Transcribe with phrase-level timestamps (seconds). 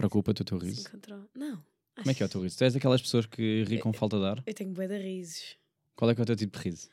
[0.00, 0.88] Preocupa-te o teu riso?
[1.34, 1.62] Não.
[1.96, 2.56] Como é que é o teu riso?
[2.56, 4.42] Tu és daquelas pessoas que ri com falta de ar?
[4.46, 5.56] Eu tenho bué de risos.
[5.94, 6.88] Qual é que é o teu tipo de riso?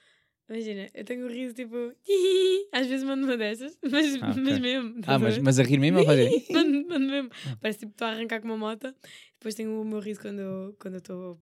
[0.49, 1.75] Imagina, eu tenho um riso tipo.
[2.71, 4.43] Às vezes mando uma dessas, mas, Ah, ok.
[4.43, 4.93] mas mesmo.
[4.95, 6.29] Ah, estás a mas, mas a rir mesmo ou fazer?
[6.51, 7.29] mando, mando mesmo.
[7.61, 8.93] Parece tipo, estou a arrancar com uma moto.
[9.39, 11.41] Depois tenho o meu riso quando eu quando estou.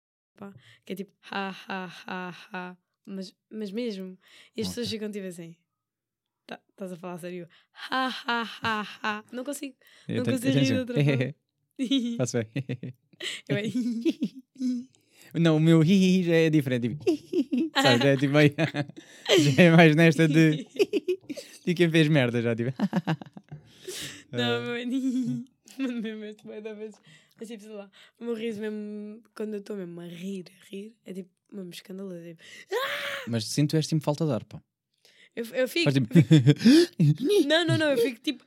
[0.84, 1.12] Que é tipo.
[1.30, 2.76] Ha, ha, ha, ha.
[3.04, 4.18] Mas, mas mesmo.
[4.56, 4.98] E as pessoas Ok.
[4.98, 5.56] ficam tipo assim.
[6.46, 7.48] "Tá- Estás a falar sério?
[7.90, 9.24] Ha, ha, ha, ha.
[9.32, 9.76] Não consigo.
[10.08, 11.34] Eu Não tenho- consigo rir assim, outra forma.
[12.18, 12.48] Faço bem.
[13.48, 13.62] Eu é.
[15.38, 16.90] Não, o meu hi já é diferente.
[16.90, 18.52] Tipo, sabe, já é tipo meio.
[19.54, 20.66] já é mais nesta de.
[21.64, 22.70] de quem fez merda já, tipo.
[24.30, 25.44] Não, meu.
[25.78, 26.94] Mano, mesmo este vai da vez.
[27.38, 27.90] Mas tipo, sei lá.
[28.20, 29.22] O meu riso mesmo.
[29.34, 30.94] Quando eu estou mesmo a rir, a rir.
[31.06, 31.30] É tipo.
[31.50, 32.22] Mesmo escandaloso.
[32.24, 32.42] Tipo,
[33.28, 34.62] Mas sinto este tipo falta de ar, pá.
[35.36, 35.84] eu, eu fico.
[35.84, 36.08] Faz tipo.
[37.46, 37.90] Não, não, não.
[37.90, 38.44] Eu fico tipo.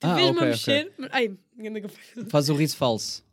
[0.00, 0.92] Tu Ah, vês-me ok, a mexer.
[1.10, 2.26] Ai, que eu faço.
[2.30, 3.24] Faz o riso falso.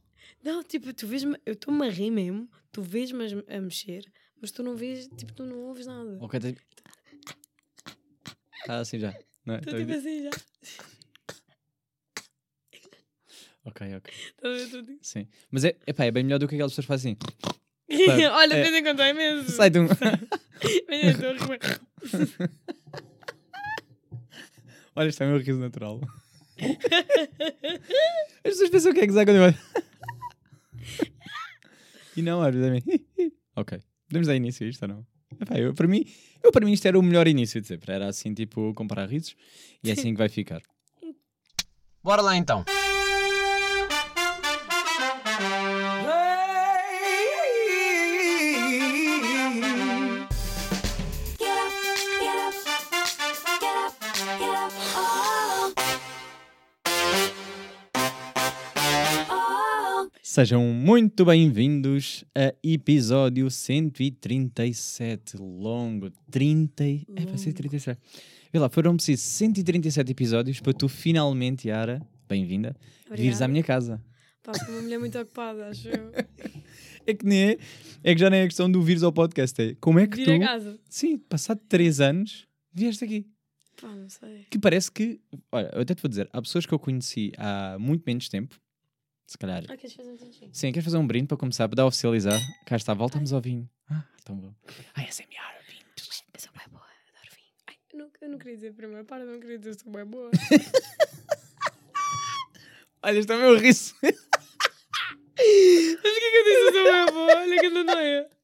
[0.43, 1.37] Não, tipo, tu vês-me.
[1.45, 2.49] Eu estou-me a rir mesmo.
[2.71, 4.03] Tu vês-me a- a mexer.
[4.41, 5.07] Mas tu não vês.
[5.17, 6.17] Tipo, tu não ouves nada.
[6.21, 6.61] Ok, tá tipo.
[8.65, 9.13] Tá assim já.
[9.45, 9.57] Não é?
[9.59, 10.29] Estou Tá tipo assim já.
[13.65, 14.13] Ok, ok.
[14.13, 14.63] Estás a ver?
[14.81, 14.97] Estou.
[15.01, 15.27] Sim.
[15.51, 17.17] Mas é, epá, é bem melhor do que aquelas pessoas que fazem
[18.31, 18.63] Olha, é.
[18.63, 19.41] de vez em quando é mesmo.
[19.41, 19.51] assim.
[19.51, 19.85] Sai de um.
[20.89, 21.35] Estou.
[24.95, 25.99] Olha, isto é o meu riso natural.
[28.43, 29.57] As pessoas pensam que é gozar quando eu olho.
[32.15, 32.83] E não, olha, também.
[33.55, 33.79] Ok.
[34.07, 35.05] Podemos dar início a isto ou não?
[35.39, 36.05] Epá, eu, para, mim,
[36.43, 37.93] eu, para mim isto era o melhor início de sempre.
[37.93, 39.35] Era assim, tipo, comparar risos.
[39.83, 40.61] E é assim que vai ficar.
[42.03, 42.65] Bora lá então.
[60.41, 65.37] Sejam muito bem-vindos a episódio 137.
[65.37, 66.09] Longo.
[66.31, 66.83] 30.
[66.83, 67.57] e- É para ser Longo.
[67.57, 67.99] 37.
[68.51, 72.75] Vê lá, foram precisos 137 episódios para tu finalmente, Yara, bem-vinda,
[73.11, 74.03] vires à minha casa.
[74.41, 76.11] Pá, sou uma mulher muito ocupada, acho eu.
[77.05, 77.57] É que nem é,
[78.03, 79.61] é que já nem é questão do vires ao podcast.
[79.61, 80.79] É como é que Vir a tu, casa.
[80.89, 83.27] sim, passado 3 anos, vieste aqui.
[83.79, 84.47] Pá, não sei.
[84.49, 87.77] Que parece que, olha, eu até te vou dizer, há pessoas que eu conheci há
[87.79, 88.59] muito menos tempo,
[89.31, 89.63] se calhar.
[89.69, 90.49] Ah, queres fazer um tintinho?
[90.51, 92.37] Sim, queres fazer um brinde para começar, para dar oficializar?
[92.65, 93.69] Cá está, voltamos ao vinho.
[93.89, 94.53] Ah, tão bom.
[94.93, 95.29] Ai, SMR,
[95.69, 95.85] vinho.
[96.33, 97.47] Eu sou bem boa, adoro vinho.
[97.65, 100.29] Ai, eu não, eu não queria dizer primeiro, para, não queria dizer sou bem boa.
[103.03, 103.95] Olha, este é o meu riso.
[104.03, 106.59] Mas o que é que eu disse?
[106.59, 108.29] Eu sou bem boa, olha que noia.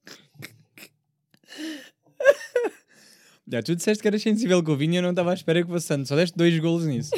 [3.46, 5.62] Já, tu disseste que eras sensível com o vinho e eu não estava à espera
[5.62, 6.08] que fosse tanto.
[6.08, 7.10] Só deste dois golos nisso.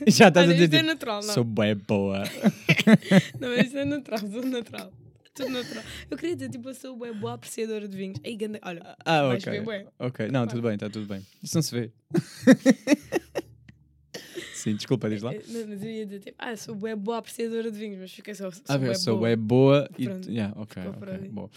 [0.06, 1.34] Já estás Olha, a dizer, isto é tipo, natural, não.
[1.34, 2.22] sou bem boa.
[3.40, 4.92] Não, isto é natural, sou natural.
[5.34, 5.84] Tudo natural.
[6.10, 8.18] Eu queria dizer, tipo, eu sou bem boa apreciadora de vinhos.
[8.24, 9.60] Aí, ganda, olha, Ah, ok.
[9.60, 9.86] bué.
[9.98, 11.20] Ok, não, tudo bem, está tudo bem.
[11.42, 11.90] Isso não se vê.
[14.54, 15.32] Sim, desculpa, diz lá.
[15.34, 18.12] Eh, Não, mas eu ia dizer, tipo, ah, sou bem boa apreciadora de vinhos, mas
[18.12, 18.50] fiquei só.
[18.50, 19.28] Sou Ah, eu sou boa.
[19.28, 20.04] bem boa e.
[20.04, 20.82] Pronto, Yeah, ok.
[21.30, 21.50] Bom.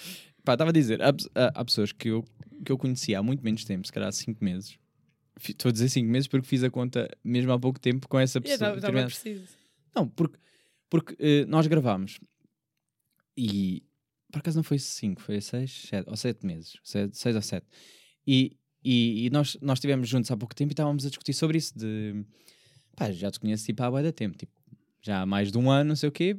[0.43, 1.13] Pá, estava a dizer, há,
[1.55, 2.25] há- pessoas que eu,
[2.65, 4.77] que eu conheci há muito menos tempo, se calhar há 5 meses.
[5.47, 8.37] Estou a dizer 5 meses porque fiz a conta mesmo há pouco tempo com essa
[8.37, 8.55] Eu pessoa.
[8.55, 9.47] Estava determinada- preciso.
[9.95, 10.37] Não, porque,
[10.89, 12.19] porque eh, nós gravámos
[13.37, 13.83] e
[14.31, 17.65] por acaso não foi 5, foi 6 ou 7 meses, 6 ou 7.
[18.27, 21.57] E, e, e nós, nós estivemos juntos há pouco tempo e estávamos a discutir sobre
[21.57, 21.77] isso.
[21.77, 22.23] De
[22.95, 24.51] pá, já te conheço tipo, há bué da tempo, tipo,
[25.01, 26.37] já há mais de um ano, não sei o quê.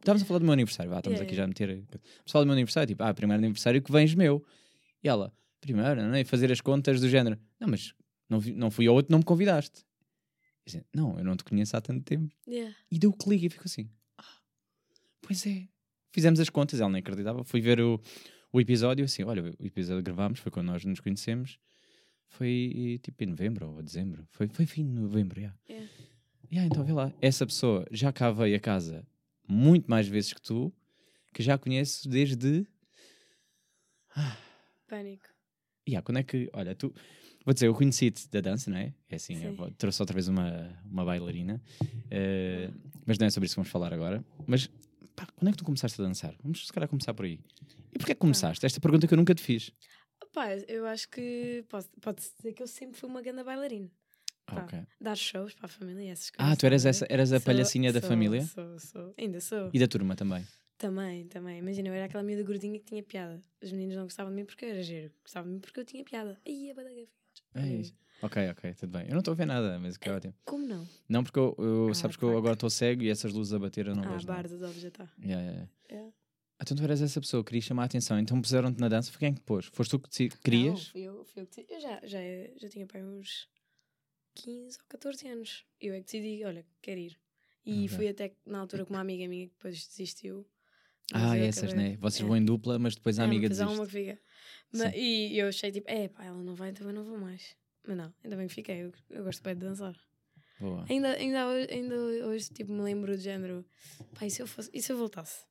[0.00, 1.70] Estávamos a falar do meu aniversário, vá, estamos Yeah, aqui já a meter.
[1.70, 4.44] Estamos a falar do meu aniversário, tipo, ah, primeiro aniversário que vens meu.
[5.02, 6.20] E ela, primeiro, não é?
[6.20, 7.94] E fazer as contas do género, não, mas
[8.32, 9.84] não, vi- não fui ao outro, não me convidaste.
[10.62, 12.34] E dizia, não, eu não te conheço há tanto tempo.
[12.48, 12.74] Yeah.
[12.90, 13.88] E deu o clique e ficou assim.
[14.18, 14.36] Ah,
[15.20, 15.68] pois é.
[16.12, 17.42] Fizemos as contas, ela nem acreditava.
[17.44, 18.00] Fui ver o,
[18.52, 21.58] o episódio, assim, olha, o episódio que gravámos foi quando nós nos conhecemos.
[22.28, 24.26] Foi tipo em novembro ou dezembro.
[24.30, 25.54] Foi, foi fim de novembro, já.
[25.68, 25.90] Yeah.
[26.50, 27.12] Yeah, então vê lá.
[27.20, 29.06] Essa pessoa já cá veio a casa
[29.48, 30.72] muito mais vezes que tu,
[31.32, 32.66] que já conheço desde.
[34.86, 35.26] Pânico.
[35.88, 36.48] Yeah, quando é que.
[36.52, 36.94] Olha, tu.
[37.44, 38.94] Vou dizer, eu conheci-te da dança, não é?
[39.08, 39.34] É assim,
[39.76, 41.60] trouxe outra vez uma, uma bailarina.
[42.10, 42.70] eh,
[43.06, 44.24] mas não é sobre isso que vamos falar agora.
[44.46, 44.68] Mas
[45.16, 46.34] pá, quando é que tu começaste a dançar?
[46.42, 47.40] Vamos se calhar começar por aí.
[47.92, 48.64] E porquê é que começaste?
[48.64, 49.72] Esta pergunta que eu nunca te fiz.
[50.32, 53.90] Pá, eu acho que pode- pode-se dizer que eu sempre fui uma grande bailarina.
[54.46, 54.78] Pá, Ok.
[55.00, 56.52] Dar shows para a família e essas coisas.
[56.52, 59.14] Ah, tu eras, essa, eras a Sou- palhacinha da sou- família Sou, sou.
[59.18, 59.70] Ainda sou.
[59.72, 60.44] e da turma também.
[60.78, 61.58] Também, também.
[61.58, 63.42] Imagina, eu era aquela miúda gordinha que tinha piada.
[63.62, 65.12] Os meninos não gostavam de mim porque eu era giro.
[65.22, 66.36] Gostavam de mim porque eu tinha piada.
[66.46, 67.06] Aí, a badaga.
[67.54, 67.94] É isso.
[68.22, 69.04] Ok, ok, tudo bem.
[69.06, 70.34] Eu não estou a ver nada, mas que é ótimo.
[70.44, 70.86] Como não?
[71.08, 73.58] Não, porque eu, eu- Ah, sabes que eu agora estou cego e essas luzes a
[73.58, 74.26] bater eu não ah, vejo.
[74.26, 74.42] nada.
[74.42, 75.04] bar dos ovos já está.
[75.20, 76.06] Yeah, yeah, yeah.
[76.06, 76.08] É.
[76.58, 79.18] Ah, Então tu eras essa pessoa, querias chamar a atenção, então puseram-te na dança, foi
[79.18, 79.66] quem que pôs?
[79.66, 80.88] Foste tu que Não, querias?
[80.88, 81.74] fui eu, fui eu que decidi.
[81.74, 82.18] Eu já, já,
[82.56, 83.48] já tinha pai uns
[84.34, 85.64] 15 ou 14 anos.
[85.80, 87.18] Eu é que decidi, olha, quero ir.
[87.66, 87.88] E Ok.
[87.96, 90.46] fui até na altura com uma amiga minha que depois desistiu.
[91.12, 91.96] Mas Ah, eu essas, acabei- né?
[92.00, 92.26] Vocês É.
[92.26, 93.80] vão em dupla, mas depois a É, amiga depois há desiste.
[93.80, 94.20] uma que fica.
[94.72, 97.54] Ma- e eu achei tipo, é pá, ela não vai, então eu não vou mais.
[97.86, 98.82] Mas não, ainda bem que fiquei.
[98.84, 99.94] Eu, eu gosto bem de dançar.
[100.58, 100.84] Boa.
[100.88, 103.64] Ainda, ainda, hoje, ainda hoje tipo, me lembro de género,
[104.14, 105.44] pá, e se eu, fosse, e se eu voltasse?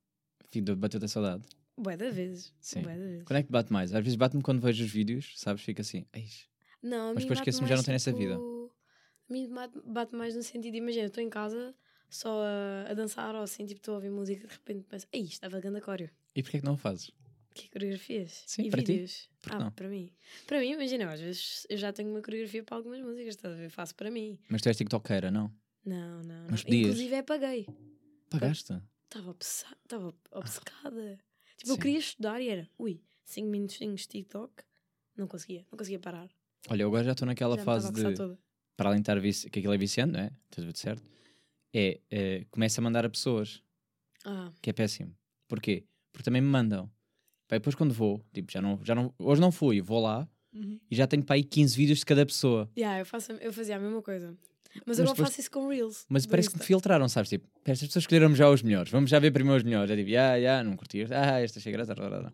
[0.78, 1.44] Bateu-te a saudade.
[1.78, 2.54] Bué da vezes.
[2.60, 2.82] Sim.
[2.82, 3.24] Bué da vezes.
[3.24, 3.94] Quando é que te bate mais?
[3.94, 5.62] Às vezes bate-me quando vejo os vídeos, sabes?
[5.64, 6.48] Fica assim, "Eis."
[6.82, 8.34] Não, a Mas depois esqueço-me, já não tenho essa vida.
[8.36, 8.72] tipo,
[9.30, 11.74] A mim bate, bate mais no sentido, imagina, estou em casa
[12.12, 15.08] só a, a dançar ou assim, tipo, estou a ouvir música e de repente penso,
[15.12, 16.12] ei, estava grande cório.
[16.36, 17.10] E porquê é que não o fazes?
[17.54, 18.44] Que coreografias?
[18.46, 19.30] Sim, e para vídeos?
[19.50, 19.72] Ah, não?
[19.72, 20.12] para mim.
[20.46, 23.54] Para mim, imagina, eu às vezes eu já tenho uma coreografia para algumas músicas, estás
[23.54, 23.70] a ver?
[23.70, 24.38] Faço para mim.
[24.50, 25.52] Mas tu és tiktokeira, não?
[25.86, 26.48] Não, não, não.
[26.52, 26.88] Mas podias.
[26.88, 27.68] Inclusive é paguei.
[28.30, 28.82] Pagaste?
[29.06, 29.78] Estava obcecada.
[29.84, 31.20] Estava obcecada.
[31.58, 31.82] Tipo, eu Sim.
[31.82, 34.64] queria estudar e era, ui, 5 minutinhos de TikTok.
[35.18, 36.30] Não conseguia, não conseguia parar.
[36.70, 38.14] Olha, eu agora já estou naquela já fase a de.
[38.16, 38.40] toda.
[38.78, 39.50] Para além de estar vici...
[39.50, 40.32] que aquilo é viciante, não é?
[40.50, 41.04] Tudo certo.
[41.74, 43.62] É, é começa a mandar a pessoas,
[44.26, 45.16] Ah, que é péssimo.
[45.48, 45.86] Porquê?
[46.12, 46.90] Porque também me mandam.
[47.50, 50.28] E depois quando vou, tipo, já não, já não, hoje não fui, vou lá
[50.90, 52.70] e já tenho para aí 15 vídeos de cada pessoa.
[52.78, 54.38] Yeah, eu, faço, eu fazia a mesma coisa.
[54.74, 56.06] Mas, Mas agora depois- faço isso com Reels.
[56.08, 56.68] Mas parece que me Insta.
[56.68, 57.30] filtraram, sabes?
[57.30, 58.90] Tipo, "Pá, estas pessoas escolheram já os melhores.
[58.92, 59.92] Vamos já ver primeiro os melhores.
[59.92, 61.14] É tipo, ah, yeah, não curti este.
[61.14, 61.94] Ah, esta achei graça.
[61.94, 62.34] rá, rá, rá."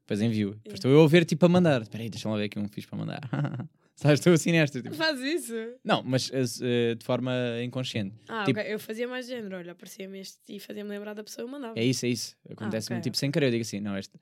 [0.00, 0.54] Depois envio.
[0.56, 1.82] Depois estou eu a ver, tipo, a mandar.
[1.82, 3.20] Espera aí, deixa-me lá ver aqui um fixe para mandar.
[4.02, 4.20] sabes?
[4.20, 4.82] Estou assim nesta.
[4.82, 4.94] Tipo.
[4.94, 5.54] Faz isso?
[5.84, 7.32] Não, mas eh, de forma
[7.64, 8.14] inconsciente.
[8.28, 8.72] Ah, Tipo- ok.
[8.72, 9.56] Eu fazia mais género.
[9.56, 11.78] Olha, aparecia-me este e fazia-me lembrar da pessoa e mandava.
[11.78, 12.36] É isso, é isso.
[12.48, 13.46] Acontece-me, Ah, ok, tipo, sem querer.
[13.46, 14.12] Eu digo assim, não, este...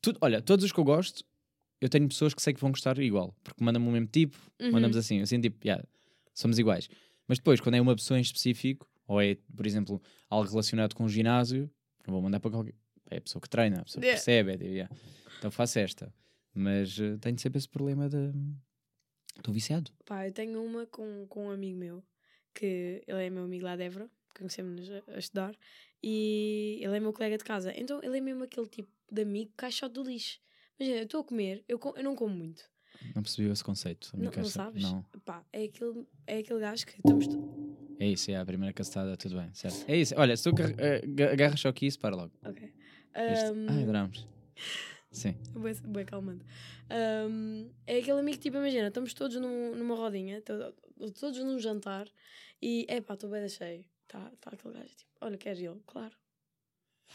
[0.00, 1.24] Tudo, olha, todos os que eu gosto,
[1.80, 3.34] eu tenho pessoas que sei que vão gostar igual.
[3.42, 4.72] Porque mandam-me o mesmo tipo, Uhum.
[4.72, 5.20] mandamos assim.
[5.20, 5.82] Assim, tipo, yeah,
[6.34, 6.88] somos iguais.
[7.28, 10.00] Mas depois, quando é uma pessoa em específico, ou é, por exemplo,
[10.30, 11.70] algo relacionado com o ginásio,
[12.06, 12.74] não vou mandar para qualquer...
[13.10, 14.18] É a pessoa que treina, a pessoa que Yeah.
[14.24, 14.50] percebe.
[14.52, 14.96] é tipo, yeah.
[15.38, 16.12] Então faço esta.
[16.54, 18.30] Mas eh, tenho sempre esse problema de...
[19.36, 19.90] Estou viciado.
[20.04, 22.02] Pá, eu tenho uma com, com um amigo meu,
[22.54, 25.54] que ele é meu amigo lá de Évora, conhecemos-nos a, a estudar,
[26.02, 27.72] e ele é meu colega de casa.
[27.76, 30.40] Então ele é mesmo aquele tipo de amigo caixote do lixo.
[30.78, 32.64] Imagina, eu estou a comer, eu, co- eu não como muito.
[33.14, 34.10] Não percebi esse conceito.
[34.16, 34.82] Não, não sabes?
[34.82, 35.04] Não.
[35.24, 37.28] Pá, é aquele, é aquele gajo que estamos.
[37.98, 39.84] É isso, é a primeira castada, tudo bem, certo.
[39.88, 42.32] É isso, olha, se tu eh, aga- agarras só aqui isso, para logo.
[42.44, 42.72] Ok.
[43.14, 44.26] Ahm, Ai, adoramos.
[45.14, 45.34] Sim.
[45.52, 46.44] Bué, bué calmante.
[46.90, 50.74] Ahm, é aquele amigo que, tipo, imagina, estamos todos num- numa rodinha, to-
[51.12, 52.08] todos num jantar,
[52.60, 53.84] e é pá, estou bem cheio.
[54.08, 55.80] Tá, tá aquele gajo, tipo, olha, queres ele?
[55.86, 56.14] Claro.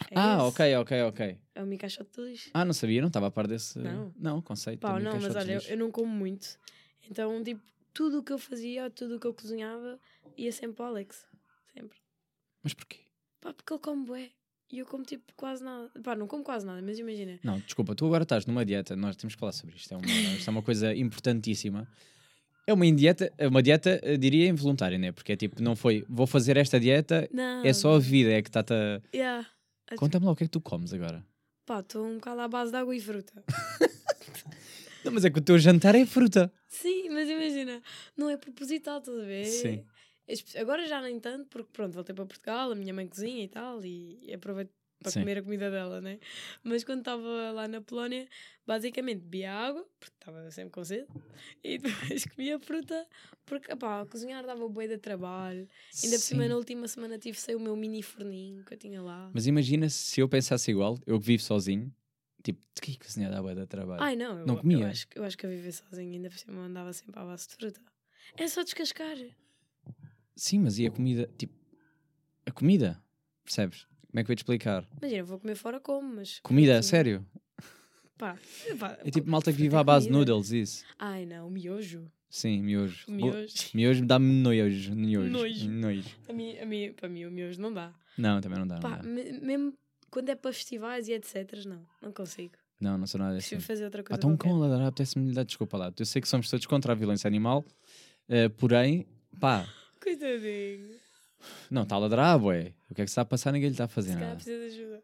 [0.10, 0.44] É ah, esse.
[0.46, 1.40] ok, ok, ok.
[1.56, 2.50] É o meu caixote de lixo.
[2.54, 3.78] Ah, não sabia, não estava a par desse.
[3.78, 4.14] Não.
[4.16, 4.80] não conceito.
[4.80, 6.58] Pá, não, mas olha, eu, eu não como muito.
[7.10, 7.62] Então, tipo,
[7.94, 10.00] tudo o que eu fazia, tudo o que eu cozinhava,
[10.38, 11.28] ia sempre para o Alex.
[11.74, 11.98] Sempre.
[12.64, 13.00] Mas porquê?
[13.42, 14.32] Pá, porque ele come bué.
[14.72, 15.90] E eu como, tipo, quase nada.
[16.04, 17.40] Pá, não como quase nada, mas imagina.
[17.44, 19.92] Não, desculpa, tu agora estás numa dieta, nós temos que falar sobre isto.
[19.94, 20.06] É uma,
[20.38, 21.88] isto é uma coisa importantíssima.
[22.68, 25.12] É uma dieta, é uma dieta, diria, involuntária, né?
[25.12, 27.66] Porque é tipo, não foi, vou fazer esta dieta, Não.
[27.66, 29.02] é só a vida, é que está-te a.
[29.12, 29.48] Yeah.
[29.96, 31.26] Conta-me lá o que é que tu comes agora.
[31.66, 33.44] Pá, estou um bocado à base de água e fruta.
[35.04, 36.52] Não, mas é que o teu jantar é fruta.
[36.68, 37.82] Sim, mas imagina,
[38.18, 39.46] não é propositado, estás a ver?
[39.46, 39.86] Sim.
[40.60, 43.84] Agora já nem tanto, porque pronto, voltei para Portugal, a minha mãe cozinha e tal,
[43.84, 45.22] e aproveito para Sim.
[45.22, 46.20] comer a comida dela, né?
[46.64, 48.28] Mas quando estava lá na Polónia,
[48.68, 51.08] basicamente bebia água, porque estava sempre com sede,
[51.64, 53.08] e depois comia fruta,
[53.46, 55.68] porque, pá, cozinhar dava boa de trabalho.
[56.04, 56.50] Ainda por cima, Sim.
[56.50, 59.32] na última semana tive sem o meu mini forninho que eu tinha lá.
[59.34, 61.92] Mas imagina se eu pensasse igual, eu que vivo sozinho,
[62.44, 64.04] tipo, de que cozinhar dá bué de trabalho?
[64.04, 64.88] Ai não, eu, Não eu comia?
[64.90, 67.56] acho, eu acho que eu viver sozinha ainda por cima andava sempre à base de
[67.56, 67.82] fruta.
[68.38, 69.18] É só descascar.
[70.40, 71.30] Sim, mas e a comida?
[71.38, 71.54] Tipo,
[72.46, 73.02] a comida,
[73.44, 73.86] percebes?
[74.10, 74.88] Como é que eu ia te explicar?
[75.02, 76.40] Imagina, vou comer fora como, mas.
[76.40, 77.26] Comida, sério?
[78.18, 78.38] Pá,
[78.80, 80.86] pá, É tipo malta que vive à base de noodles, isso.
[80.98, 82.12] Ai não, miojo.
[82.30, 83.10] Sim, miojo.
[83.12, 83.54] Miojo.
[83.74, 84.94] Miojo dá-me nojo.
[84.96, 85.30] Nojo.
[85.30, 85.70] Nojo.
[85.70, 86.10] Nojo.
[86.28, 87.94] A mim, a mim, para mim, o miojo não dá.
[88.18, 88.76] Não, também não dá.
[88.76, 89.04] Não, Pá, dá.
[89.04, 89.74] me- mesmo
[90.12, 91.66] quando é para festivais e etc.
[91.66, 92.54] Não, não consigo.
[92.80, 93.50] não, não sou nada assim.
[93.56, 94.18] Prefiro fazer outra Ah, coisa.
[94.20, 94.50] então um qualquer.
[94.54, 95.94] cão a ladrar, apetece-me lhe dar desculpa lá.
[95.98, 97.66] Eu sei que somos todos contra a violência animal,
[98.28, 99.08] eh, porém,
[99.40, 99.66] pá,
[100.02, 100.96] Coitadinho.
[101.70, 102.74] não, está a ladrar, bué.
[102.90, 103.52] O que é que se está a passar?
[103.52, 104.36] Ninguém lhe está a fazer Se nada.
[104.36, 105.04] precisa de ajuda.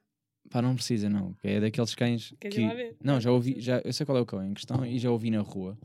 [0.50, 1.36] Pá, não precisa, não.
[1.44, 2.62] É daqueles cães Queres que.
[2.62, 2.96] ir lá ver?
[3.04, 5.30] Não, já ouvi, já, eu sei qual é o cão em questão e já ouvi
[5.32, 5.78] na rua.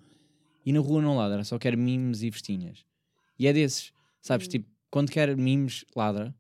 [0.65, 2.85] E na rua não ladra, só quer mimos e festinhas.
[3.39, 4.47] E é desses, sabes?
[4.47, 4.51] Hum.
[4.51, 6.35] Tipo, quando quer mimos, ladra.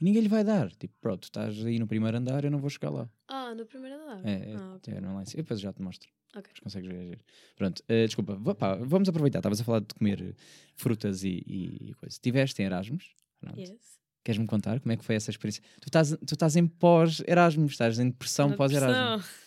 [0.00, 0.70] Ninguém lhe vai dar.
[0.72, 3.08] Tipo, pronto, estás aí no primeiro andar, eu não vou chegar lá.
[3.28, 4.26] Ah, no primeiro andar?
[4.26, 4.94] É, é, Ah, ok.
[4.94, 5.40] é, não é cima.
[5.40, 6.08] Eu depois já te mostro.
[6.34, 6.50] Ok.
[6.52, 7.18] Mas consegues ver.
[7.56, 8.54] Pronto, eh, desculpa.
[8.54, 9.38] pá, vamos aproveitar.
[9.38, 10.34] Estavas a falar de comer
[10.74, 12.18] frutas e, e, e coisas.
[12.18, 13.14] Tiveste em Erasmus?
[13.40, 13.58] Pronto.
[13.58, 13.96] Yes.
[14.22, 15.62] Queres-me contar como é que foi essa experiência?
[15.80, 19.24] Tu estás, tu estás em pós-Erasmus, estás em depressão pós-Erasmus.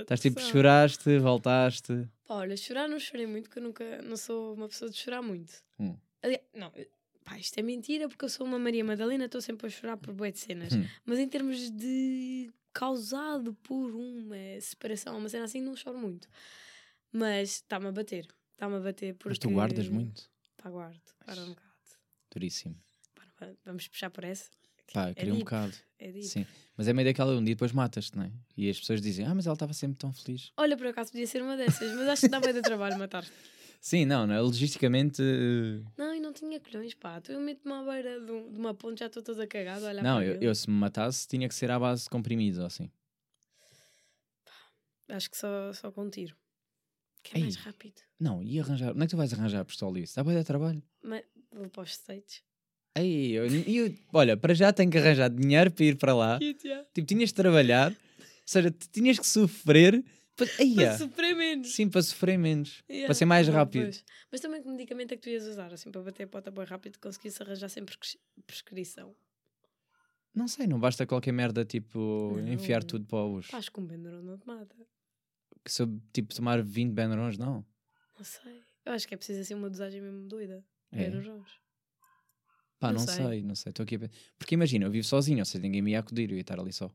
[0.00, 2.08] Estás tipo, choraste, voltaste.
[2.26, 5.20] Pá, olha, chorar não chorei muito, porque eu nunca não sou uma pessoa de chorar
[5.20, 5.52] muito.
[5.78, 5.94] Hum.
[6.22, 6.72] Aliás, não,
[7.24, 10.12] pá, isto é mentira, porque eu sou uma Maria Madalena, estou sempre a chorar por
[10.14, 10.72] bué de cenas.
[10.74, 10.84] Hum.
[11.04, 16.28] Mas em termos de causado por uma separação, uma cena assim, não choro muito.
[17.12, 18.26] Mas está-me a bater.
[18.52, 19.28] Está-me a bater porque...
[19.30, 20.28] Mas tu guardas muito.
[20.56, 21.00] Pá, guardo.
[21.24, 21.68] Para um bocado.
[22.32, 22.76] Duríssimo.
[23.36, 24.50] Para, vamos puxar por essa?
[24.92, 25.72] Pá, É queria um bocado.
[25.98, 26.26] É deep.
[26.26, 26.46] Sim.
[26.76, 28.32] Mas é meio daquela um dia depois matas-te, não é?
[28.56, 30.52] E as pessoas dizem, ah, mas ela estava sempre tão feliz.
[30.56, 33.24] Olha, por acaso podia ser uma dessas, mas acho que dá bem de trabalho matar.
[33.80, 34.40] Sim, não, não é?
[34.40, 35.20] Logisticamente.
[35.22, 37.20] eh, não tinha colhões, pá.
[37.20, 39.86] Tu eu meto-me à beira de, um- de uma ponte, já estou toda cagada.
[39.86, 42.58] a olhar Não, eu, eu se me matasse tinha que ser à base de comprimidos
[42.58, 42.90] ou assim.
[45.08, 46.34] Acho que só, só com um tiro.
[47.22, 47.62] Que é mais Ei.
[47.62, 48.00] rápido.
[48.18, 48.92] Não, e arranjar.
[48.92, 50.16] Onde é que tu vais arranjar a pistola isso?
[50.16, 50.82] Dá para dar trabalho.
[51.02, 51.22] Mas
[51.52, 52.42] vou para os States.
[52.96, 56.38] Ei, eu, eu- olha, para já tenho que arranjar dinheiro para ir para lá.
[56.94, 57.96] Tipo, tinhas de trabalhar, ou
[58.46, 60.04] seja, tinhas que sofrer.
[60.36, 61.74] Para, Para sofrer menos.
[61.74, 62.82] sim, para sofrer menos.
[62.88, 63.06] Yeah.
[63.06, 63.82] Para ser mais rápido.
[63.84, 64.04] pois.
[64.32, 65.72] Mas também que medicamento é que tu ias usar?
[65.72, 69.14] Assim, para bater a pota bem rápido, conseguisse arranjar sem prescri- prescrição.
[70.34, 72.48] Não sei, não basta qualquer merda tipo Não.
[72.52, 73.46] enfiar tudo para os.
[73.48, 74.74] Pá, acho que um Benuron não te mata.
[75.64, 77.64] Que se eu tipo tomar 20 Benrons, não.
[78.18, 78.60] Não sei.
[78.84, 80.64] Eu acho que é preciso assim uma dosagem mesmo doida.
[80.90, 81.08] É.
[81.08, 81.48] Benurons.
[82.80, 83.14] Pá, Não não, sei.
[83.24, 83.42] sei.
[83.42, 83.70] não sei.
[83.70, 84.10] Estou aqui a...
[84.36, 86.72] Porque imagina, eu vivo sozinho, ou seja, ninguém me ia acudir, eu ia estar ali
[86.72, 86.90] só.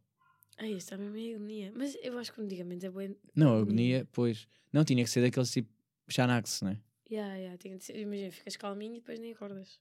[0.60, 1.72] Ai, isto está mesmo em agonia.
[1.76, 3.16] Mas eu acho que o medicamento é bom.
[3.34, 4.08] Não, Agonia.
[4.12, 4.48] pois.
[4.74, 5.70] Não, tinha que ser daqueles tipo
[6.10, 6.80] Xanax, né?
[7.10, 9.80] Yeah, yeah, tinha de ser- Imagina, ficas calminho e depois nem acordas.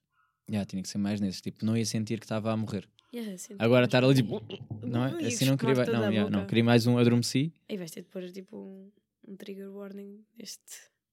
[0.49, 2.87] Já, tinha que ser mais nesses, tipo, não ia sentir que estava a morrer.
[3.13, 4.41] Yeah, Agora estar ali tipo.
[4.81, 5.27] Não é?
[5.27, 5.75] Assim não queria.
[5.85, 7.53] Não, já, não, queria mais um adormeci.
[7.67, 8.91] Aí vais ter de pôr tipo um,
[9.27, 10.61] um trigger warning neste.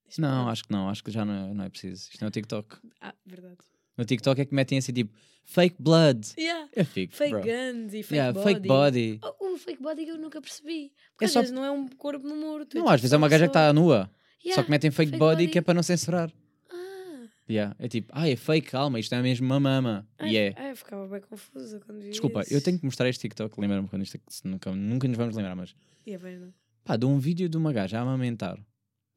[0.05, 0.53] neste Não, programa.
[0.53, 2.09] acho que não, acho que já não é, não é preciso.
[2.11, 2.77] Isto não é o TikTok.
[3.01, 3.59] Ah, verdade.
[3.97, 6.29] No TikTok é que metem assim tipo fake blood.
[6.39, 6.69] Yeah.
[6.75, 7.43] É fake, Fake bro.
[7.43, 8.55] guns e fake Yeah, body.
[8.55, 9.21] fake body.
[9.41, 10.93] Oh, o fake body que eu nunca percebi.
[11.13, 12.75] Porque É às só- vezes não é um corpo no morto.
[12.75, 14.11] Não, tipo às vezes é uma só- gaja que está só- nua.
[14.43, 15.53] Só Yeah, que metem fake, fake body, body.
[15.53, 16.31] que é para não censurar.
[16.71, 17.75] Ah, Yeah.
[17.79, 20.07] É tipo, ah, é fake, calma, isto é mesmo uma mama.
[20.19, 20.55] ai, E é.
[20.57, 22.53] ai, eu ficava bem confusa quando vi Desculpa, isso.
[22.55, 25.55] eu tenho que mostrar este TikTok, lembra-me quando isto se nunca, nunca nos vamos lembrar,
[25.57, 25.75] mas
[26.07, 26.53] E é bem, não?
[26.85, 28.59] pá, de um vídeo de uma gaja a amamentar.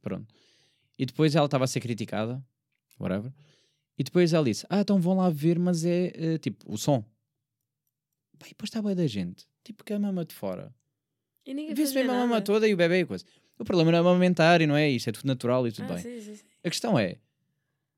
[0.01, 0.33] Pronto.
[0.97, 2.43] E depois ela estava a ser criticada,
[2.99, 3.31] whatever.
[3.99, 7.01] E depois ela disse: Ah, então vão lá ver, mas é eh, tipo o som.
[8.39, 10.73] Pá, e depois está bem da gente, tipo que a mama de fora.
[11.45, 12.45] E ninguém Vê-se mesmo a mama nada.
[12.45, 13.25] toda e o bebê e coisa.
[13.57, 15.95] O problema não é amamentar e não é isto, é tudo natural e tudo Ah,
[15.95, 15.97] bem.
[16.03, 16.43] sim, sim, sim.
[16.63, 17.17] A questão é: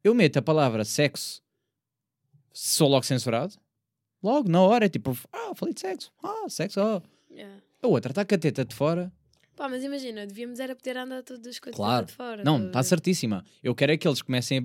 [0.04, 1.44] eu meto a palavra sexo,
[2.54, 3.54] sou logo censurado.
[4.24, 7.02] Logo, na hora, é tipo, ah, falei de sexo, ah, sexo, ah.
[7.30, 7.62] Yeah.
[7.82, 9.12] A outra está com a teta de fora.
[9.56, 12.06] Pá, mas imagina, devíamos era poder andar todas as coisas Claro.
[12.06, 12.44] de fora.
[12.44, 13.44] Não, está certíssima.
[13.64, 14.64] Eu quero é que eles comecem a,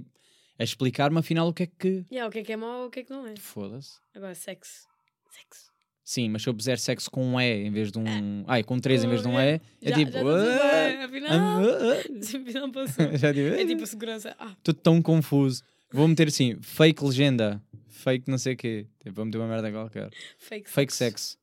[0.58, 2.04] a explicar-me afinal o que é que.
[2.10, 3.34] Yeah, o que é que é mau o que é que não é.
[3.36, 3.98] Foda-se.
[4.14, 4.86] Agora, sexo.
[5.30, 5.66] Sexo.
[6.04, 8.44] Sim, mas se eu puser sexo com um E em vez de um.
[8.46, 10.12] Ai, com três em vez de um E, é Já- tipo.
[10.12, 11.96] já tá bem, "Ah, afinal, ah, ah."
[12.40, 13.06] afinal passou.
[13.18, 14.34] Já digo, É tipo segurança.
[14.38, 15.62] Ah, Estou tão confuso.
[15.92, 18.86] Vou meter assim, fake legenda, fake não sei o quê.
[19.00, 20.10] Tipo, vou meter uma merda qualquer.
[20.38, 21.36] fake, Fake sexo.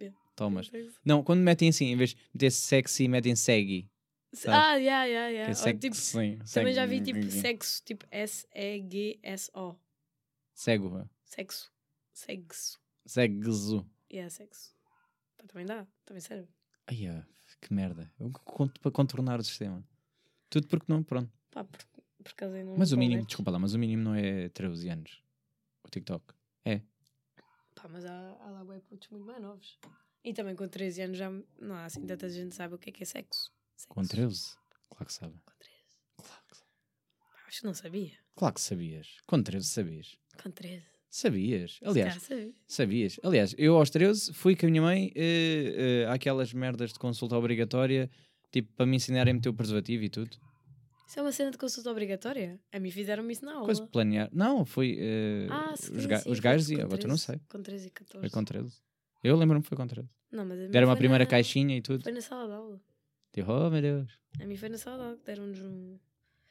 [0.00, 0.16] Yeah.
[0.36, 0.66] Tomas.
[0.68, 0.98] Sexo.
[1.04, 3.86] Não, quando metem assim, em vez de meter sexy, metem segui.
[4.32, 4.60] Sabes?
[4.60, 5.46] Ah, yeah, yeah, yeah.
[5.46, 9.76] é Ou sexo, tipo, sim, também já vi tipo sexo, tipo S-E-G-S-O.
[10.54, 11.08] Cego.
[11.24, 11.72] Sexo.
[12.12, 12.80] Sexo.
[13.06, 13.86] Sexo.
[14.12, 14.72] Yeah, sexo.
[15.36, 16.48] Pá, também dá, também serve.
[16.86, 17.26] Ai, ah,
[17.60, 18.12] que merda.
[18.20, 19.84] Eu conto para contornar o sistema.
[20.48, 21.32] Tudo porque não, pronto.
[21.50, 21.80] Pá, por,
[22.22, 25.22] por causa não Mas o mínimo, desculpa lá, mas o mínimo não é 13 anos.
[25.84, 26.34] O TikTok.
[27.80, 29.78] Pá, mas há, há lá bué putos muito mais novos.
[30.22, 32.92] E também com 13 anos já não há assim tanta gente sabe o que é
[32.92, 33.50] que é sexo.
[33.80, 33.88] Sexo.
[33.88, 34.42] Com 13?
[34.90, 35.34] Claro que sabe.
[35.44, 35.74] Com 13.
[36.16, 36.70] Claro que, sabe.
[37.48, 38.12] Acho que não sabia.
[38.36, 39.08] claro que sabias.
[39.26, 40.16] Com 13 sabias.
[40.42, 40.82] Com 13.
[41.12, 41.80] Sabias.
[41.84, 42.52] Aliás, sabia.
[42.68, 43.20] sabias.
[43.24, 47.36] Aliás, eu aos 13 fui com a minha mãe eh, eh, àquelas merdas de consulta
[47.36, 48.08] obrigatória,
[48.52, 50.36] tipo para me ensinarem a meter o preservativo e tudo.
[51.08, 52.60] Isso é uma cena de consulta obrigatória?
[52.72, 53.64] A mim fizeram-me isso na aula.
[53.64, 54.30] Coisa de planear.
[54.32, 54.96] Não, foi.
[55.00, 57.40] eh, Ah, os, sim, ga- sim, os gajos e agora tu não 13, sei.
[57.48, 58.20] Com 13 e 14.
[58.20, 58.72] Foi com 13.
[59.24, 60.08] Eu lembro-me que foi com 13.
[60.30, 61.28] Não, mas a Deram foi primeira na...
[61.30, 62.04] caixinha e tudo.
[62.04, 62.80] Foi na sala de aula.
[63.32, 64.18] Tipo, oh meu Deus.
[64.40, 65.98] A mim foi na sala de aula que deram-nos um.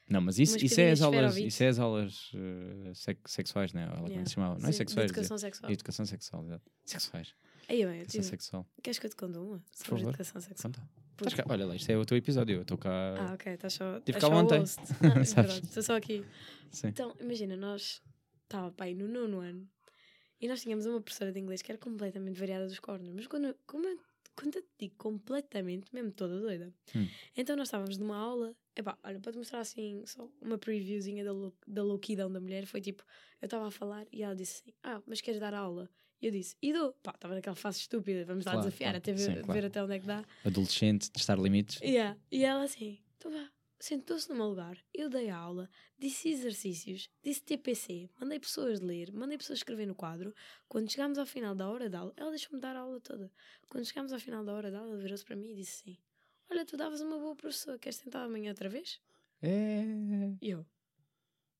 [0.09, 3.73] Não, mas isso, Umas isso é as aulas, isso é as aulas eh, sex- sexuais,
[3.73, 3.87] né?
[3.93, 4.25] Como Yeah.
[4.25, 4.57] se chamava?
[4.59, 5.71] Não é de sexuais, é Educação sexual.
[5.71, 6.71] educação sexual, exato.
[6.85, 7.35] Sexuais.
[7.67, 8.23] Aí, bem, eu Educação tive...
[8.23, 8.67] sexual.
[8.81, 9.63] Queres que eu te conte uma?
[9.71, 10.09] Sobre favor.
[10.09, 10.73] educação sexual.
[10.73, 10.89] Conta.
[11.19, 12.89] Estás cá- Olha lá, isto é o teu episódio, eu estou cá.
[13.19, 13.99] Ah, ok, estás só.
[13.99, 14.63] Tive cá ontem.
[15.03, 16.25] Ah, é estou só aqui.
[16.71, 16.87] Sim.
[16.87, 18.01] Então, imagina, nós
[18.45, 19.67] estava pai no nono ano
[20.41, 23.53] e nós tínhamos uma professora de inglês que era completamente variada dos cornos, mas quando,
[23.67, 23.85] como-
[24.39, 26.73] quando eu te digo completamente, mesmo toda doida.
[26.95, 27.07] Hum.
[27.35, 31.31] Então nós estávamos numa aula, epá, olha, para te mostrar assim, só uma previewzinha da,
[31.31, 33.03] lou- da louquidão da mulher, foi tipo,
[33.41, 35.89] eu estava a falar e ela disse assim, ah, mas queres dar aula?
[36.21, 36.91] E eu disse, e dou.
[37.01, 38.97] Pá, estava naquela fase estúpida, vamos lá Claro, desafiar, claro.
[38.97, 39.65] até ver, Sim, ver claro.
[39.67, 40.25] até onde é que dá.
[40.43, 41.79] Adolescente, testar limites.
[41.81, 42.17] Yeah.
[42.31, 47.09] E ela assim, então vá, sentou-se no meu lugar, eu dei a aula, disse exercícios,
[47.23, 50.33] disse TPC, mandei pessoas ler, mandei pessoas escrever no quadro.
[50.67, 53.31] Quando chegámos ao final da hora de aula, ela deixou-me dar a aula toda.
[53.69, 55.97] Quando chegámos ao final da hora de aula, ela virou-se para mim e disse assim:
[56.49, 58.99] Olha, tu davas uma boa professora, queres tentar amanhã outra vez?
[59.41, 59.83] É.
[60.41, 60.65] E eu,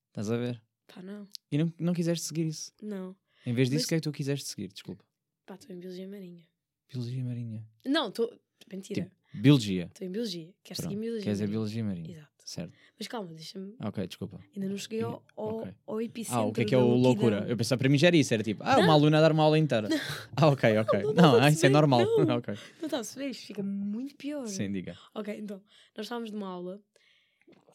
[0.09, 0.61] Estás a ver?
[0.87, 2.73] pá, não, E não, não quiseste seguir isso.
[2.81, 4.67] não, Em vez disso, Mas- o que é que tu quiseste seguir?
[4.73, 5.05] Desculpa.
[5.45, 6.45] pá, estou em Biologia Marinha.
[6.91, 7.63] Biologia marinha.
[7.85, 8.37] Não, estou,
[8.71, 9.85] mentira, Biologia.
[9.85, 10.89] estou em Biologia, quero Pronto.
[10.89, 11.51] seguir Biologia Quer dizer Marinha.
[11.59, 12.11] biologia marinha.
[12.17, 12.29] Exato.
[12.45, 12.73] Certo.
[12.97, 14.39] Mas calma, deixa-me, Ok, desculpa.
[14.55, 15.71] ainda não cheguei ao, ao, ok.
[15.85, 17.45] ao epicentro Ah, o que é que é o loucura?
[17.47, 18.93] Eu pensava para mim já era isso, era tipo, ah, uma Não.
[18.93, 19.87] aluna a dar uma aula inteira.
[20.35, 21.03] Ah, ok, ok.
[21.03, 22.01] Não, Não, não, ah, isso é não, normal.
[22.25, 22.37] não.
[22.41, 22.55] ok.
[22.79, 23.29] Não está a perceber?
[23.29, 24.47] Isto fica muito pior.
[24.47, 24.97] Sim, diga.
[25.13, 25.61] Ok, então,
[25.95, 26.81] nós estávamos numa aula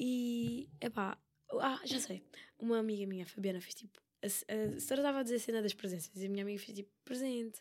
[0.00, 1.16] e, epá,
[1.60, 2.24] ah, já sei.
[2.58, 5.38] Uma amiga minha, a Fabiana, fez tipo, a, se- a senhora estava a dizer a
[5.38, 7.60] cena das presenças e a minha amiga fez tipo, presente.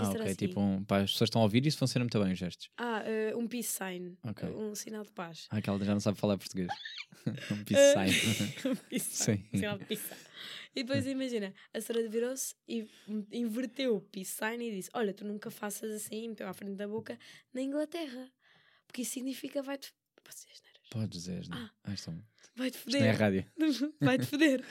[0.00, 0.22] Ah, ok.
[0.22, 2.38] assim, Tipo, um, pá, as pessoas estão a ouvir e isso funciona muito bem os
[2.38, 2.70] gestos.
[2.76, 4.16] Ah, eh, um peace sign.
[4.24, 4.48] Ok.
[4.50, 5.46] Um sinal de paz.
[5.50, 6.68] Ah, aquela já não sabe falar português.
[7.50, 8.70] um peace Eh, sign.
[8.72, 9.38] um peace sign.
[9.50, 9.58] Sim.
[9.58, 10.20] Sinal de peace sign.
[10.76, 12.86] E depois imagina, a senhora virou-se e
[13.32, 16.86] inverteu o peace sign e disse: Olha, tu nunca faças assim, meteu à frente da
[16.88, 17.18] boca,
[17.52, 18.30] na Inglaterra.
[18.86, 19.92] Porque isso significa vai-te.
[20.24, 20.88] Posso dizer asneiras?
[20.90, 21.58] Podes dizer, não?
[21.58, 21.70] Ah.
[21.84, 22.14] Ah, isto, é
[22.56, 23.18] Vai-te isto não é foder.
[23.20, 23.52] rádio.
[24.00, 24.64] Vai-te foder.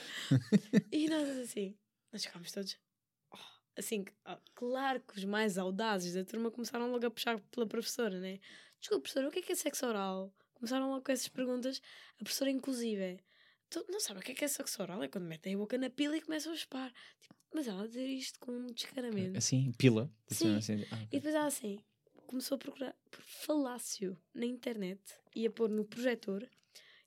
[0.92, 1.76] e nós assim,
[2.12, 2.78] nós ficámos todos.
[3.78, 8.20] Assim, ah, claro que os mais audazes da turma começaram logo a puxar pela professora,
[8.20, 8.40] né?
[8.80, 10.34] Desculpa, professora, o que é que é sexo oral?
[10.56, 11.82] Começaram logo com essas perguntas.
[12.20, 13.20] A professora, inclusive,
[13.70, 15.04] tu não sabe o que é que é sexo oral?
[15.04, 16.92] É quando metem a boca na pila e começam a espar.
[17.22, 19.38] Tipo, mas ela a dizer isto com um descaramento.
[19.38, 20.12] Assim, pila.
[20.28, 20.58] Sim.
[20.58, 21.08] Assim, ah, ok.
[21.12, 21.80] E depois ela assim
[22.28, 25.02] começou a procurar por falácio na internet,
[25.34, 26.48] ia pôr no projetor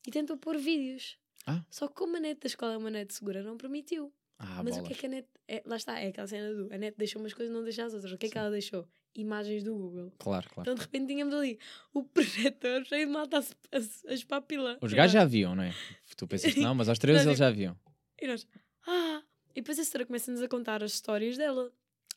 [0.07, 1.19] e tentou pôr vídeos.
[1.47, 1.65] Ah.
[1.71, 4.13] Só que como a net da escola é uma net segura, não permitiu.
[4.43, 4.89] Ah, Mas o bolas.
[4.89, 5.29] que é que a net.
[5.47, 6.73] É, lá está, é aquela cena do.
[6.73, 8.11] A net deixou umas coisas não deixa as outras.
[8.13, 8.39] O que é que Sim.
[8.41, 8.89] ela deixou?
[9.15, 10.13] Imagens do Google.
[10.19, 10.63] Claro, claro.
[10.63, 11.59] Então de repente tínhamos ali
[11.93, 14.79] o projetor cheio de malta a, a, a espapila.
[14.81, 15.75] Os E gajos já viam, não é?
[16.17, 17.79] Tu pensas que não, mas aos três Nós, eles tipo, já viam.
[18.21, 18.47] E nós,
[18.87, 19.23] ah!
[19.55, 21.71] E depois a senhora começa-nos a contar as histórias dela.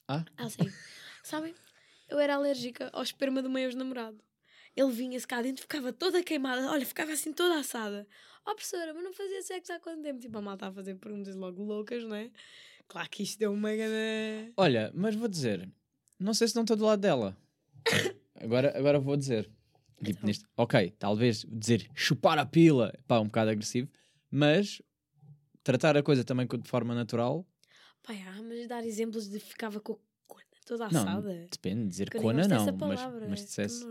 [0.07, 0.23] Ah?
[0.37, 0.71] Ela assim,
[1.23, 1.53] sabem?
[2.07, 4.17] Eu era alérgica ao esperma do meu ex-namorado.
[4.75, 8.07] Ele vinha-se cá dentro, ficava toda queimada, olha, ficava assim toda assada.
[8.45, 10.19] Oh, professora, mas não fazia sexo há quanto tempo?
[10.19, 12.31] Tipo, a malta a fazer perguntas logo loucas, não é?
[12.87, 14.51] Claro que isto deu uma gana.
[14.57, 15.69] Olha, mas vou dizer,
[16.19, 17.37] não sei se não estou do lado dela.
[18.35, 19.49] agora, agora vou dizer.
[20.03, 20.27] Tipo, Então.
[20.27, 23.89] neste, ok, talvez dizer chupar a pila, pá, um bocado agressivo,
[24.29, 24.81] mas
[25.63, 27.47] tratar a coisa também de forma natural,
[28.03, 31.47] Pai, ah, mas dar exemplos de ficava com a cona toda Não, assada.
[31.49, 33.85] depende, dizer cona não, mas, mas dissesse,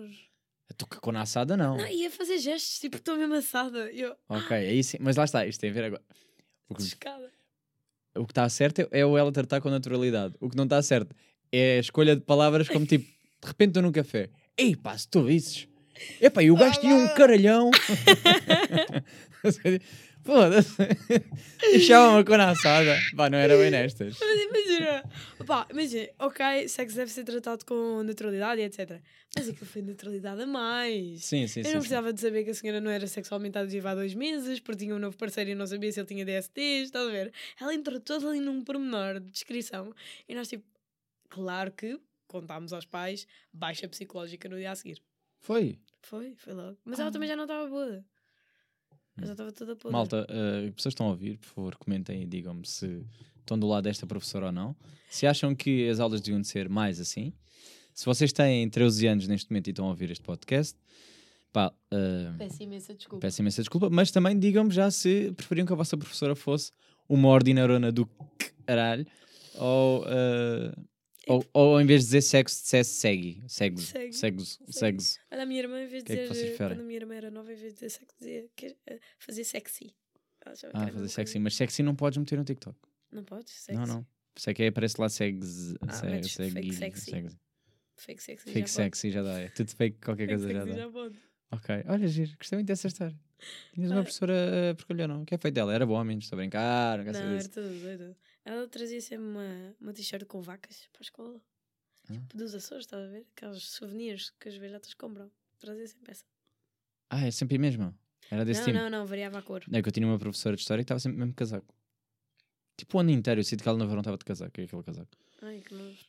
[0.70, 1.76] estou com a assada não.
[1.76, 3.90] Não, ia fazer gestos, tipo, estou mesmo assada.
[3.92, 6.02] Eu, Ok, aí sim, mas lá está, isto tem a ver agora.
[6.68, 7.30] O que descada.
[8.16, 10.34] o que está certo é, é o ela tratar com naturalidade.
[10.40, 11.14] O que não está certo
[11.50, 14.30] é a escolha de palavras como tipo, de repente estou num café.
[14.56, 15.68] Ei pá, se tu visses.
[16.20, 17.70] Epá, e o gajo tinha um caralhão.
[20.22, 20.76] Foda-se.
[21.60, 22.96] Deixava-me com a assada.
[23.16, 24.16] Pá, não era bem nestas.
[24.20, 25.02] Mas imagina,
[25.46, 29.00] pá, imagina, ok, sexo deve ser tratado com naturalidade e etc.
[29.36, 31.24] Mas aquilo foi naturalidade a mais.
[31.24, 31.70] Sim, sim, eu sim.
[31.70, 31.88] não sim.
[31.88, 34.94] precisava de saber que a senhora não era sexualmente ativa há dois meses, porque tinha
[34.94, 37.32] um novo parceiro e não sabia se ele tinha DSTs, estás a ver?
[37.60, 39.92] Ela entrou toda ali num pormenor de descrição
[40.28, 40.64] e nós, tipo,
[41.28, 45.02] claro que contámos aos pais baixa psicológica no dia a seguir.
[45.40, 45.78] Foi.
[46.02, 46.78] Foi, foi logo.
[46.84, 47.12] Mas ela Ah.
[47.12, 48.04] também já não estava boa.
[49.16, 49.92] Ela já estava toda podre.
[49.92, 53.04] Malta, uh, pessoas estão a ouvir, por favor, comentem e digam-me se
[53.40, 54.74] estão do lado desta professora ou não.
[55.10, 57.32] Se acham que as aulas deviam de ser mais assim.
[57.94, 60.78] Se vocês têm 13 anos neste momento e estão a ouvir este podcast,
[61.52, 63.20] pá, uh, Peço imensa desculpa.
[63.20, 66.72] peço imensa desculpa, mas também digam-me já se preferiam que a vossa professora fosse
[67.06, 68.08] uma ordinarona do
[68.64, 69.06] caralho
[69.56, 70.72] ou, uh,
[71.28, 73.42] ou, ou em vez de dizer sexo, dissesse segue.
[73.48, 73.80] Segue.
[74.12, 74.44] Segue.
[74.68, 75.04] Segue.
[75.30, 76.56] Olha, a minha irmã, em vez de Que é que dizer.
[76.56, 79.44] quando a minha irmã era nova, em vez de dizer sexo, dizia que, eh, fazer
[79.44, 79.94] sexy.
[80.74, 81.38] Ah, fazer sexy.
[81.38, 82.76] Mas sexy não podes meter no TikTok.
[83.12, 83.52] Não podes?
[83.52, 83.78] Sexy.
[83.78, 84.06] Não, não.
[84.36, 85.40] Isso é que aí aparece lá segue.
[85.86, 87.10] Ah, segue, segue, fake sexy.
[87.10, 87.28] segue.
[87.96, 88.50] Fake sexy.
[88.50, 89.38] Fake já sexy já dá.
[89.40, 89.48] É.
[89.50, 90.42] Tudo fake, qualquer Pode.
[90.42, 90.84] coisa Fake já sexy dá.
[90.86, 91.16] já pode.
[91.52, 91.84] Ok.
[91.86, 92.32] Olha, giro.
[92.38, 93.14] Gostei muito dessa história.
[93.74, 94.32] Tinhas uma professora
[94.72, 95.22] uh, porcalhão, não?
[95.22, 95.74] O que é feito dela?
[95.74, 96.24] Era bom, menos.
[96.24, 96.98] Estou a brincar.
[97.04, 98.16] Não Não, era tudo.
[98.44, 101.40] Ela trazia sempre uma, uma t-shirt com vacas para a escola.
[102.08, 102.12] Ah.
[102.14, 103.26] Tipo dos Açores, estás a ver?
[103.36, 105.30] Aqueles souvenirs que as velhotas compram.
[105.58, 106.24] Trazia sempre essa.
[107.08, 107.96] Ah, é sempre a mesma.
[108.30, 108.78] Era desse não, tipo.
[108.78, 109.62] não, não, variava a cor.
[109.72, 111.74] É que eu tinha uma professora de história que estava sempre mesmo casaco.
[112.76, 114.82] Tipo o ano inteiro, eu sinto que ela no verão estava de casaco, é aquele
[114.82, 115.10] casaco.
[115.42, 116.04] Ai, que nojo.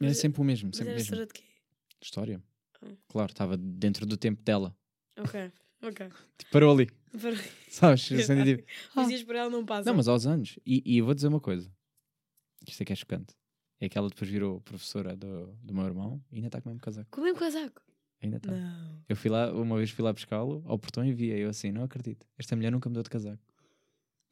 [0.00, 1.14] Era Mas- sempre o mesmo, Mas sempre o era mesmo.
[1.14, 1.44] história de quê?
[2.00, 2.42] História.
[2.80, 2.92] Ah.
[3.08, 4.74] Claro, estava dentro do tempo dela.
[5.18, 5.52] Ok,
[5.82, 6.08] ok.
[6.38, 6.88] Tipo, parou ali.
[7.68, 8.02] Sabes?
[8.26, 9.92] Senti, tipo, Os dias por ela não passam.
[9.92, 10.58] Não, mas aos anos.
[10.64, 11.70] E, e eu vou dizer uma coisa.
[12.66, 13.34] Isto é que é chocante.
[13.80, 16.72] É que ela depois virou professora do, do meu irmão e ainda está com o
[16.72, 17.08] mesmo casaco.
[17.10, 17.80] Com o mesmo casaco?
[18.20, 18.52] Ainda está.
[19.08, 21.28] Eu fui lá, uma vez fui lá buscá-lo ao portão e vi.
[21.28, 22.26] Eu assim, não acredito.
[22.36, 23.42] Esta mulher nunca mudou de casaco.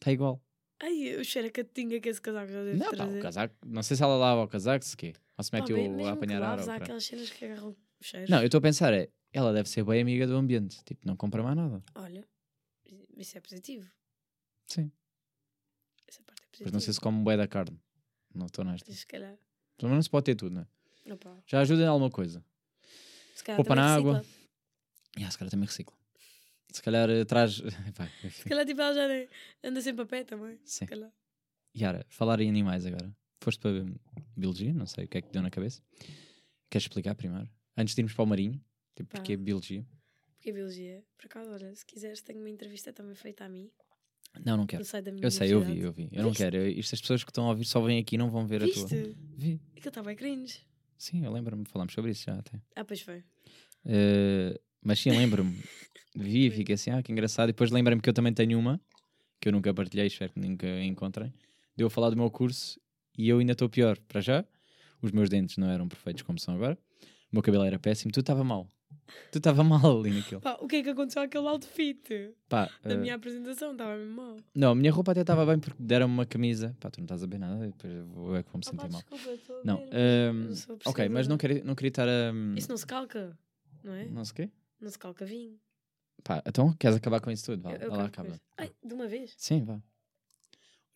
[0.01, 0.43] Está igual.
[0.83, 3.55] Ai, eu cheiro que tinha que esse casaco já deve Não, pá, o casaco.
[3.65, 5.15] Não sei se ela lava o casaco, se quê.
[5.39, 6.59] Ou se mete bem, o a apanhar ar.
[6.59, 8.29] ou o aquelas cenas que agarram cheiros.
[8.29, 9.09] Não, eu estou a pensar, é.
[9.33, 10.83] Ela deve ser bem amiga do ambiente.
[10.85, 11.83] Tipo, não compra mais nada.
[11.95, 12.27] Olha,
[13.17, 13.89] isso é positivo.
[14.67, 14.91] Sim.
[16.09, 16.71] Essa parte é Mas positiva.
[16.73, 17.81] não sei se come bué da carne.
[18.35, 18.91] Não estou nesta.
[18.93, 19.37] Se calhar.
[19.79, 21.13] Pelo menos pode ter tudo, não é?
[21.13, 21.43] Opa.
[21.47, 22.45] Já ajuda em alguma coisa.
[23.35, 24.19] Se calhar Poupa na recicla.
[24.19, 24.27] água.
[25.19, 25.97] E ah, se calhar também recicla.
[26.73, 27.59] Se calhar eh, traz.
[27.95, 28.11] Vai.
[28.31, 29.29] Se calhar tipo, ela já nem-
[29.65, 30.57] anda sempre a pé também.
[30.65, 30.85] Sim.
[30.85, 31.13] Se calhar.
[31.77, 33.15] Yara, falar em animais agora.
[33.41, 33.85] Foste para
[34.37, 34.73] biologia?
[34.73, 35.83] Não sei o que é que deu na cabeça.
[36.71, 37.49] Queres explicar primeiro?
[37.77, 38.61] Antes de irmos para o marinho,
[38.95, 39.87] tipo, porque é biologia?
[40.47, 41.03] É biologia.
[41.19, 43.69] Por acaso, olha, se quiseres, tenho uma entrevista também feita a mim.
[44.45, 44.83] Não, não quero.
[45.21, 46.09] Eu sei, eu vi, eu vi.
[46.13, 46.43] Eu não Viste?
[46.43, 46.57] quero.
[46.57, 48.63] Eu- Isto as pessoas que estão a ouvir só vêm aqui e não vão ver
[48.63, 48.87] a tua.
[48.87, 49.17] Viste?
[49.37, 49.61] Vi.
[49.73, 50.61] Aquilo estava bem cringe.
[50.97, 52.61] Sim, eu lembro-me, falámos sobre isso já até.
[52.77, 53.25] Ah, pois foi.
[53.85, 55.63] Eh, mas sim, lembro-me.
[56.15, 57.49] Vi e fiquei assim, ah, que engraçado.
[57.49, 58.81] E depois lembrei-me que eu também tenho uma,
[59.41, 61.33] que eu nunca partilhei, espero que nunca encontrem.
[61.77, 62.81] Deu a falar do meu curso
[63.19, 63.99] e eu ainda estou pior.
[64.09, 64.45] Para já,
[65.03, 66.79] os meus dentes não eram perfeitos como são agora.
[67.33, 68.71] O meu cabelo era péssimo, tu estava mal.
[69.31, 70.41] Tu estava mal ali naquilo.
[70.41, 72.35] Pá, o que é que aconteceu àquele outfit?
[72.49, 74.37] Pá, Da eh, minha apresentação, estava mesmo mal.
[74.55, 76.77] Não, a minha roupa até estava bem porque deram-me uma camisa.
[76.81, 78.71] Pá, tu não estás a ver nada, depois eu vou é que vou me Ah,
[78.71, 79.01] sentir pá, mal.
[79.03, 82.33] desculpa, estou a Não, ver, ehm, não ok, mas não queria, não queria estar a.
[82.57, 83.37] Isso não se calca,
[83.85, 84.05] não é?
[84.07, 84.51] Não sei o quê?
[84.81, 85.59] Não se calca vinho.
[86.25, 87.63] Pá, então queres acabar com isso tudo?
[87.63, 88.41] Vá, Eu- eu vá lá, acaba.
[88.57, 89.35] Ai, de uma vez?
[89.37, 89.75] Sim, vá.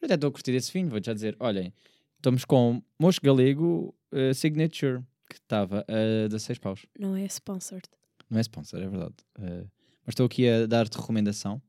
[0.01, 1.73] Eu até estou a curtir esse vinho, vou já dizer: olhem,
[2.17, 6.87] estamos com Mocho Galego eh, Signature, que estava a 16 paus.
[6.99, 7.87] Não é sponsored.
[8.31, 9.15] Não é sponsor, é verdade.
[9.39, 9.65] Eh,
[10.07, 11.61] mas estou aqui a dar-te recomendação.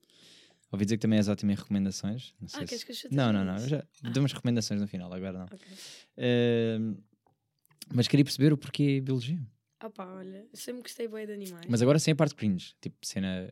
[0.72, 2.34] Ouvi dizer que também és ótimo em recomendações.
[2.40, 2.86] Não, sei Ah, queres se...
[2.86, 3.58] que eu chute não, não, não.
[3.60, 5.46] já dou umas recomendações no final, agora não.
[5.46, 5.60] Ok.
[6.18, 6.80] Eh,
[7.94, 9.40] mas queria perceber o porquê biologia.
[9.80, 11.66] Ah pá, olha, eu sempre gostei bem de animais.
[11.68, 12.74] Mas agora sem a parte cringe.
[12.80, 13.52] Tipo, cena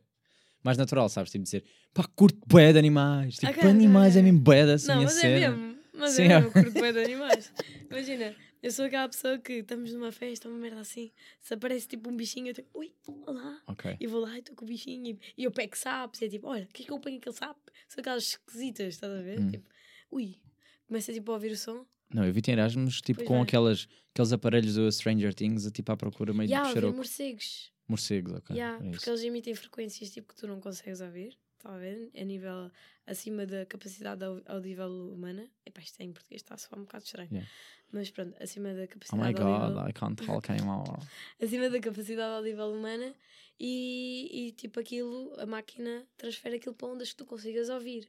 [0.62, 1.30] mais natural, sabes?
[1.32, 3.34] Tipo, dizer pá, curto bué de animais.
[3.34, 4.30] Tipo, Ok, ok, animais é ok.
[4.30, 5.36] mesmo bué da assim não, mas cena.
[5.36, 5.76] é mesmo.
[5.92, 6.40] Mas Sim, é é.
[6.40, 7.52] mesmo, curto bem de animais.
[7.90, 12.10] Imagina, eu sou aquela pessoa que estamos numa festa, uma merda assim, se aparece tipo
[12.10, 12.92] um bichinho, eu tipo, ui,
[13.26, 13.62] olá.
[13.66, 13.96] Ok.
[14.00, 16.20] E vou lá e estou com o bichinho e, eu pego sapos.
[16.20, 17.60] E é tipo, olha, o que é que eu ponho aquele sapo?
[17.88, 19.40] São aquelas esquisitas, estás a ver?
[19.40, 19.50] Hum.
[19.50, 19.68] Tipo,
[20.10, 20.38] ui.
[20.86, 21.86] Começa tipo a ouvir o som.
[22.12, 23.42] Não, eu vi em Erasmus, tipo, Pois com vai.
[23.44, 26.96] aquelas, aqueles aparelhos do Stranger Things, a, tipo, à procura meio há de xarope.
[26.96, 27.72] morcegos.
[27.86, 28.56] Morcegos, ok.
[28.56, 31.38] Yeah, é porque eles emitem frequências tipo que tu não consegues ouvir.
[31.56, 32.10] Está a ver?
[32.16, 32.70] A nível
[33.06, 35.46] acima da capacidade au- audível humana.
[35.66, 37.28] Epá, isto é em português está a soar um bocado estranho.
[37.30, 37.48] Yeah.
[37.92, 39.88] Mas pronto, acima da Oh capacidade my god, audível.
[39.88, 41.06] I can't talk anymore.
[41.40, 43.14] acima da capacidade audível humana
[43.58, 48.08] e, e tipo aquilo, a máquina transfere aquilo para ondas que tu consigas ouvir.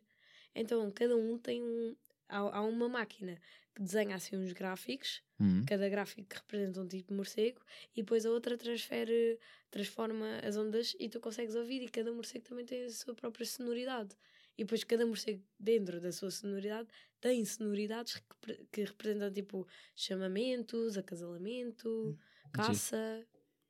[0.56, 1.96] Então cada um tem um.
[2.30, 3.40] Há, há uma máquina
[3.76, 7.62] que desenha assim uns gráficos, Hum, cada gráfico que representa um tipo de morcego,
[7.96, 9.40] e depois a outra transfere,
[9.70, 13.46] transforma as ondas e tu consegues ouvir, e cada morcego também tem a sua própria
[13.46, 14.16] sonoridade.
[14.58, 16.88] E depois cada morcego, dentro da sua sonoridade,
[17.22, 22.18] tem sonoridades que, que representam tipo chamamentos, acasalamento,
[22.52, 23.26] caça.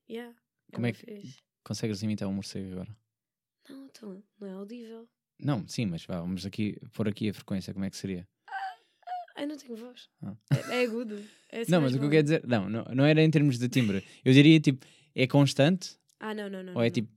[0.09, 0.35] Yeah,
[0.73, 1.37] Como é que- fixe.
[1.63, 2.97] Consegues imitar um morcego agora?
[3.69, 5.07] Não, então, não é audível.
[5.39, 8.27] Não, sim, mas vá, vamos aqui, pôr aqui a frequência, como é que seria?
[9.35, 10.09] Ai, não tenho voz.
[10.21, 10.35] Ah.
[10.71, 11.23] É, é agudo.
[11.49, 13.57] É assim não, mas o que eu quero dizer, não, não, não era em termos
[13.57, 14.03] de timbre.
[14.25, 14.85] Eu diria, tipo,
[15.15, 16.75] é constante Ah, não, não, não.
[16.75, 16.91] ou é não.
[16.91, 17.09] tipo,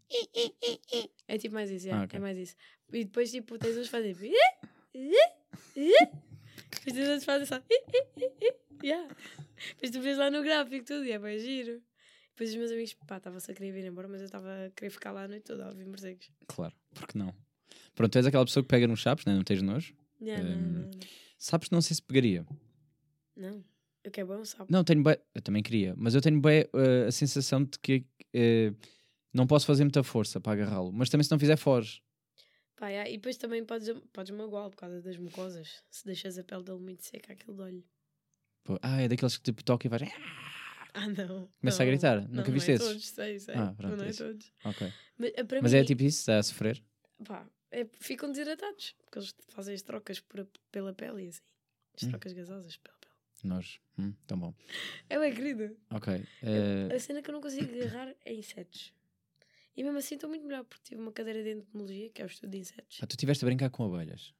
[1.26, 2.16] É tipo mais isso, Ah, é, ok.
[2.18, 2.54] é mais isso.
[2.92, 4.14] E depois, tipo, tens uns fazem.
[5.74, 7.62] Depois tens outros que fazem só.
[8.82, 9.08] Yeah.
[9.74, 11.80] Depois tu vês lá no gráfico tudo e é bem giro.
[12.30, 14.90] Depois os meus amigos, pá, estavam-se a querer vir embora, mas eu estava a querer
[14.90, 16.28] ficar lá a noite toda a ouvir morcegos.
[16.48, 17.32] claro, porque não?
[17.94, 19.34] Pronto, tu és aquela pessoa que pega nos chapos, né?
[19.34, 19.94] não tens nojo?
[20.20, 20.72] Yeah, não, Hum.
[20.72, 20.90] não, não.
[21.38, 22.44] Sabes, não sei se pegaria.
[23.36, 23.64] Não.
[24.02, 24.66] Eu quero bom sapo.
[24.70, 26.66] Não, tenho bem, eu também queria, mas eu tenho bem
[27.06, 28.72] a sensação de que eh,
[29.32, 32.02] não posso fazer muita força para agarrá-lo, mas também se não fizer, foge.
[32.76, 35.82] Pá, yeah, E depois também podes, podes magoá-lo por causa das mucosas.
[35.90, 37.84] Se deixas a pele dele muito seca, aquilo dói
[38.64, 40.00] Pô, Ah, é daqueles que tipo toca e vai.
[40.94, 41.48] Ah, não.
[41.60, 42.20] Começa a gritar.
[42.22, 42.86] Não, Nunca não viste é esses?
[42.88, 43.54] todos, sei, sei.
[43.56, 44.24] Ah, pronto, não é isso.
[44.24, 44.52] todos.
[44.64, 44.92] Ok.
[45.18, 46.82] Mas, eh, Mas mim, é tipo isso, está a sofrer?
[47.24, 48.94] pá, é- ficam desidratados.
[49.04, 51.42] Porque eles fazem as trocas por- pela pele e assim.
[51.96, 52.10] As Hum.
[52.10, 53.12] trocas gasosas pela pele.
[53.44, 53.80] Nós.
[53.98, 54.54] Hum, tão bom.
[55.10, 55.76] É bem querido.
[55.90, 56.12] Ok.
[56.42, 58.92] eh, A cena que eu não consigo agarrar é insetos.
[59.76, 62.26] E mesmo assim estou muito melhor, porque tive uma cadeira de entomologia, que é o
[62.26, 62.98] estudo de insetos.
[63.02, 64.32] ah, tu estiveste a brincar com abelhas.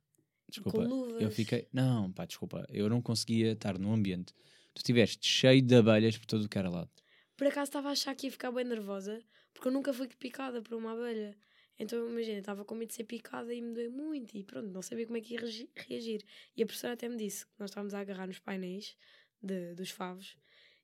[0.48, 0.78] Desculpa.
[0.82, 1.22] com luvas.
[1.22, 1.66] Eu fiquei.
[1.72, 2.64] Não, pá, desculpa.
[2.68, 4.32] Eu não conseguia estar num ambiente.
[4.74, 6.90] Tu estiveste cheio de abelhas por todo o que era lado.
[7.36, 9.20] por acaso estava a achar que ia ficar bem nervosa,
[9.52, 11.36] porque eu nunca fui picada por uma abelha.
[11.76, 14.80] Então, imagina, estava com medo de ser picada e me doeu muito e pronto, não
[14.82, 16.24] sabia como é que ia reagi- reagir.
[16.56, 18.96] E a professora até me disse que nós estávamos a agarrar nos painéis
[19.42, 20.36] de, dos favos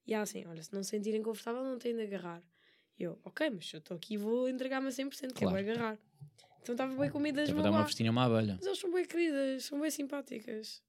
[0.04, 2.42] e ela assim, olha, se não se sentirem confortável não têm de agarrar.
[3.00, 5.98] Eu, ok, mas eu estou aqui e vou entregar-me a 100%, que é vou agarrar.
[6.62, 8.56] Então estava bem com medo de as Até para dar uma festinha a uma abelha.
[8.58, 10.82] Mas elas são bem queridas, são bem simpáticas.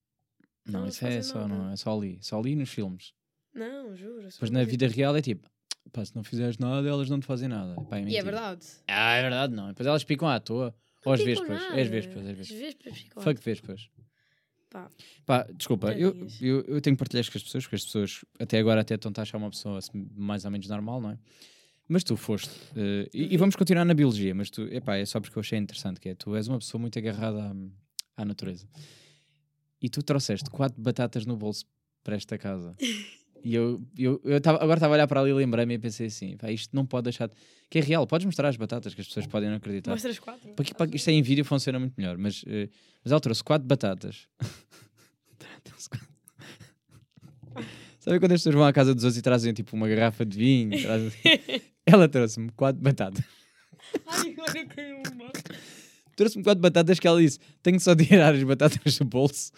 [0.65, 1.47] Não, não isso é só, nada.
[1.47, 2.19] não, é só ali.
[2.21, 3.13] Só ali nos filmes.
[3.53, 4.27] Não, juro.
[4.27, 5.49] Depois na vida real é tipo,
[5.93, 7.75] pá, se não fizeres nada, elas não te fazem nada.
[7.83, 8.65] Pá, é E é verdade.
[8.87, 9.69] Ah, é verdade, não.
[9.69, 10.75] Depois elas picam à toa.
[11.05, 11.47] Ou às vespas.
[11.49, 11.89] ficam É às nada.
[11.89, 12.57] vespas, às Às vespas.
[12.59, 13.89] vespas ficam Fuck vespas.
[14.69, 14.89] Pá,
[15.25, 18.25] Pá, desculpa, eu, eu, eu tenho que partilhar isto com as pessoas, porque as pessoas
[18.39, 21.17] até agora até estão a achar uma pessoa assim, mais ou menos normal, não é?
[21.93, 25.19] Mas tu foste, eh, e, e vamos continuar na biologia, mas tu, epá, é só
[25.19, 27.53] porque eu achei interessante, que é, tu és uma pessoa muito agarrada
[28.15, 28.65] à, à natureza.
[29.81, 31.65] E tu trouxeste quatro batatas no bolso
[32.03, 32.75] para esta casa.
[33.43, 36.05] E eu, eu, eu tava, agora estava a olhar para ali e lembrei-me e pensei
[36.05, 37.27] assim, pá, isto não pode deixar...
[37.27, 37.33] de-
[37.71, 39.89] Que é real, podes mostrar as batatas que as pessoas podem não acreditar.
[39.89, 40.47] mostra as quatro.
[40.53, 42.69] Para que- para que isto em vídeo funciona muito melhor, mas, eh,
[43.03, 44.27] mas ela trouxe quatro batatas.
[47.99, 50.37] Sabe quando as pessoas vão à casa dos outros e trazem tipo uma garrafa de
[50.37, 50.79] vinho?
[50.79, 51.11] Trazem-
[51.85, 53.23] ela trouxe-me quatro batatas.
[54.07, 55.31] Ai, agora eu quero uma.
[56.15, 59.51] Trouxe-me quatro batatas que ela disse: tenho só tirar as batatas do bolso.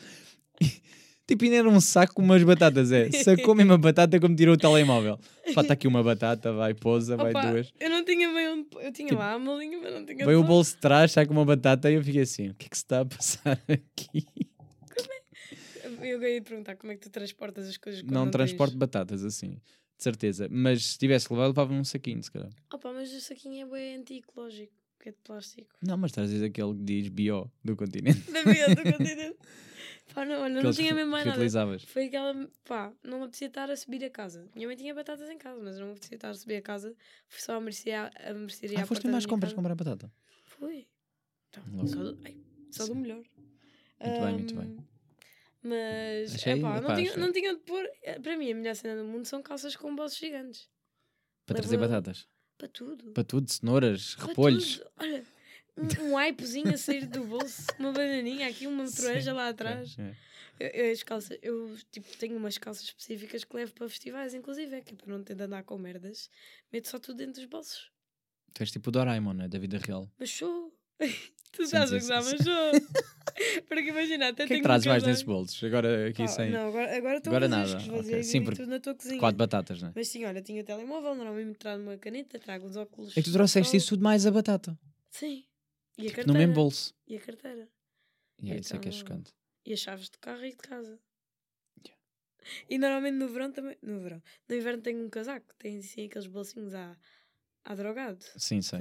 [1.25, 3.09] Tipo, ainda era um saco com umas batatas, é.
[3.23, 5.17] Sacou mesmo a batata como tirou o telemóvel.
[5.55, 7.71] Pá, está aqui uma batata, vai, pousa, vai Opa, duas.
[7.79, 8.67] Eu não tinha bem onde.
[8.81, 10.25] Eu tinha Tipo, lá a malinha, mas não tinha.
[10.25, 12.69] Veio o bolso de trás, saca uma batata e eu fiquei assim: o que é
[12.69, 14.25] que se está a passar aqui?
[16.03, 16.05] pôr.
[16.05, 18.79] Eu ia perguntar como é que tu transportas as coisas quando não não transporte tens...
[18.79, 19.57] batatas assim,
[20.03, 20.47] de certeza.
[20.51, 22.49] Mas se tivesse levado, levava num saquinho, se calhar.
[22.73, 25.69] Opa, mas o saquinho é bem anti-ecológico, que é de plástico.
[25.81, 28.19] Não, mas trazes aquele que diz bio do continente.
[28.31, 29.37] Da vida do continente.
[30.13, 31.79] Pá, não, olha, não tinha mesmo mais nada.
[31.87, 34.47] Foi aquela, pá, não me apetecia estar a subir a casa.
[34.53, 36.93] Minha mãe tinha batatas em casa, mas não me apetecia estar a subir a casa.
[37.29, 39.55] Fui só a mercearia, a mercearia Ah, à foste mais compras casa.
[39.55, 40.11] comprar batata.
[40.43, 40.85] Foi.
[41.49, 42.37] Então, só do, ai,
[42.69, 43.23] só do melhor.
[44.03, 44.77] Muito bem, muito bem.
[45.63, 47.89] Mas, Achei- epá, epá, não, tinha, não tinha de pôr.
[48.01, 50.69] eh, Para mim, a melhor cena do mundo são calças com bolsos gigantes.
[51.45, 52.27] Para trazer batatas.
[52.57, 53.11] Para tudo.
[53.11, 54.77] Para tudo, cenouras, Para repolhos.
[54.77, 54.91] tudo.
[54.99, 55.23] Olha,
[55.77, 59.95] um, um aipozinho a sair do bolso, uma bananinha aqui, uma troeja lá atrás.
[59.97, 60.15] É, é.
[60.59, 64.75] Eu, eu, as calças, eu tipo, tenho umas calças específicas que levo para festivais, inclusive,
[64.75, 66.29] é que é para não ter de andar com merdas,
[66.71, 67.89] meto só tudo dentro dos bolsos.
[68.53, 69.47] Tu és tipo o Doraemon, né?
[69.47, 70.11] da vida real.
[70.19, 70.71] Mas sou.
[71.53, 72.33] tu estás a gozar, mas.
[73.67, 75.63] Porque imagina, até O que é que trazes mais nesses bolsos?
[75.63, 78.23] Agora aqui Pá, sem Não, agora, agora estão Agora vazios, nada, que esvaziei ok.
[78.23, 79.19] Sim, porque tudo na tua cozinha.
[79.19, 79.91] quatro batatas, né?
[79.95, 83.11] Mas sim, olha, tinha o telemóvel, normalmente trago uma caneta, trago uns óculos.
[83.17, 84.77] É que tu trouxeste isso tudo mais a batata.
[85.09, 85.45] Sim.
[85.97, 86.27] E a Tipo, carteira.
[86.33, 86.93] no mesmo bolso.
[87.07, 87.67] E a carteira.
[88.41, 89.31] Yeah, isso é que é Então- chocante.
[89.65, 90.99] E as chaves de carro e de casa.
[91.83, 92.01] Yeah.
[92.69, 93.77] E normalmente no verão também.
[93.81, 94.21] No verão.
[94.49, 96.95] No inverno tenho um casaco, tem assim aqueles bolsinhos à,
[97.63, 98.23] à drogado.
[98.37, 98.79] Sim, sei.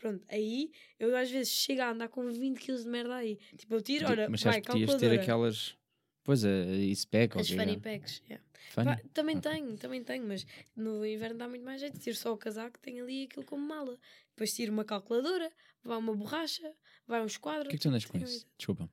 [0.00, 0.02] A?
[0.02, 3.38] Pronto, aí eu às vezes chego a andar com 20 kg de merda aí.
[3.56, 5.22] Tipo, eu tiro, olha, Mas vai, que podias ter calculadora.
[5.22, 5.76] aquelas.
[6.22, 7.40] Pois é, isso pega.
[7.40, 8.22] As fanny packs.
[8.28, 8.44] yeah.
[8.74, 9.50] Pá, também Ok.
[9.50, 11.98] tenho, também tenho, mas no inverno dá muito mais jeito.
[11.98, 13.98] Tiro só o casaco, tenho ali aquilo como mala.
[14.30, 15.50] Depois tiro uma calculadora,
[15.82, 16.70] vai uma borracha,
[17.06, 17.68] vai uns O quadros.
[17.68, 18.46] que é que tu andas com isso?
[18.56, 18.88] Desculpa.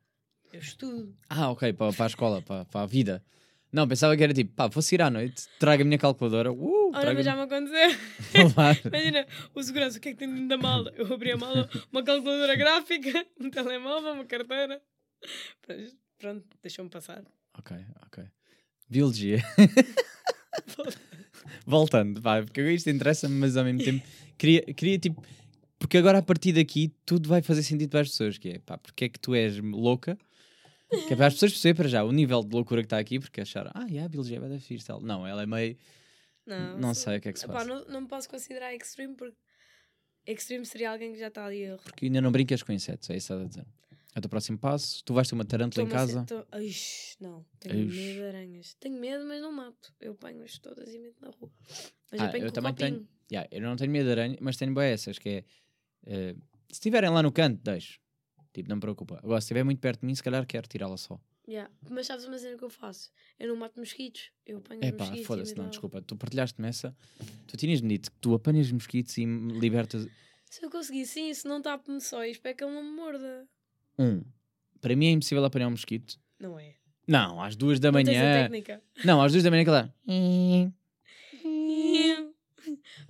[0.53, 1.15] Eu estudo.
[1.29, 3.23] Ah, ok, para, para a escola, para, para a vida.
[3.71, 6.51] Não, pensava que era tipo, pá, fosse ir à noite, traga a minha calculadora.
[6.51, 7.99] Uh, Olha, mas já me aconteceu.
[8.85, 10.91] Imagina, o segurança, o que é que tem dentro da mala?
[10.95, 14.81] Eu abri a mala, uma calculadora gráfica, um telemóvel, uma carteira.
[15.61, 17.23] Pronto, Pronto, deixou-me passar.
[17.57, 17.75] Ok,
[18.05, 18.23] ok.
[18.89, 19.43] Biologia.
[21.65, 24.05] Voltando, pá, porque isto interessa-me, mas ao mesmo tempo
[24.37, 25.23] queria, queria tipo.
[25.77, 28.77] Porque agora a partir daqui tudo vai fazer sentido para as pessoas, que é pá,
[28.77, 30.17] porque é que tu és louca?
[30.89, 33.19] Que é para as pessoas perceberem para já o nível de loucura que está aqui,
[33.19, 35.01] porque acharam, ah, yeah, a biologia vai dar fixe tal.
[35.01, 35.77] Não, ela é meio.
[36.45, 37.65] Não, Não sei o que é que se passa.
[37.65, 39.35] não, não me posso considerar extreme porque
[40.25, 43.17] extreme seria alguém que já está ali a Porque ainda não brincas com insetos, é
[43.17, 43.65] isso que estás a dizer.
[44.15, 46.23] É o teu próximo passo, tu vais ter uma tarântula em casa.
[46.25, 46.45] tô-
[47.19, 47.97] não, tenho Ixi.
[47.97, 48.73] medo de aranhas.
[48.79, 49.93] Tenho medo, mas não mato.
[49.99, 51.51] Eu apanho-as todas e meto na rua.
[52.11, 52.91] Mas Ah, eu eu também copinho.
[52.95, 53.07] tenho.
[53.31, 55.43] Yeah, eu não tenho medo de aranha, mas tenho boas essas, que é.
[56.07, 56.33] eh,
[56.67, 57.99] se estiverem lá no canto, deixo.
[58.57, 59.19] Tipo, não me preocupa.
[59.23, 61.19] Agora, se estiver muito perto de mim, se calhar quero tirá-la só.
[61.47, 61.71] Yeah.
[61.91, 63.11] Mas sabes uma cena que eu faço?
[63.39, 64.31] Eu não mato mosquitos.
[64.45, 65.23] Eu apanho É pá, mosquitos.
[65.23, 66.01] e foda-se, não, desculpa.
[66.01, 66.95] Tu partilhaste-me essa.
[67.45, 70.07] Tu tinhas-me dito que tu apanhas mosquitos e me libertas.
[70.49, 73.47] Se eu conseguir, sim, se não tapo-me só e espero que ele não me morda.
[73.99, 74.23] Um,
[74.81, 76.19] para mim é impossível apanhar um mosquito.
[76.39, 76.73] Não é?
[77.07, 78.41] Não, às duas da Não manhã.
[78.43, 78.81] técnica.
[79.05, 79.93] Não, às duas da manhã que lá.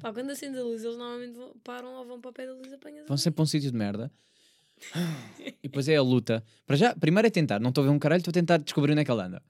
[0.01, 2.53] Pá, quando acende a luz, eles normalmente vão- param ou vão para o pé da
[2.53, 4.11] luz e apanhas a Vão sempre para um sítio de merda.
[5.63, 6.43] E depois é a luta.
[6.65, 7.59] Para já, primeiro é tentar.
[7.59, 9.41] Não estou a ver um caralho, estou a tentar descobrir onde é que ela anda.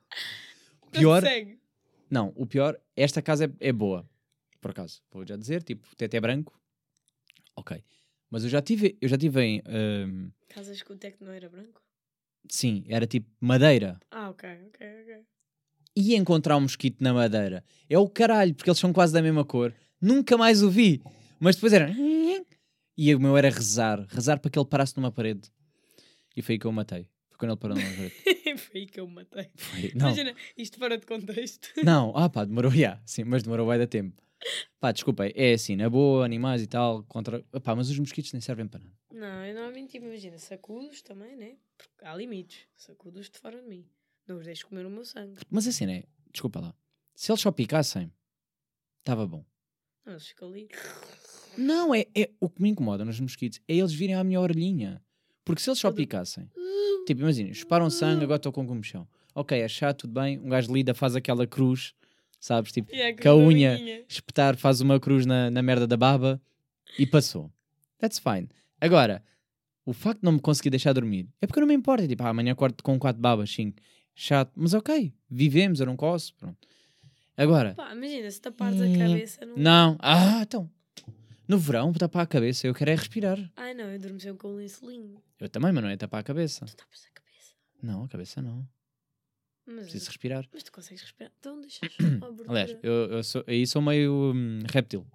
[0.84, 1.60] Não te Pior, segue.
[2.10, 4.08] Não, o pior, esta casa é, é boa.
[4.62, 6.60] por acaso, vou já dizer, tipo, teto é branco.
[7.56, 7.84] Ok.
[8.30, 9.62] Mas eu já tive, eu já tive em.
[9.66, 11.82] ahm, Casas que o teto não era branco?
[12.50, 14.00] sim, era tipo madeira.
[14.10, 15.16] Ah, ok, ok, ok.
[15.96, 19.44] E encontrar um mosquito na madeira é o caralho, porque eles são quase da mesma
[19.44, 19.74] cor.
[20.00, 21.02] Nunca mais o vi.
[21.40, 21.90] Mas depois era.
[22.98, 25.52] E o meu era rezar, rezar para que ele parasse numa parede.
[26.36, 27.08] E foi aí que eu o matei.
[27.30, 28.16] Foi quando ele parou numa parede.
[28.58, 29.52] Foi aí que eu me matei.
[29.56, 31.70] Foi- Não, Imagina, isto fora de contexto.
[31.86, 34.20] não, ah pá, demorou, já, sim, mas demorou vai dar tempo.
[34.80, 37.44] Pá, desculpa, é assim, na boa, animais e tal, contra.
[37.64, 38.96] Pá, mas os mosquitos nem servem para nada.
[39.14, 41.58] Não, eu normalmente, tipo, imagina, sacudos também, né?
[41.78, 42.62] Porque há limites.
[42.76, 43.86] Sacudos de fora de mim.
[44.28, 45.40] Não os deixo comer o meu sangue.
[45.52, 46.04] Mas assim, né?
[46.32, 46.76] Desculpa lá.
[47.16, 48.12] Se eles só picassem,
[49.00, 49.46] estava bom.
[50.06, 50.68] Não, eles ficam ali.
[51.58, 55.02] Não, é, é o que me incomoda nos mosquitos é eles virem à minha orelhinha.
[55.44, 56.50] Porque se eles só picassem,
[57.06, 59.08] tipo, imagina, chuparam sangue, agora estou com comichão.
[59.34, 60.38] Ok, é chato, tudo bem.
[60.40, 61.94] Um gajo lida, faz aquela cruz,
[62.40, 62.72] sabes?
[62.72, 64.04] Tipo, é Com a unha.
[64.10, 66.42] espetar, faz uma cruz na, na merda da baba
[67.00, 67.52] e passou.
[67.98, 68.50] That's fine.
[68.82, 69.24] Agora,
[69.86, 72.06] o facto de não me conseguir deixar dormir é porque não me importa.
[72.08, 73.78] Tipo, ah, amanhã acordo com quatro babas, cinco.
[74.14, 76.68] Chato, mas ok, vivemos, eu não coço, pronto.
[77.38, 79.46] Agora, Pá, imagina, se tapares a Hum, cabeça.
[79.46, 79.56] Não...
[79.56, 80.70] não, ah, então,
[81.48, 83.38] no verão, tapar a cabeça, eu quero é respirar.
[83.56, 85.22] Ai não, eu durmo sempre com um lençolinho.
[85.40, 86.66] Eu também, mas não é tapar a cabeça.
[86.66, 87.54] Tu tapas a cabeça.
[87.82, 88.68] Não, a cabeça não.
[89.66, 90.46] Mas, Preciso respirar.
[90.54, 91.32] mas tu consegues respirar.
[91.40, 91.90] Então deixas
[92.48, 92.52] a.
[92.52, 95.06] Aliás, eu, eu sou, aí sou meio hum, réptil.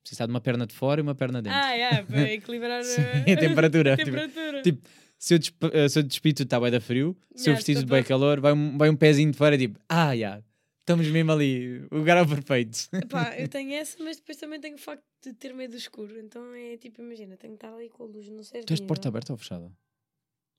[0.00, 1.58] Preciso estar de uma perna de fora e uma perna dentro.
[1.58, 3.94] Ah, é, para equilibrar Sim, a, a temperatura.
[3.94, 4.62] a Tipo, temperatura.
[4.62, 7.56] tipo, se eu, desp eh, se eu despido está bem da frio, se eu Ya,
[7.56, 10.42] vestir se de bem calor, vai um, vai um pezinho de fora tipo, ah, já,
[10.82, 12.78] estamos mesmo ali, o lugar é perfeito.
[13.08, 16.18] Pá, eu tenho essa, mas depois também tenho o facto de ter medo do escuro.
[16.18, 18.66] Então é tipo, imagina, tenho que estar ali com a luz no certo.
[18.66, 19.72] Tu és de porta aberta ou fechada?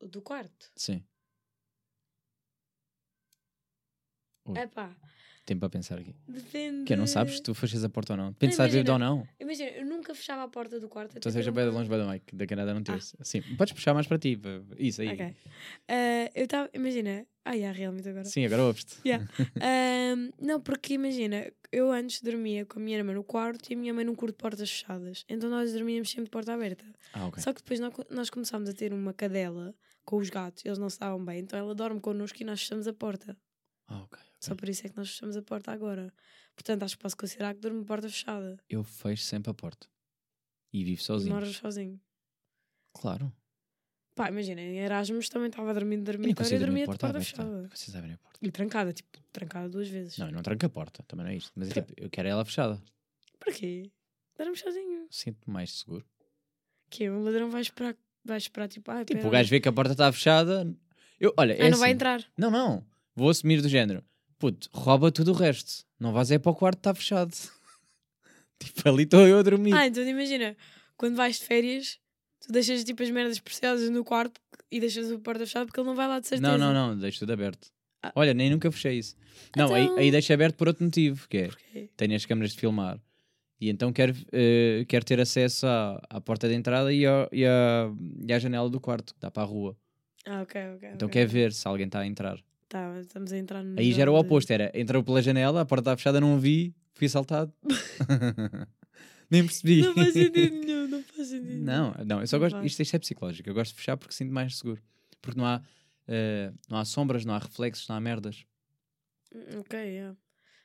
[0.01, 0.71] Do quarto.
[0.75, 1.03] Sim,
[4.45, 4.57] Ui.
[4.57, 4.95] É pá,
[5.45, 6.15] tempo para pensar aqui.
[6.27, 6.85] depende.
[6.85, 8.31] Que não sabes se tu fechas a porta ou não.
[8.31, 9.27] Depende se estás bêbado ou não.
[9.39, 11.17] Imagina, eu nunca fechava a porta do quarto.
[11.17, 12.83] Então seja bem longe bem do mic, da Canadá não Ah.
[12.83, 13.15] tens.
[13.21, 14.39] Sim, podes puxar mais para ti.
[14.77, 15.09] Isso aí.
[15.09, 15.35] Ok.
[15.89, 17.25] Ah, eu estava, imagina.
[17.45, 18.23] Ah, yeah, realmente agora.
[18.23, 18.95] Sim, agora ouves-te.
[19.05, 19.27] Yeah.
[19.61, 23.77] Ahm, não, porque imagina, eu antes dormia com a minha irmã no quarto e a
[23.77, 25.25] minha mãe num curto de portas fechadas.
[25.27, 26.85] Então nós dormíamos sempre de porta aberta.
[27.13, 27.43] Ah, ok.
[27.43, 29.75] Só que depois nó- nós começámos a ter uma cadela
[30.05, 32.87] com os gatos, eles não se davam bem, então ela dorme connosco e nós fechamos
[32.87, 33.35] a porta.
[33.87, 34.19] Ah, ok.
[34.39, 36.13] Só por isso é que nós fechamos a porta agora.
[36.55, 38.57] Portanto, acho que posso considerar que durmo porta fechada.
[38.69, 39.87] Eu fecho sempre a porta.
[40.71, 41.33] E vivo E sozinho.
[41.33, 41.99] moras sozinho.
[42.93, 43.31] Claro.
[44.15, 47.61] Pá, imagina, em Erasmus também estava não dormitório e dormia de porta porta fechada.
[47.63, 48.39] Não consigo abrir a porta.
[48.41, 50.17] E trancada, tipo, trancada duas vezes.
[50.17, 51.03] Não, eu não tranco a porta.
[51.07, 51.51] Também não é isto.
[51.55, 52.81] Mas é tipo, eu quero ela fechada.
[53.39, 53.91] Porquê?
[54.37, 55.07] Dorme sozinho.
[55.09, 56.05] Sinto-me mais seguro.
[56.89, 59.67] Que um ladrão vai esperar, vai esperar tipo, ah, Tipo, pera o gajo vê que
[59.67, 60.71] a porta está fechada.
[61.19, 61.95] Eu, olha, é Ah, não vai assim.
[61.95, 62.23] entrar.
[62.37, 62.85] Não, não.
[63.15, 64.03] Vou assumir do género.
[64.39, 65.85] Puto, rouba tudo o resto.
[65.99, 67.31] Não vais é para o quarto, está fechado.
[68.59, 69.73] tipo, ali estou eu a dormir.
[69.73, 70.55] Ah, então imagina,
[70.97, 71.99] quando vais de férias,
[72.41, 74.39] tu deixas tipo as merdas preciosas no quarto
[74.71, 76.57] e deixas a porta fechada porque ele não vai lá de certeza.
[76.57, 76.97] não, não, não.
[76.99, 77.67] Deixo tudo aberto.
[78.01, 78.11] Ah.
[78.15, 79.15] Olha, nem nunca fechei isso.
[79.55, 81.89] Não, Então- aí, aí deixo aberto por outro motivo, que é, Porquê?
[81.95, 82.99] tenho as câmaras de filmar.
[83.61, 87.45] E então quero, eh, quero ter acesso à, à porta de entrada e, ao- e,
[87.45, 87.89] à,
[88.27, 89.77] e à janela do quarto, que dá para a rua.
[90.25, 90.89] Ah, ok, ok.
[90.95, 91.21] Então ok.
[91.21, 92.37] quer ver se alguém está a entrar.
[92.73, 93.79] Tá, estamos a entrar no.
[93.79, 96.73] Aí já era o oposto, era entrou pela janela, a porta estava fechada, não vi,
[96.95, 97.53] fui assaltado.
[99.29, 99.83] Nem percebi.
[99.83, 101.61] Não faz sentido nenhum, não faz sentido.
[101.63, 102.65] Não, não, eu só Não gosto, faz.
[102.65, 104.81] isto, isto é psicológico, eu gosto de fechar porque sinto mais seguro.
[105.21, 105.61] Porque não há,
[106.07, 108.43] eh, não há sombras, não há reflexos, não há merdas.
[109.35, 110.17] Hum, Ok, yeah.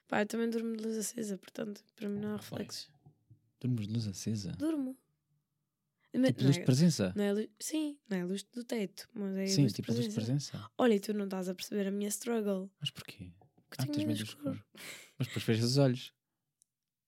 [0.09, 2.89] Pá, eu também durmo de luz acesa, portanto, para mim não há reflexos.
[3.61, 4.53] Dormos de luz acesa.
[4.53, 4.97] Durmo.
[6.15, 7.13] Mas Tipo não luz de é- presença.
[7.15, 9.97] não é luz- Sim, não é luz do teto, mas é Sim, luz tipo de
[9.99, 10.71] luz de presença.
[10.79, 12.71] Olha, e tu não estás a perceber a minha struggle.
[12.81, 13.31] Mas porquê?
[13.69, 14.55] Porque Ah, tens medo medo do do escuro.
[14.55, 14.65] escuro.
[15.19, 16.13] Mas depois fechas os olhos.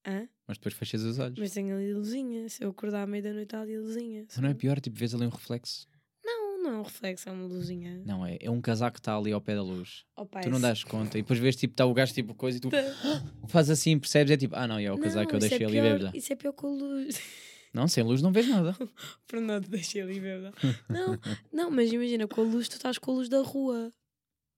[0.06, 0.28] Hã?
[0.46, 1.38] Mas depois fechas os olhos.
[1.38, 2.48] Mas tenho ali luzinha.
[2.48, 4.24] Se eu acordar à meia da noite, há ali luzinha.
[4.28, 5.86] Mas não é pior, tipo, vês ali um reflexo?
[6.24, 8.02] Não, não é um reflexo, é uma luzinha.
[8.04, 10.04] Não, é, é um casaco que está ali ao pé da luz.
[10.16, 12.60] Opa, Tu não das conta e depois vês, tipo, está o gajo, tipo, coisa e
[12.60, 12.76] tu Tá.
[13.48, 15.64] fazes assim, percebes, é tipo, ah não, é o casaco que eu Não, isso deixei
[15.66, 16.16] é ali pior- bêbada.
[16.16, 17.16] Isso é pior com a luz.
[17.72, 18.76] Não, sem luz não vês nada.
[19.28, 20.52] Pronto, deixei ali bêbada.
[20.88, 21.18] Não,
[21.52, 23.92] não, mas imagina, com a luz, tu estás com a luz da rua.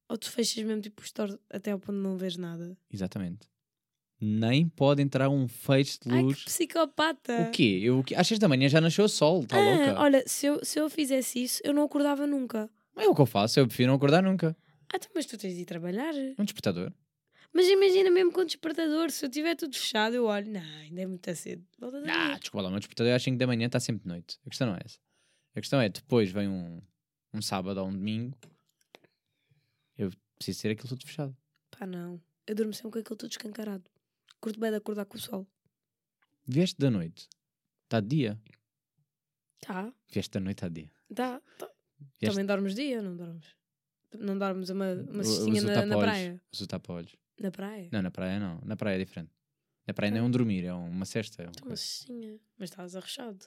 [0.09, 2.77] Ou tu fechas mesmo tipo o store até ao ponto de não vês nada.
[2.93, 3.49] Exatamente.
[4.21, 6.45] Nem pode entrar um feixe de Ai, que luz.
[6.45, 7.49] psicopata!
[7.49, 7.81] O quê?
[7.83, 8.05] Eu?
[8.17, 10.01] Às seis da manhã já nasceu o sol, está Ah, louca?
[10.01, 12.71] olha, se eu, se eu fizesse isso, eu não acordava nunca.
[12.97, 14.57] É o que eu faço, eu prefiro não acordar nunca.
[14.93, 16.13] Ah, então, mas tu tens de ir trabalhar.
[16.39, 16.93] Um despertador.
[17.53, 21.03] Mas imagina mesmo com o despertador, se eu tiver tudo fechado, eu olho, não, ainda
[21.03, 21.65] é muito cedo.
[21.79, 22.33] Volta a.
[22.35, 24.39] Ah, desculpa lá, o meu despertador às 5 da manhã está sempre de noite.
[24.47, 24.99] A questão não é essa.
[25.55, 26.81] A questão é, depois vem um,
[27.35, 28.37] um sábado ou um domingo,
[29.99, 31.37] eu preciso ter aquilo tudo fechado.
[31.71, 32.21] Pá, não.
[32.47, 33.85] Eu durmo sempre com aquilo tudo escancarado.
[34.41, 35.47] Curto bem de acordar com o sol.
[36.47, 37.29] Vieste da noite.
[37.85, 38.41] Está de dia.
[39.61, 40.91] Tá, Vieste da noite está de dia.
[41.15, 41.41] tá.
[41.59, 41.71] tá.
[42.19, 43.47] Vieste- Também dormes dia, não dormes?
[44.19, 46.03] Não dormes uma, uma cestinha na, na tapa-olhos.
[46.03, 46.43] praia?
[46.53, 47.17] Uso tapa-olhos.
[47.41, 47.89] Na praia?
[47.93, 48.61] Não, na praia não.
[48.65, 49.31] Na praia é diferente.
[49.87, 51.43] Na praia não é um dormir, é uma cesta.
[51.43, 51.83] É uma Então, coisa.
[51.83, 52.39] cestinha.
[52.59, 53.45] Mas estás arrechado.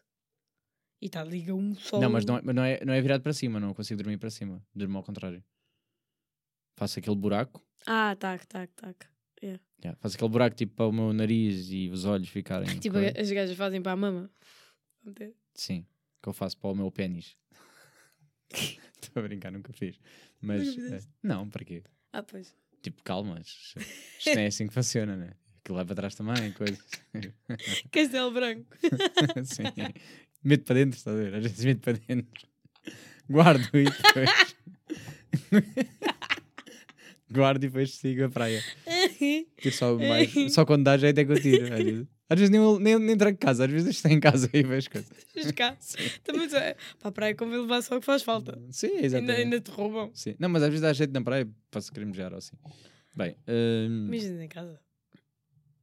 [1.02, 2.02] E está liga um sol.
[2.02, 4.30] Não, mas não, é- não, é, não é virado para cima, não consigo dormir para
[4.30, 4.66] cima.
[4.74, 5.44] Durmo ao contrário.
[6.78, 9.08] Faço aquele buraco, Ah, tac, tac, tac.
[9.42, 9.60] yeah,
[10.02, 12.68] faço aquele buraco tipo para o meu nariz e os olhos ficarem.
[12.84, 14.30] Tipo, as gajas fazem para a mama.
[15.54, 15.86] Sim,
[16.22, 17.38] que eu faço para o meu pênis.
[19.02, 20.00] Estou a brincar, nunca fiz.
[20.42, 21.84] Mas eh, não, para quê?
[22.12, 22.54] Ah, pois.
[22.86, 23.80] Tipo, calma, isto
[24.36, 25.32] não é assim que funciona, né?
[25.64, 26.78] Aquilo vai para trás também, coisas.
[27.92, 28.64] Castelo Branco.
[29.44, 29.64] Sim.
[30.44, 31.34] Meto para dentro, estás a ver?
[31.34, 32.48] Às vezes meto para dentro.
[33.28, 34.56] Guardo e depois.
[37.32, 38.64] Guardo e depois sigo a praia.
[39.58, 42.08] Tiro só, mais, só quando dá jeito é que eu tiro.
[42.30, 45.12] Às vezes nem, nem, nem trago casa, às vezes estou em casa e vejo coisas.
[45.36, 45.96] Escasso.
[46.24, 46.76] Também é.
[47.00, 48.60] Para a praia convém levar só o que faz falta.
[48.72, 49.42] Sim, Ainda, exatamente.
[49.42, 50.12] ainda te roubam.
[50.14, 50.36] Sim.
[50.40, 52.56] Não, mas às vezes dá jeito na praia, posso querer mejar ou assim.
[53.16, 54.80] Bem, hum, Imagina em casa.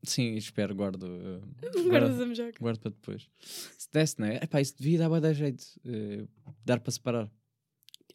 [0.03, 1.05] sim, espero, guardo.
[1.05, 1.43] uh,
[1.89, 2.59] Guardas a mejoca.
[2.61, 3.29] guardo para depois.
[3.41, 4.37] Se desse, não é?
[4.43, 5.65] Epá, isso devia dar, dar jeito.
[5.85, 6.27] eh,
[6.65, 7.31] dar para separar.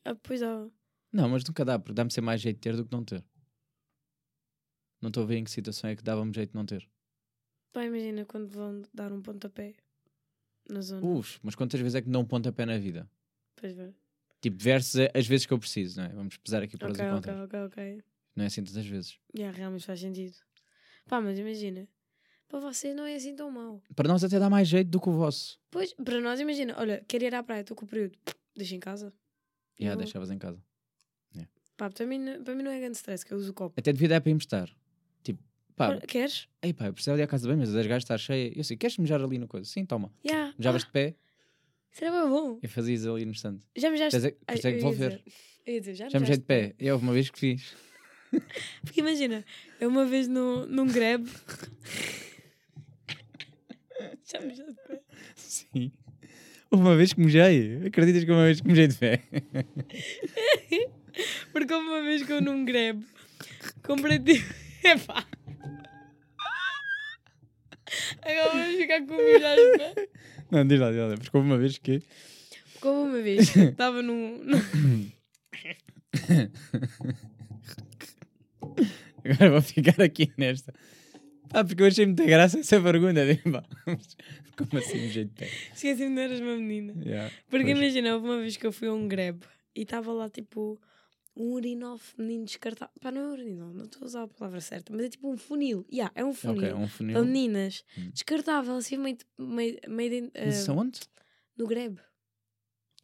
[0.05, 0.67] Ah, pois há.
[1.11, 3.23] Não, mas nunca dá, porque dá-me ser mais jeito de ter do que não ter.
[5.01, 6.88] Não estou a ver em que situação é que dava-me jeito de não ter.
[7.78, 9.75] Pá, imagina quando vão dar um pontapé
[10.67, 11.05] na zona.
[11.05, 13.07] Uf, mas quantas vezes é que dão um pontapé na vida?
[13.55, 13.75] Pois.
[14.41, 16.09] Tipo, versus a- as vezes que eu preciso, não é?
[16.09, 18.03] Vamos pesar aqui para os Ok, e ok, ok, ok.
[18.36, 19.19] Não é assim tantas vezes.
[19.32, 20.36] Já, realmente faz sentido.
[21.05, 21.88] Pá, mas imagina.
[22.47, 23.84] Para você não é assim tão mau.
[23.95, 25.59] Para nós até dá mais jeito do que o vosso.
[25.69, 26.73] Pois, para nós, imagina.
[26.80, 28.17] Olha, quero ir à praia, estou com o período.
[28.55, 29.13] Deixa em casa.
[29.80, 30.59] Yeah, deixavas em casa.
[31.78, 33.80] Pá, para mim, não- para mim não é grande stress, que eu uso o copo.
[33.80, 34.67] Até devia dar para emprestar.
[35.78, 36.47] Pá, Queres?
[36.63, 38.51] ei pá, eu de ir à casa bem, mas as gajas está cheia.
[38.57, 39.69] Eu sei, queres mejar ali no coisa?
[39.69, 40.11] Sim, toma.
[40.25, 40.51] Já.
[40.57, 41.15] Mejavas de pé
[41.93, 42.59] Isso era bem bom.
[42.63, 43.63] e fazias ali no instante.
[43.78, 44.09] Já me já.
[44.09, 45.21] Tens é- por isso é que vou ver.
[45.67, 46.73] Eu ia dizer, já, Já mejei de pé.
[46.80, 47.75] Eu houve uma vez que fiz.
[48.84, 49.45] Porque imagina,
[49.80, 51.28] eu uma vez no, num grab.
[54.25, 55.01] já me já de pé.
[55.36, 55.91] Sim.
[56.71, 57.86] Houve uma vez que mejei.
[57.86, 59.21] Acreditas que uma vez que mejei de pé?
[61.53, 63.03] Porque houve uma vez que eu num grab
[63.84, 64.43] comprei tipo.
[64.84, 65.25] Epá!
[68.21, 70.07] Agora vamos ficar com pé.
[70.51, 71.17] Não, diz lá, diz lá.
[71.17, 72.01] Porque houve uma vez que.
[72.73, 74.41] Porque houve uma vez que estava num.
[79.25, 80.73] Agora vou ficar aqui nesta.
[81.53, 83.25] Ah, porque eu achei muita graça essa pergunta.
[83.25, 83.61] digo,
[84.57, 85.45] Como assim mejei de?
[85.73, 86.93] Esqueci-me de eras uma menina.
[87.05, 87.77] Yeah, Porque pois.
[87.77, 89.39] imagina, houve uma vez que eu fui a um grab
[89.75, 90.79] e estava lá tipo
[91.38, 92.93] um urinol feminino descartável.
[92.99, 95.38] Pá, não é urinol, não estou a usar a palavra certa, mas é tipo um
[95.38, 95.85] funil.
[95.91, 96.57] Yeah, é um funil.
[96.57, 97.25] Ok, um Para funil.
[97.25, 97.83] meninas.
[97.97, 98.09] Hum.
[98.11, 100.99] Descartável, assim, meio, meio, meio in- Mas eh, isso aonde?
[101.57, 101.99] no grab.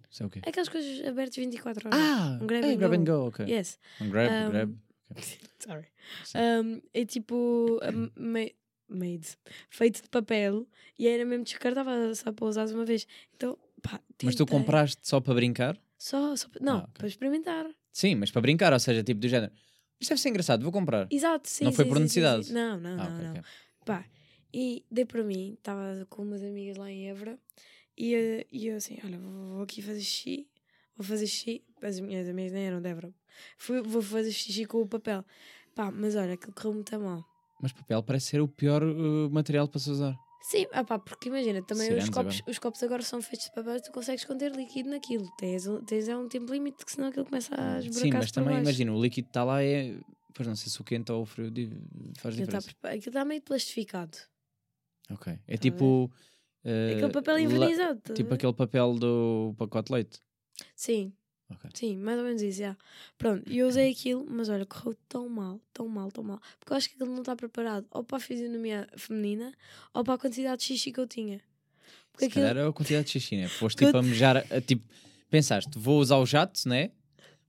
[0.09, 0.41] Isso é o quê?
[0.45, 1.99] Aquelas coisas abertas 24 horas.
[1.99, 2.39] Ah!
[2.41, 3.21] um grab é, and grab and go.
[3.21, 3.45] go, ok.
[3.47, 3.79] Yes.
[4.01, 4.77] Um grab, Um, grab.
[5.59, 5.87] Sorry.
[6.25, 6.37] Sim.
[6.37, 8.51] Um, é tipo um, ma-
[8.87, 9.27] made,
[9.69, 10.67] feito de papel
[10.99, 13.07] e era mesmo descartável só para usares uma vez.
[13.35, 15.79] Então, pá, Mas tu compraste só para brincar?
[15.97, 16.93] Só, só para- não, Ah, ok.
[16.97, 17.65] para experimentar.
[17.93, 19.53] Sim, mas para brincar, ou seja, tipo do género.
[19.99, 21.07] Isto deve ser engraçado, vou comprar.
[21.09, 21.63] Exato, sim.
[21.63, 22.45] Não foi sim, por sim, necessidade?
[22.45, 22.53] sim.
[22.53, 23.31] Não, não, Ah, não, ok, não.
[23.31, 23.43] ok.
[23.85, 24.05] Pá,
[24.53, 27.39] e dei para mim, estava com umas amigas lá em Évora
[27.95, 30.47] e, eh, e eu assim: olha, vou, vou aqui fazer xixi,
[30.97, 31.63] vou fazer xixi.
[31.81, 33.13] As minhas amigas nem eram de Évora.
[33.57, 35.23] Fui, vou fazer xixi com o papel.
[35.75, 37.23] Pá, mas olha, aquilo correu muito mal.
[37.61, 40.15] Mas papel parece ser o pior uh, material para se usar.
[40.45, 42.51] Sim, ah pá, porque imagina, também os Ciramos copos, agora.
[42.51, 45.25] os copos agora são feitos de papel e tu consegues conter líquido naquilo.
[45.37, 48.49] Tens, tens é um tempo limite que senão aquilo começa a esburacar Sim, mas também
[48.55, 48.61] baixo.
[48.63, 49.97] imagina, o líquido está lá é.
[50.33, 52.65] Pois não sei se o quente ou o frio faz Aquilo está diferença.
[52.67, 54.17] prepa- aquilo está meio plastificado.
[55.11, 55.31] Ok.
[55.47, 56.11] É Tá tipo.
[56.65, 58.01] uh, Aquele papel le- envernizado.
[58.09, 60.19] a Tipo aquele papel do pacote de leite.
[60.75, 61.13] Sim,
[61.53, 61.69] Ok.
[61.73, 62.77] sim, mais ou menos isso, já.
[63.17, 66.41] Pronto, e eu usei aquilo, mas olha, correu tão mal, tão mal, tão mal.
[66.59, 69.53] Porque eu acho que aquilo não está preparado ou para a fisionomia feminina
[69.93, 71.41] ou para a quantidade de xixi que eu tinha.
[72.11, 72.45] Porque Se aquilo.
[72.45, 73.47] calhar é a quantidade de xixi, né?
[73.47, 74.45] Foste tipo a mejar.
[74.67, 74.83] tipo,
[75.29, 76.91] pensaste, vou usar o jato, né?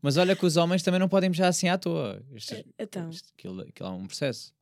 [0.00, 2.22] Mas olha que os homens também não podem mejar assim à toa.
[2.34, 4.54] Isto, Eh, Então, isto- aquilo, aquilo é um processo.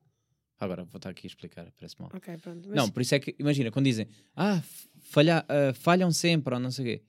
[0.59, 2.11] Agora vou estar aqui a explicar, parece mal.
[2.15, 2.69] ok, pronto.
[2.69, 4.63] Mas, Não, por isso é que, imagina, quando dizem, ah,
[5.01, 7.05] falha, ah, falham sempre, ou não sei o quê.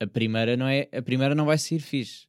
[0.00, 2.26] A primeira não é, a primeira não vai sair fixe.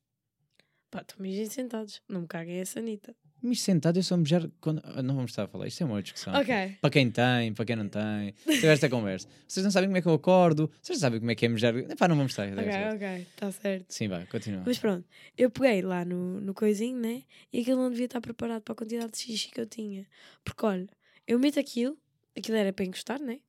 [0.89, 3.15] pá, estão mijem sentados, não me caguem a sanita.
[3.43, 4.81] Mas sentado eu só mejar quando.
[4.83, 6.33] ah, Não vamos estar a falar, isto é uma outra discussão.
[6.39, 6.77] Ok.
[6.79, 8.33] Para quem tem, para quem não tem.
[8.45, 9.27] Tive esta conversa.
[9.47, 11.49] Vocês não sabem como é que eu acordo, vocês não sabem como é que é
[11.49, 11.75] mejar.
[11.75, 12.47] Epá, não vamos estar.
[12.47, 13.85] Ok, ok, está certo.
[13.91, 14.61] Sim, vai, continua.
[14.63, 17.23] Mas pronto, eu peguei lá no, no coisinho, né?
[17.51, 20.05] E aquilo não devia estar preparado para a quantidade de xixi que eu tinha.
[20.43, 20.87] Porque olha,
[21.25, 21.97] eu meto aquilo
[22.37, 23.39] aquilo era para encostar, né?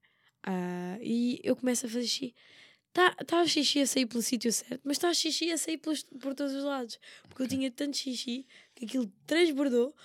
[0.43, 2.35] Ah, e eu começo a fazer xixi.
[2.93, 5.78] Está tá o xixi a sair pelo sítio certo, mas está o xixi a sair
[5.78, 7.01] pelos, por todos os lados.
[7.26, 9.97] Porque eu tinha tanto xixi que aquilo transbordou.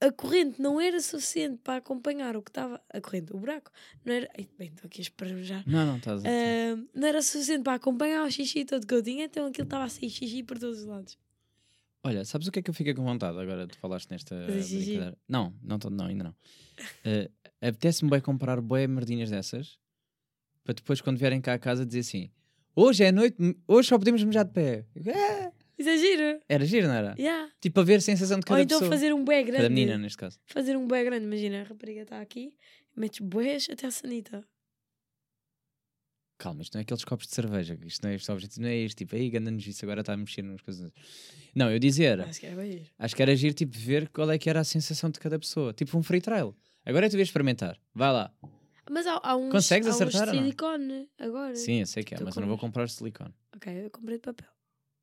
[0.00, 2.82] A corrente não era suficiente para acompanhar o que estava.
[2.92, 3.70] A corrente, o buraco.
[4.04, 4.28] Não era.
[4.36, 5.62] Ai, bem, estou aqui a esparrujar.
[5.66, 6.28] Não, não, estás a.
[6.28, 9.84] Ah, não era suficiente para acompanhar o xixi todo que eu tinha, então aquilo estava
[9.84, 11.16] a sair xixi por todos os lados.
[12.02, 15.16] Olha, sabes o que é que eu fiquei com vontade agora de falaste nesta brincadeira?
[15.28, 16.34] Não, não, não ainda não.
[17.04, 19.78] Eh, Apetece-me bem comprar bué merdinhas dessas
[20.66, 22.28] para depois, quando vierem cá a casa, dizer assim:
[22.74, 23.36] hoje é noite,
[23.66, 24.84] hoje só podemos mejar de pé.
[25.06, 26.40] É, Isso é giro.
[26.48, 27.14] Era giro, não era?
[27.18, 27.50] Yeah.
[27.60, 28.90] Tipo, para ver a sensação de Ou cada então pessoa.
[28.96, 29.58] fazer um bué grande.
[29.62, 30.38] Cada menina, neste caso.
[30.46, 31.24] Fazer um bué grande.
[31.24, 32.52] Imagina, a rapariga está aqui,
[32.96, 34.44] metes bués até a sanita.
[36.38, 37.78] Calma, isto não é aqueles copos de cerveja.
[37.86, 38.96] Isto não é este objetivo, não é este.
[38.96, 40.92] Tipo, aí, ganda-nos isso, agora está a mexer nas coisas.
[41.54, 42.84] Não, eu dizer, Acho que era bem giro.
[42.98, 45.72] acho que era giro, tipo, ver qual é que era a sensação de cada pessoa.
[45.72, 46.54] Tipo, um free trial.
[46.84, 47.78] Agora é tu vais experimentar.
[47.94, 48.30] Vai lá.
[48.90, 50.44] Mas há, há uns, Consegues há uns acertar ou de não?
[50.44, 51.54] silicone agora.
[51.56, 53.34] Sim, eu sei que é, Tu mas eu não vou comprar silicone.
[53.54, 54.48] Ok, eu comprei de papel.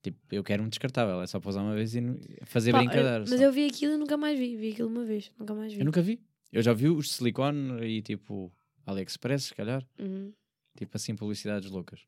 [0.01, 2.01] Tipo, eu quero um descartável, é só para usar uma vez e
[2.43, 3.19] fazer Pá, brincadeira.
[3.19, 3.31] eu- só.
[3.33, 4.55] mas eu vi aquilo e nunca mais vi.
[4.57, 5.79] Vi aquilo uma vez, nunca mais vi.
[5.79, 6.19] Eu nunca vi.
[6.51, 8.51] Eu já vi os de silicone e tipo
[8.85, 9.85] AliExpress, se calhar.
[9.99, 10.33] Uhum.
[10.77, 12.01] Tipo assim, publicidades loucas.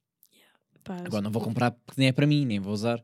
[0.84, 3.02] Pá, Agora não vou comprar porque nem é para mim, nem vou usar.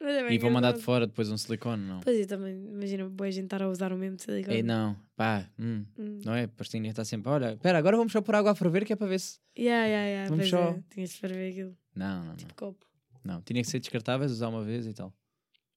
[0.00, 2.00] É E vou mandar de fora depois um silicone, não.
[2.00, 4.56] Pois é, também, imagina, boa gente estar a usar o mesmo silicone.
[4.56, 6.18] Ei, não, pá, hum, Hum.
[6.24, 6.46] não é?
[6.46, 9.06] Pastinha está sempre, olha, espera, agora vamos só pôr água a ferver que é para
[9.06, 9.38] ver se.
[9.56, 10.28] Yeah, yeah, yeah.
[10.30, 11.76] Vamos só- é, tinhas de ver aquilo.
[11.94, 12.36] Não, não, não.
[12.36, 12.84] Tipo copo.
[13.22, 15.12] Não, tinha que ser descartáveis, usar uma vez e tal.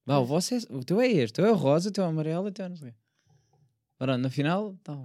[0.05, 2.03] Vá, o, vosso é- o teu é este, o teu é o rosa, o teu
[2.03, 2.89] é o amarelo, o teu é não sei.
[2.89, 2.97] o quê.
[3.99, 4.97] Ora, no final, tal.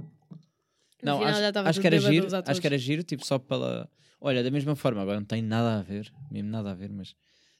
[1.03, 3.89] Não, final acho, acho que era giro, acho que era giro, tipo, só pela.
[4.21, 7.15] Olha, da mesma forma, agora não tem nada a ver, mesmo nada a ver, mas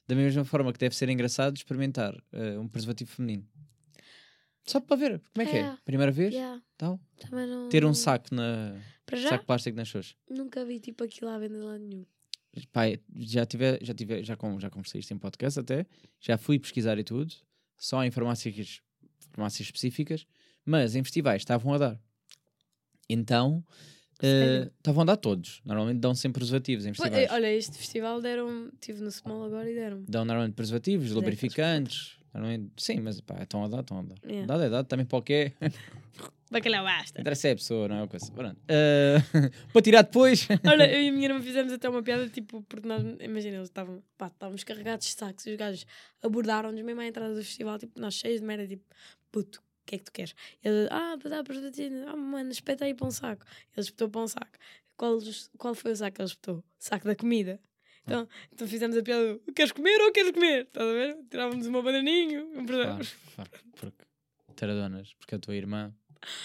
[0.07, 3.47] da mesma forma que deve ser engraçado experimentar eh, um preservativo feminino.
[4.65, 5.61] Só para ver, como é que é?
[5.61, 5.77] É.
[5.83, 6.33] Primeira vez?
[6.33, 6.99] Yeah, Tal?
[7.17, 7.69] também não...
[7.69, 8.75] Ter um saco na.
[9.29, 10.15] Saco plástico nas suas.
[10.29, 12.05] nunca vi tipo aquilo à venda lado nenhum.
[12.71, 15.85] Pai, já tive, já tive, já, com, já conversei isto em podcast até,
[16.19, 17.33] já fui pesquisar e tudo,
[17.75, 18.81] só em farmácias,
[19.31, 20.25] farmácias específicas,
[20.63, 21.99] mas em festivais estavam a dar.
[23.09, 23.65] Então,
[24.23, 24.71] eh, Sério?
[24.77, 25.61] estavam a dar todos.
[25.65, 27.29] Normalmente dão sempre preservativos em festivais.
[27.29, 28.69] eh, olha, este festival deram...
[28.73, 30.03] Estive no Small agora e deram.
[30.07, 32.17] Dão normalmente preservativos, lubrificantes.
[32.33, 34.15] Normalmente, sim, mas pá, estão a dar, estão a dar.
[34.25, 34.47] Yeah.
[34.47, 35.53] Dado é dado, também para o quê?
[36.49, 37.19] Bacalhau basta.
[37.19, 38.31] Interessa é a pessoa, não é uma coisa.
[38.31, 38.59] Pronto.
[38.67, 39.17] Eh,
[39.73, 40.47] para tirar depois.
[40.65, 43.69] Olha, eu e a minha irmã fizemos até uma piada, tipo, porque nós, imagina, eles
[43.69, 45.85] estavam, pá, estávamos carregados de sacos e os gajos
[46.21, 48.83] abordaram-nos mesmo à entrada do festival, tipo, nós cheios de merda, tipo,
[49.31, 50.33] puto, o que é que tu queres?
[50.63, 53.45] Ele, ah, para dar para ah, mano, espeta aí para um saco.
[53.75, 54.57] Ele espetou para um saco.
[54.95, 55.19] Qual,
[55.57, 56.63] qual foi o saco que ele espetou?
[56.79, 57.59] Saco da comida.
[58.05, 60.63] Então, então fizemos a piada, do, queres comer ou queres comer?
[60.63, 61.17] Estás a ver?
[61.29, 63.05] Tirávamos uma bananinho, um Claro,
[63.35, 64.05] claro, porque
[64.55, 65.93] teradonas, porque a tua irmã,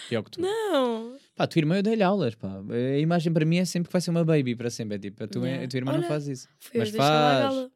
[0.09, 0.41] pior que tu.
[0.41, 1.17] Não!
[1.35, 2.49] Pá, a tua irmã eu dei-lhe aulas, pá.
[2.71, 4.97] A imagem para mim é sempre que vai ser uma baby para sempre.
[4.97, 5.65] É tipo, a tua, Yeah.
[5.65, 6.49] a tua irmã não Olha, faz isso.
[6.61, 7.71] Foi Mas faz.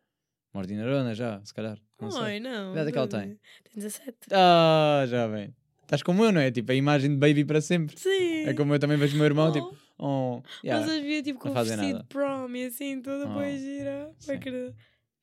[0.53, 0.55] Gala.
[0.55, 1.79] Uma ordinarona já, se calhar.
[2.01, 2.23] Não sei.
[2.23, 2.67] Ai, não.
[2.73, 3.29] Que idade é que ela tem?
[3.65, 4.17] Tem 17.
[4.33, 5.55] Ah, já bem.
[5.83, 6.51] Estás como eu, não é?
[6.51, 7.99] Tipo, a imagem de baby para sempre.
[7.99, 8.45] Sim.
[8.45, 9.53] É como eu também vejo o meu irmão, Oh.
[9.53, 10.85] tipo, oh, yeah.
[10.87, 11.99] Mas as via tipo com um vestido nada.
[12.01, 14.11] de prom e assim, toda Oh, boa gira.
[14.19, 14.39] Sim.
[14.39, 14.75] querer.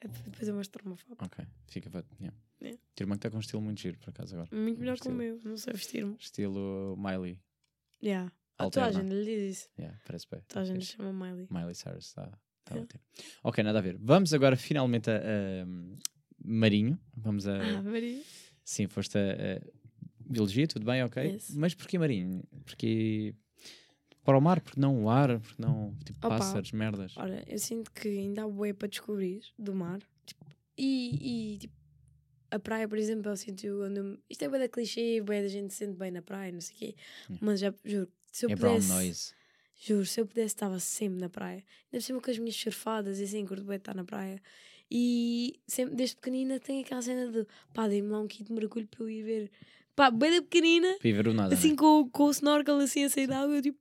[0.01, 1.25] É, Depois eu mostro uma foto.
[1.25, 2.05] Ok, fica para.
[2.21, 2.37] Yeah.
[2.61, 2.79] Yeah.
[2.95, 4.49] Teu irmão que está com um estilo muito giro, por acaso, agora.
[4.53, 5.39] Muito melhor que o meu.
[5.43, 6.15] Não sei vestir-me.
[6.19, 7.39] Estilo Miley.
[8.03, 8.31] Yeah.
[8.57, 9.09] A toda a Alterna.
[9.09, 9.69] gente lhe diz isso.
[9.79, 10.41] Yeah, parece bem.
[10.55, 10.97] A lhe Fixe.
[10.97, 11.47] chama Miley.
[11.49, 12.29] Miley Cyrus está
[12.75, 12.99] tá.
[13.43, 13.97] Ok, nada a ver.
[13.99, 15.65] Vamos agora finalmente a, a,
[16.43, 16.99] Marinho.
[17.15, 17.57] Vamos a.
[17.79, 18.21] Ah, Maria.
[18.63, 19.61] Sim, foste a, a
[20.31, 21.23] biologia, tudo bem, ok.
[21.23, 21.55] Yes.
[21.55, 22.43] Mas porquê marinho?
[22.65, 23.33] Porque
[24.23, 26.37] para o mar, porque não o ar, porque não tipo Opa.
[26.37, 27.13] pássaros, merdas.
[27.17, 29.99] Olha, eu sinto que ainda há bué para descobrir do mar.
[30.25, 30.45] Tipo,
[30.77, 31.73] e, e tipo,
[32.51, 33.99] a praia, por exemplo, é o sítio onde.
[33.99, 36.61] eu- Isto é bué da clichê, bué da gente se sente bem na praia, não
[36.61, 36.95] sei o quê.
[37.29, 37.39] Yeah.
[37.45, 38.93] Mas já, juro, se eu É brown pudesse.
[38.93, 39.33] noise.
[39.81, 41.63] Juro, se eu pudesse, estava sempre na praia.
[41.91, 44.41] Ainda cima com as minhas surfadas e assim, curto bem estar na praia.
[44.91, 48.87] E sempre, desde pequenina, tem aquela cena de pá, dei-me lá um kit de mergulho
[48.87, 49.51] para eu ir ver.
[49.95, 51.53] Pá, bem da pequenina, Para ir ver o nada.
[51.53, 51.75] assim né?
[51.77, 53.79] com, com o snorkel assim a sair da água, eu tipo,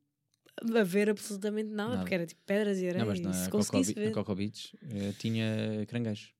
[0.62, 2.00] a ver absolutamente nada, Nada.
[2.02, 3.04] porque era tipo pedras e areia.
[3.04, 4.12] Não, mas na se Coco, conseguisse ver.
[4.12, 6.32] Coco Beach eh, tinha caranguejo.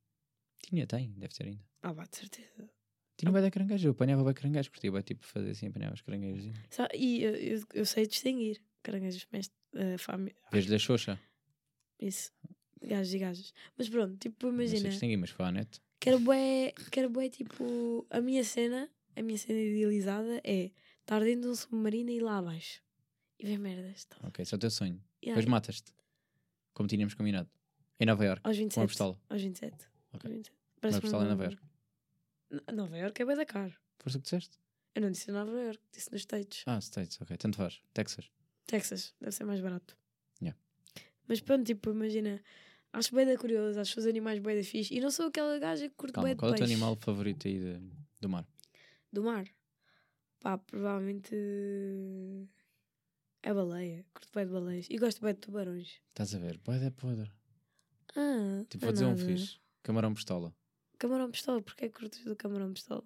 [0.62, 1.64] Tinha, tem, deve ter ainda.
[1.82, 2.68] Ah, pá, de certeza.
[3.16, 6.02] Tinha bem da caranguejo, eu apanhava bem caranguejo, curtia bem tipo fazer assim, apanhava os
[6.02, 6.52] caranguejos.
[6.94, 8.61] E eu, eu, eu sei distinguir
[8.91, 11.20] caranguejos, mestre, uh, fami- Vejo-lhe a Xoxa.
[12.01, 12.32] isso,
[12.82, 13.53] gajos e gajas.
[13.76, 15.18] Mas pronto, tipo, Não sei imagina.
[15.18, 15.80] mas foi à net.
[16.01, 20.70] Quero bué, quero bué, tipo, a minha cena, a minha cena idealizada é
[21.01, 22.80] estar dentro de um submarino e ir lá abaixo.
[23.39, 24.05] E ver merdas.
[24.05, 24.16] Tá.
[24.24, 24.95] Ok, esse é o teu sonho.
[25.22, 25.93] Yeah, Depois matas-te.
[26.72, 27.49] Como tínhamos combinado.
[28.01, 28.41] Em Nova York.
[28.45, 28.86] aos Com uma 27.
[28.89, 29.20] pistola.
[29.28, 29.74] Aos 27.
[30.12, 30.20] Ok.
[30.30, 30.57] Aos 27.
[30.80, 31.45] Parece pistola em Nova.
[32.51, 33.74] N- Nova York é bué da caro.
[34.07, 34.57] O que disseste?
[34.95, 36.62] Eu não disse Nova York, disse nos States.
[36.66, 37.36] Ah, States, ok.
[37.36, 37.80] Tanto faz.
[37.93, 38.30] Texas.
[38.68, 39.96] Texas, deve ser mais barato.
[40.40, 40.56] Yeah.
[41.26, 42.40] Mas pronto, tipo, imagina,
[42.92, 44.94] acho bem da curiosa, acho os animais bem da fixe.
[44.94, 46.94] E não sou aquela gaja que curte Calma, bem de qual é o teu animal
[46.96, 47.80] favorito aí de-
[48.20, 48.46] do mar?
[49.12, 49.44] Do mar.
[50.40, 51.34] Pá, provavelmente.
[53.42, 54.04] É baleia.
[54.12, 54.86] Curto bem de baleias.
[54.90, 56.00] E gosto bem de tubarões.
[56.10, 56.58] Estás a ver?
[56.58, 57.30] Pode é podre.
[58.16, 59.24] Ah, Tipo, vou é dizer um nada.
[59.24, 59.58] fixe.
[59.82, 60.54] Camarão pistola.
[60.98, 63.04] Camarão pistola, porque é que curtes do camarão pistola?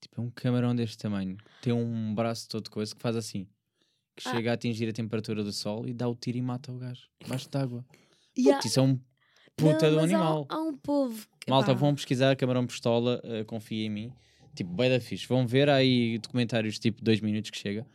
[0.00, 1.36] Tipo, é um camarão deste tamanho.
[1.62, 3.48] Tem um braço todo coisa que faz assim.
[4.16, 4.32] Que Ah.
[4.32, 7.02] chega a atingir a temperatura do sol e dá o tiro e mata o gajo.
[7.22, 7.84] Debaixo de água.
[8.36, 8.58] Yeah.
[8.58, 8.98] Puta, isso é um
[9.56, 10.46] puta Não, do mas há- animal.
[10.48, 11.26] Há, um povo.
[11.40, 14.12] que- Malta, vão pesquisar camarão pistola, eh, confia em mim.
[14.54, 15.26] Tipo, bem da fixe.
[15.26, 17.86] Vão ver aí documentários tipo dois minutos que chega.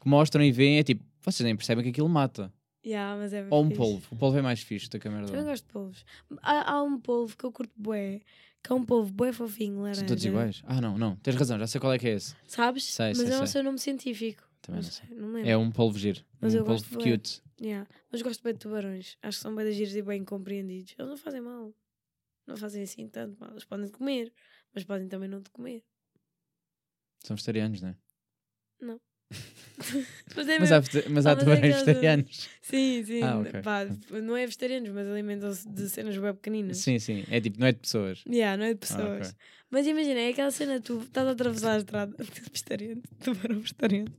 [0.00, 2.52] Que mostram e veem, é tipo, vocês nem percebem que aquilo mata.
[2.86, 3.76] Yeah, mas é Ou um fixe.
[3.78, 4.06] polvo.
[4.10, 6.04] O polvo é mais fixe da câmera Também do gosto de polvos.
[6.42, 8.20] Há, há um polvo que eu curto bué,
[8.62, 10.00] que é um polvo bué fofinho, laranja.
[10.00, 10.62] São todos iguais?
[10.66, 11.16] Ah, não, não.
[11.16, 12.34] Tens razão, já sei qual é que é esse.
[12.46, 12.84] Sabes?
[12.84, 13.46] Sei, mas sei, é o sei.
[13.48, 14.47] seu nome científico.
[14.68, 15.08] Também não sei.
[15.16, 15.50] Não lembro.
[15.50, 16.22] É um polvo giro.
[16.40, 17.16] Mas um eu gosto polvo bué.
[17.16, 17.42] cute.
[17.60, 17.88] Yeah.
[18.12, 19.16] Mas gosto bem de tubarões.
[19.22, 20.94] Acho que são bem de giros e bem compreendidos.
[20.98, 21.74] Eles não fazem mal.
[22.46, 23.50] Não fazem assim tanto mal.
[23.50, 24.32] Eles podem te comer,
[24.74, 25.82] mas podem também não te comer.
[27.20, 27.96] São vegetarianos, não é?
[30.36, 32.48] Mas é Mas há, mas Ah, há mas é tubarões vegetarianos.
[32.62, 33.22] Sim, sim.
[33.22, 33.62] Ah, ok.
[33.62, 33.84] Pá,
[34.22, 36.78] não é vegetarianos, mas alimentam-se de cenas bem pequeninas.
[36.78, 37.24] Sim, sim.
[37.28, 38.24] É tipo, não é de pessoas.
[38.28, 39.28] Yeah, não é de Ah, pessoas.
[39.28, 39.38] ok.
[39.70, 42.16] Mas imagina, é aquela cena, tu estás a atravessar a estrada.
[42.52, 44.12] vegetariano, tubarão vegetariano.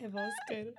[0.00, 0.74] É balsequeiro.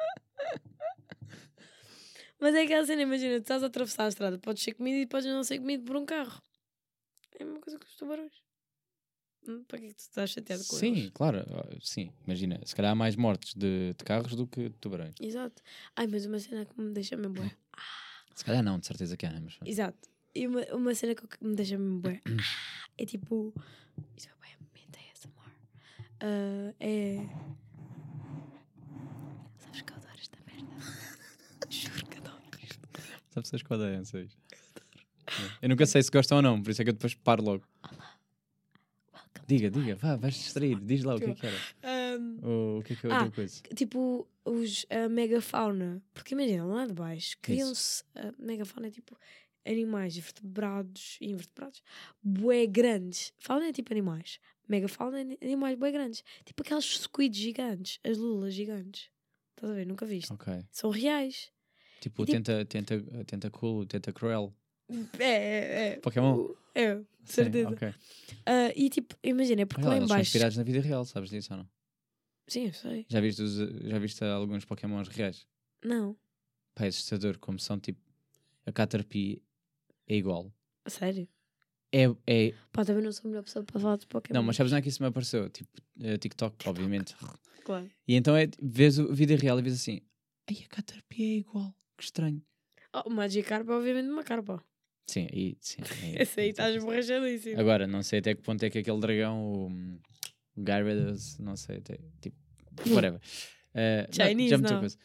[2.40, 5.06] Mas é aquela cena, imagina, tu estás a atravessar a estrada, podes ser comido e
[5.06, 6.42] podes não ser comido por um carro.
[7.40, 8.34] É a mesma coisa que os tubarões.
[9.48, 11.12] Hum, Para que é que tu estás chateado com Sim, eles?
[11.12, 11.46] claro.
[11.82, 12.60] Sim, imagina.
[12.66, 15.14] Se calhar há mais mortes de, de carros do que de tubarões.
[15.20, 15.62] Exato.
[15.96, 17.52] Ai, mas uma cena que me deixa mesmo bué.
[18.36, 19.58] Se calhar não, de certeza que há, mas...
[19.66, 20.10] Exato.
[20.34, 22.22] E uma, uma cena que me deixa mesmo bué.
[22.98, 23.54] É tipo.
[24.16, 25.52] Isso é bué, momento ASMR.
[26.22, 27.18] Ah, é.
[29.58, 30.76] Sabes que eu adoro esta merda?
[31.70, 32.88] Juro que adoro isto.
[33.32, 34.18] Sabe pessoas que odeiam isso
[35.62, 37.66] Eu nunca sei se gostam ou não, por isso é que eu depois paro logo.
[39.14, 40.80] Welcome Diga, to my diga, vá, vais distrair.
[40.80, 41.58] Diz lá o que é que era.
[42.20, 43.62] Um, O, o que é que é Ah, outra coisa?
[43.76, 46.02] tipo, os a megafauna.
[46.14, 48.04] Porque imagina, lá de baixo criam-se.
[48.16, 49.18] A megafauna é tipo
[49.66, 51.82] animais vertebrados e invertebrados
[52.22, 53.32] bué grandes.
[53.40, 54.40] Fauna é tipo animais.
[54.68, 56.24] Megafauna é ani- animais bué grandes.
[56.46, 59.10] Tipo aquelas squids gigantes, as lulas gigantes.
[59.56, 59.86] Estás a ver?
[59.86, 60.32] Nunca viste.
[60.34, 60.66] Ok.
[60.72, 61.52] São reais.
[62.02, 64.54] Tipo, tipo- tenta, tenta, tenta cool, tenta cruel.
[65.20, 65.96] É, é, é.
[66.02, 66.50] Pokémon?
[66.76, 67.70] É, de Sim, certeza.
[67.70, 67.94] ok.
[68.46, 70.28] Ah, e tipo, imagina, é porque Olha lá, lá em eles são baixo.
[70.30, 71.70] inspirados na vida real, sabes disso ou não?
[72.48, 73.06] Sim, eu sei.
[73.08, 75.48] Já viste, os, já viste alguns Pokémons reais?
[75.86, 76.18] Não,
[76.76, 78.02] Pá, é assustador como são tipo.
[78.66, 79.42] A Caterpie
[80.08, 80.54] é igual.
[80.86, 81.28] a sério.
[81.94, 84.40] É, é, Pá, também não sou a melhor pessoa para falar de Pokémon.
[84.40, 85.50] não, mas sabes onde é que isso me apareceu?
[85.50, 85.70] Tipo,
[86.02, 87.16] eh, TikTok, obviamente.
[87.64, 87.90] Claro.
[88.08, 90.02] E então é, vês a vida real e vês assim,
[90.50, 92.42] ai a Caterpie é igual, que estranho.
[92.94, 94.64] Oh, o Magikarp é obviamente uma carpa.
[95.08, 95.82] Sim, aí, sim.
[96.04, 97.60] aí- Esse aí estás borrachadíssimo.
[97.60, 100.00] Agora, não sei até que ponto é que aquele dragão, o
[100.58, 102.36] Gyarados, não sei, até, tipo,
[102.90, 103.20] whatever.
[103.74, 104.80] Eh, não, Chinese, já meteu não.
[104.82, 104.98] coisa.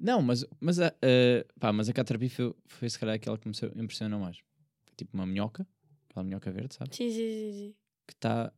[0.00, 3.48] Não, mas, mas, a, eh, pá, mas a Caterpie foi, foi se calhar aquela que
[3.48, 4.38] me impressionou mais.
[4.96, 5.66] Tipo uma minhoca,
[6.08, 6.96] aquela minhoca verde, sabes?
[6.96, 7.74] Sim, sim, sim, sim.
[8.06, 8.52] Que está.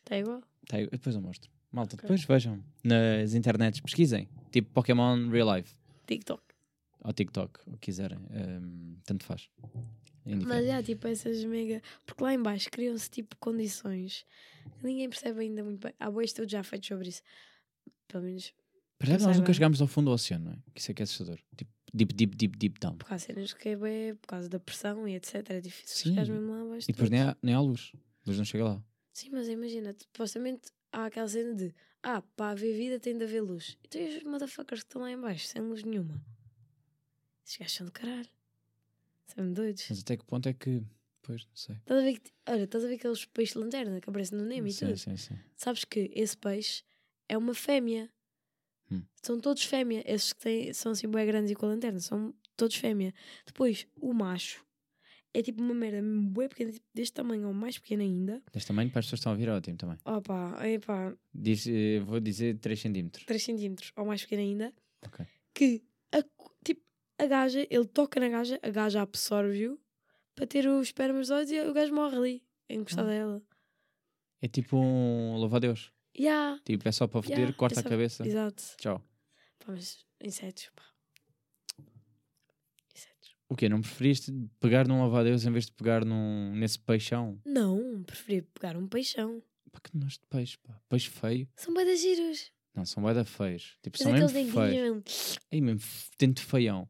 [0.00, 0.42] Está igual?
[0.68, 1.50] Tá, depois eu mostro.
[1.70, 2.02] Malta, Ok.
[2.02, 4.28] depois vejam nas internets, pesquisem.
[4.50, 5.74] Tipo Pokémon Real Life.
[6.06, 6.42] TikTok.
[7.04, 8.18] Ou TikTok, o que quiserem.
[8.18, 9.48] Hum, tanto faz.
[10.24, 11.82] É Mas já, tipo, essas mega.
[12.06, 14.24] Porque lá em baixo criam-se, tipo, condições
[14.78, 15.92] que ninguém percebe ainda muito bem.
[15.98, 17.22] Há boas estudos já feitos sobre isso.
[18.06, 18.52] Pelo menos,
[19.00, 19.54] não nós nunca bem.
[19.54, 20.56] chegámos ao fundo do oceano, não é?
[20.72, 21.40] Que isso é que é assustador.
[21.56, 22.96] Tipo, deep, deep, deep, deep down.
[22.96, 25.34] porque há cenas que é bué, por causa da pressão e etc.
[25.50, 26.08] É difícil Sim.
[26.10, 26.86] chegares mesmo lá abaixo.
[26.88, 27.90] E depois nem há, nem há luz.
[27.94, 28.82] A luz não chega lá.
[29.12, 33.42] Sim, mas imagina, supostamente há aquela cena de ah, para haver vida tem de haver
[33.42, 33.76] luz.
[33.84, 36.20] Então e os motherfuckers que estão lá em baixo, sem luz nenhuma?
[37.44, 38.28] Esses gajos são do caralho.
[39.26, 39.86] São doidos.
[39.88, 40.82] Mas até que ponto é que.
[41.22, 41.76] Pois, não sei.
[41.76, 44.44] Estás a ver que, olha, estás a ver aqueles peixes de lanterna que aparecem no
[44.44, 44.98] Nemo e sim, tudo?
[44.98, 45.38] sim, sim.
[45.56, 46.82] Sabes que esse peixe
[47.28, 48.10] é uma fêmea.
[48.90, 49.02] Hum.
[49.22, 50.02] São todos fêmea.
[50.04, 53.14] Esses que têm, são assim bem grandes e com a lanterna, são todos fêmea.
[53.46, 54.64] Depois, o macho
[55.34, 58.42] é tipo uma merda bué pequena, tipo deste tamanho ou mais pequeno ainda.
[58.52, 59.98] Deste tamanho, para as pessoas que estão a ouvir, é ótimo também.
[60.04, 63.24] Opa, epá, Diz, eh, vou dizer 3 centímetros.
[63.24, 64.74] 3 centímetros ou mais pequeno ainda.
[65.06, 65.24] Ok.
[65.54, 65.82] Que
[66.12, 66.22] a,
[66.64, 66.82] tipo,
[67.22, 69.78] a gaja, ele toca na gaja, a gaja absorve-o
[70.34, 70.92] para ter os
[71.30, 73.12] olhos e o gajo morre ali, encostado Ah.
[73.12, 73.42] a ela.
[74.40, 75.92] É tipo um louva-a-Deus.
[76.18, 78.26] Yeah, Tipo, é só para foder, yeah, corta é a só- cabeça.
[78.26, 78.62] Exato.
[78.76, 78.98] Tchau.
[79.58, 80.82] Pá, mas insetos, pá.
[82.94, 83.36] Insetos.
[83.48, 83.68] O quê?
[83.68, 87.40] Não preferiste pegar num louva-a-Deus em vez de pegar num, nesse peixão?
[87.44, 89.42] Não, preferi pegar um peixão.
[89.70, 90.78] Pá, que nojo de peixe, pá.
[90.88, 91.48] Peixe feio.
[91.56, 92.52] São de giros.
[92.74, 93.78] Não, são bué feios.
[93.82, 95.38] Tipo, Mas são aqueles mesmo feios.
[95.50, 95.80] Aí mesmo,
[96.18, 96.88] dente feião.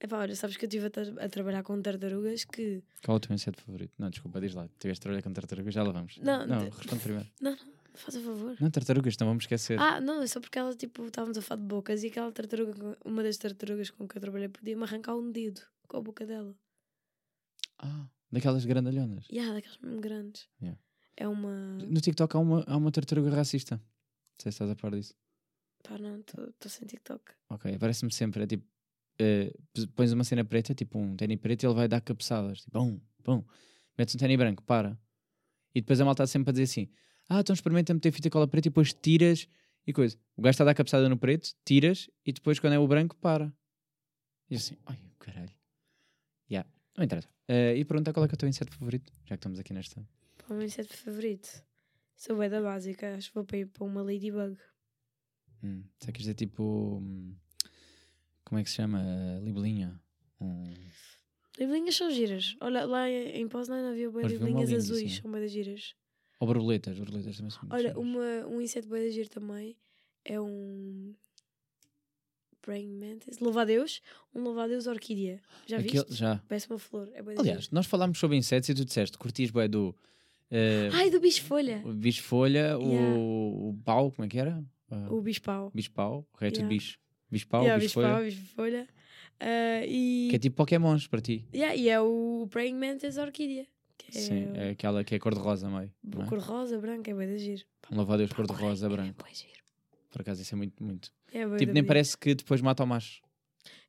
[0.00, 2.82] Epá, olha, sabes que eu estive a, tra- a trabalhar com tartarugas que.
[3.04, 3.92] Qual é o teu inseto favorito?
[3.98, 4.68] Não, desculpa, diz lá.
[4.78, 6.16] Tiveste a trabalhar com tartarugas, já lá vamos.
[6.18, 7.28] Não, não de- responde primeiro.
[7.40, 7.58] Não, não,
[7.94, 8.56] faz a favor.
[8.60, 9.78] Não, tartarugas, não vamos esquecer.
[9.80, 12.96] Ah, não, é só porque ela, tipo, estávamos a falar de bocas e aquela tartaruga,
[13.04, 16.54] uma das tartarugas com que eu trabalhei, podia-me arrancar um dedo com a boca dela.
[17.78, 19.26] Ah, daquelas grandalhonas.
[19.30, 20.48] E há daquelas mesmo grandes.
[20.60, 20.78] Yeah.
[21.16, 21.50] É uma.
[21.78, 23.76] No TikTok há uma, há uma tartaruga racista.
[23.76, 23.82] Não
[24.42, 25.14] sei se estás a par disso.
[25.82, 27.24] Pá, não, estou sem TikTok.
[27.50, 28.42] Ok, aparece-me sempre.
[28.44, 28.64] É tipo,
[29.18, 32.60] p- pões uma cena preta, tipo um ténis preto, e ele vai dar cabeçadas.
[32.62, 33.44] Tipo, bum, bum.
[33.98, 34.98] Metes um ténis branco, para.
[35.74, 36.88] E depois a malta está sempre a dizer assim:
[37.28, 39.46] Ah, então experimenta meter fita cola preta e depois tiras
[39.86, 40.16] e coisa.
[40.36, 43.16] O gajo está a dar cabeçada no preto, tiras e depois quando é o branco,
[43.16, 43.52] para.
[44.50, 45.52] E assim, ai, caralho.
[46.50, 46.68] Yeah.
[46.96, 47.28] Não interessa.
[47.46, 49.72] Eh, e pergunta qual é que é o teu inseto favorito, já que estamos aqui
[49.74, 50.00] nesta.
[50.00, 51.62] É o meu inseto favorito?
[52.16, 54.56] Sou bem da básica, acho que vou para ir para uma ladybug.
[55.62, 55.84] Hum.
[55.98, 56.98] Será que isto é tipo.
[57.02, 57.36] hum,
[58.48, 59.02] Como é que se chama?
[59.02, 60.00] Eh, Libelinha.
[60.40, 60.72] Um...
[61.58, 62.56] Libelinhas são giras.
[62.60, 65.22] Olha, lá em Poznan havia uma libelinhas azuis, sim.
[65.22, 65.94] são bem das giras.
[66.40, 67.96] Ou borboletas, borboletas também são Olha, giras.
[67.96, 69.76] uma, um inseto da giro também
[70.24, 71.14] é um.
[72.62, 73.38] Praying mantis.
[73.38, 74.00] Louva-a-Deus.
[74.34, 75.40] Um louva-a-Deus orquídea.
[75.66, 76.14] Já Aquele- viste?
[76.14, 76.42] já.
[76.48, 77.08] Parece uma flor.
[77.14, 77.74] É Aliás, giro.
[77.74, 79.94] nós falámos sobre insetos e tu disseste curtias bué do
[80.50, 81.82] eh, Ai, do bicho-folha.
[81.84, 83.18] o bicho-folha, Yeah.
[83.18, 84.62] o, o pau, como é que era?
[84.90, 85.70] Ah, O bicho-pau.
[85.74, 86.68] bicho-pau, o resto Yeah.
[86.68, 86.98] de bicho.
[87.30, 88.88] Bicho-pau, Yeah, bicho-folha, bicho-pau, bicho-folha.
[89.40, 90.28] Ah, e...
[90.30, 91.46] que é tipo Pokémons para ti.
[91.54, 93.66] Yeah, e é o Praying Mantis orquídea.
[93.96, 95.92] Que é Sim, é aquela que é cor-de-rosa meio.
[96.20, 96.26] é?
[96.26, 97.64] cor rosa, branca, é bem da giro.
[97.90, 99.22] Um louva-a-Deus cor-de-rosa É branco.
[99.22, 99.58] bué giro.
[100.10, 101.12] Por acaso isso é muito, muito.
[101.32, 101.86] É Tipo, nem bonito.
[101.86, 103.22] parece que depois mata o macho.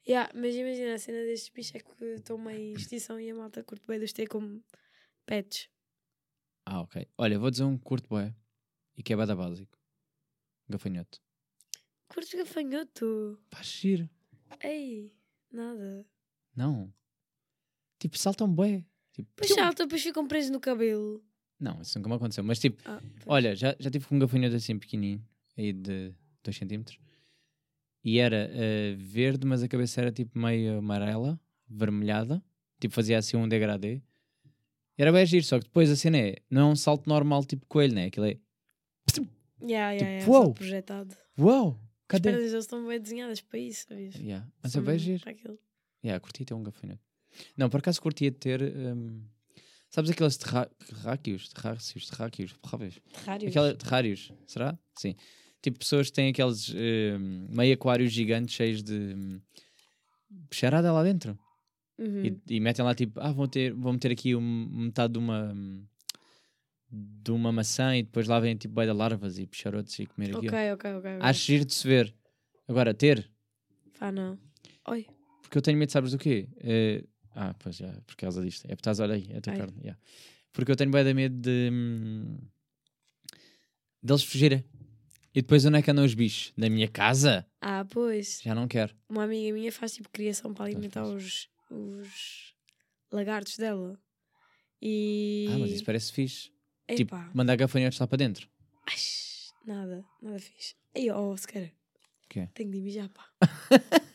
[0.08, 3.64] Yeah, mas imagina a cena destes bichos é que estão meio extinção e a malta
[3.64, 4.62] curte bem de os ter como
[5.26, 5.70] pets.
[6.66, 7.08] Ah, ok.
[7.18, 8.34] Olha, vou dizer um curto bué
[8.98, 9.78] e que é bada básico.
[10.68, 11.20] Gafanhoto.
[12.10, 13.40] Curtes gafanhoto?
[13.50, 14.10] Pá, giro.
[14.64, 15.14] Ei,
[15.52, 16.06] nada.
[16.56, 16.92] Não.
[18.00, 18.84] Tipo, saltam bué.
[19.14, 19.56] Tipo, pium.
[19.56, 21.24] saltam, depois ficam presos no cabelo.
[21.60, 22.44] Não, isso nunca me aconteceu.
[22.44, 23.24] Mas tipo, Ah, pois.
[23.28, 25.24] Olha, já, já tive com um gafanhoto assim pequenininho,
[25.58, 26.98] aí de 2 centímetros,
[28.04, 32.42] e era eh, verde, mas a cabeça era tipo meio amarela, vermelhada,
[32.80, 34.02] tipo fazia assim um degradê.
[34.98, 37.66] Era bem giro, só que depois a cena é, não é um salto normal tipo
[37.68, 38.06] coelho, né?
[38.06, 38.38] Aquilo é,
[39.62, 41.16] Yeah, yeah, tipo, yeah, só projetado.
[42.10, 42.32] Uau, As cadê?
[42.32, 44.16] pernas deles estão bem desenhadas para isso, sabias?
[44.16, 45.20] Yeah, mas mesmo giro.
[45.22, 45.60] para aquilo.
[46.04, 47.02] Yeah, curti ter um gafanhoto.
[47.56, 49.22] Não, por acaso curtia ter, hum,
[49.90, 53.00] sabes aqueles terra- terráqueos, terráqueos, terráveis?
[53.14, 53.50] Terrários.
[53.50, 54.78] Aquela, terrários, será?
[54.98, 55.16] Sim.
[55.62, 59.42] Tipo pessoas que têm aqueles hum, meio aquários gigantes cheios de hum,
[60.30, 61.38] bicharada lá dentro.
[61.98, 62.24] Uhum.
[62.26, 65.52] E, e metem lá tipo, ah, vão, ter, vão meter aqui um- metade de uma
[65.54, 65.86] hum,
[66.92, 70.36] de uma maçã e depois lá vêm tipo bué de larvas e bicharotes e comer
[70.36, 70.48] aquilo.
[70.48, 71.12] Ok, ok, ok.
[71.20, 72.14] Acho giro de se ver.
[72.68, 73.30] Agora, ter,
[74.00, 74.38] Pá, não.
[74.88, 75.06] Oi.
[75.42, 76.48] porque eu tenho medo, sabes do quê?
[76.58, 77.04] Eh,
[77.36, 78.66] ah, pois já, por causa disto.
[78.66, 79.60] É porque estás, olha aí, é a tua Ai.
[79.60, 79.78] carne.
[79.82, 80.00] yeah.
[80.52, 82.38] Porque eu tenho de medo de hum,
[84.02, 84.64] deles fugirem.
[85.34, 86.52] E depois onde é que andam os bichos?
[86.58, 87.46] Na minha casa?
[87.62, 88.42] Ah, pois.
[88.44, 88.96] Já não quero.
[89.08, 92.56] Uma amiga minha faz tipo criação para Pois alimentar os, os
[93.12, 94.00] lagartos dela.
[94.82, 95.48] E.
[95.50, 96.52] Ah, mas isso parece fixe.
[96.96, 97.30] Tipo, Epá.
[97.34, 98.48] mandar gafanhotos lá para dentro.
[98.88, 98.96] Ai,
[99.66, 100.76] nada, nada fixe.
[100.96, 101.72] Ei, oh, se calhar.
[102.30, 102.48] quê?
[102.54, 103.26] Tenho de mijar, pá.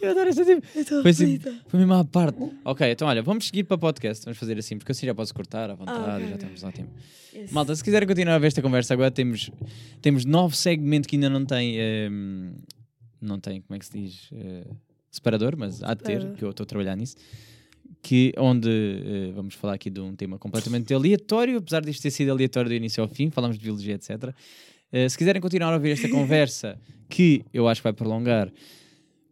[0.00, 0.66] Eu adoro esta tipo.
[0.74, 2.38] Eu Foi assim, foi mesmo à parte.
[2.64, 4.24] Ok, então olha, vamos seguir para podcast.
[4.24, 6.38] Vamos fazer assim, porque assim já posso cortar à vontade ok, e já ok.
[6.38, 6.90] temos lá tempo.
[7.34, 7.52] Yes.
[7.52, 9.50] Malta, se quiserem continuar a ver esta conversa, agora temos,
[10.00, 11.76] temos novo segmento que ainda não tem.
[11.78, 12.54] ehm,
[13.20, 14.28] não tem, como é que se diz?
[14.32, 14.66] Eh,
[15.10, 16.36] separador, mas há de ter, Separador.
[16.38, 17.16] que eu estou a trabalhar nisso.
[18.02, 22.30] Que, onde eh, vamos falar aqui de um tema completamente aleatório, apesar disto ter sido
[22.30, 24.34] aleatório do início ao fim, falamos de biologia, etc.
[24.90, 26.78] Eh, se quiserem continuar a ouvir esta conversa,
[27.08, 28.50] que eu acho que vai prolongar,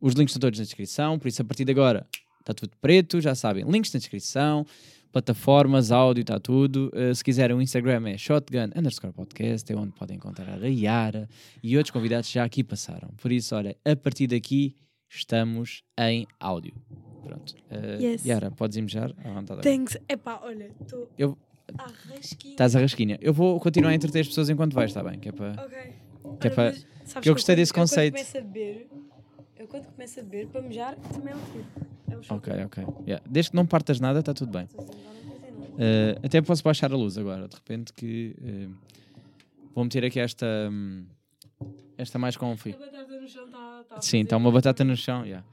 [0.00, 2.06] os links estão todos na descrição, por isso a partir de agora
[2.40, 4.66] está tudo preto, já sabem, links na descrição,
[5.12, 6.90] plataformas, áudio, está tudo.
[6.94, 11.28] Uh, se quiserem, o Instagram é shotgun underscore podcast, é onde podem encontrar a Yara
[11.62, 13.10] e outros convidados já aqui passaram.
[13.20, 14.76] Por isso, olha, a partir daqui
[15.08, 16.74] estamos em áudio.
[17.24, 17.54] Pronto.
[17.70, 18.24] Uh, Yes.
[18.24, 19.62] Yara, podes ir mejar à vontade.
[19.62, 19.96] Thanks.
[20.08, 21.08] Epá, olha, estou.
[21.18, 21.36] Eu-
[21.76, 22.52] à rasquinha.
[22.54, 23.18] Estás a rasquinha.
[23.20, 25.18] Eu vou continuar a entreter as pessoas enquanto vais, está bem?
[25.18, 25.50] Que é para...
[25.62, 25.78] Ok.
[26.40, 28.12] Que é para- mas sabes que eu gostei desse eu quando conceito.
[28.14, 28.88] começo a beber,
[29.58, 31.66] eu quando começo a beber, para mejar, também é um tiro.
[32.10, 32.36] É um.
[32.36, 32.84] Ok, ok.
[33.06, 33.24] Yeah.
[33.28, 34.64] Desde que não partas nada, está tudo bem.
[34.64, 38.74] Uh, até posso baixar a luz agora, de repente que uh,
[39.74, 41.04] vou meter aqui esta hum,
[41.96, 42.70] esta mais confi.
[42.70, 43.84] A batata no chão está.
[43.88, 45.24] Tá a Sim, está uma batata no chão.
[45.24, 45.46] yeah.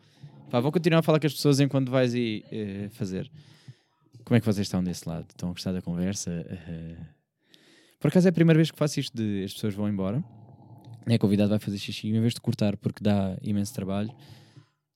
[0.50, 3.30] Pá, vou continuar a falar com as pessoas enquanto vais aí eh, fazer.
[4.24, 5.26] Como é que vocês estão desse lado?
[5.30, 6.32] Estão a gostar da conversa?
[6.32, 6.98] Eh,
[8.00, 10.24] Por acaso é a primeira vez que faço isto de as pessoas vão embora,
[11.08, 14.12] é convidado, vai fazer xixi, em vez de cortar porque dá imenso trabalho,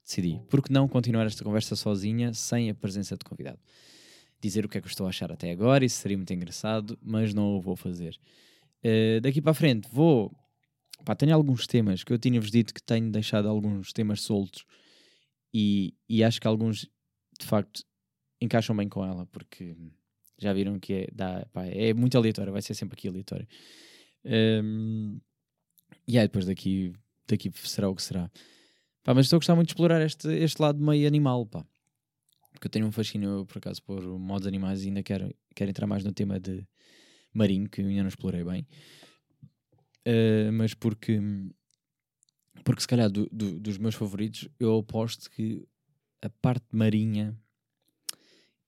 [0.05, 3.59] decidi, por que não continuar esta conversa sozinha, sem a presença de convidado?
[4.41, 6.97] Dizer o que é que eu estou a achar até agora, isso seria muito engraçado,
[7.01, 8.17] mas não o vou fazer.
[8.83, 10.31] Eh, daqui para a frente vou.
[11.03, 14.65] Pá, tenho alguns temas que eu tinha-vos dito que tenho deixado alguns temas soltos
[15.53, 16.89] e, e acho que alguns
[17.39, 17.83] de facto
[18.41, 19.75] encaixam bem com ela, porque
[20.37, 23.47] já viram que é, dá, pá, é muito aleatório, vai ser sempre aqui aleatório.
[24.23, 25.17] Ehm,
[26.07, 26.93] e aí depois daqui,
[27.27, 28.31] daqui será o que será.
[29.03, 31.65] Pá, mas estou a gostar muito de explorar este, este lado meio animal, pá.
[32.51, 35.87] Porque eu tenho um fascínio, por acaso, por modos animais e ainda quero, quero entrar
[35.87, 36.65] mais no tema de
[37.33, 38.67] marinho, que ainda não explorei bem.
[40.05, 41.19] Eh, mas porque,
[42.63, 45.65] porque se calhar do- do- dos meus favoritos, eu aposto que
[46.21, 47.37] a parte marinha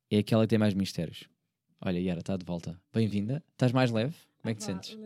[0.09, 1.25] é aquela que tem mais mistérios.
[1.81, 2.79] Olha, Yara, está de volta.
[2.93, 3.43] Bem-vinda.
[3.51, 4.15] Estás mais leve?
[4.41, 4.97] Como é que te sentes?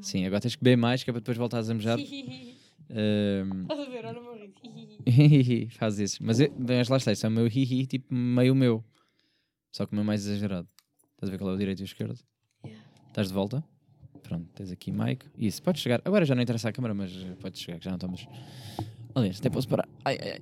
[0.00, 1.98] Sim, agora tens que beber mais, que é para depois voltares a mejar.
[2.92, 4.04] Ehm, Estás a ver?
[4.04, 5.68] Olha o meu rir.
[5.78, 6.18] faz isso.
[6.24, 8.84] Mas, eu, mas lá está, isso é o meu hi-hi, tipo meio meu.
[9.70, 10.68] Só que o meu mais exagerado.
[11.12, 12.18] Estás a ver qual é o direito e o esquerdo?
[12.64, 12.84] Yeah.
[13.06, 13.62] Estás de volta?
[14.22, 15.26] Pronto, tens aqui Mike.
[15.38, 16.00] Isso, podes chegar.
[16.04, 18.26] Agora já não interessa a câmera, mas eh, podes chegar, que já não estamos.
[19.14, 19.88] Aliás, até posso parar.
[20.04, 20.40] Ai, ai, ai.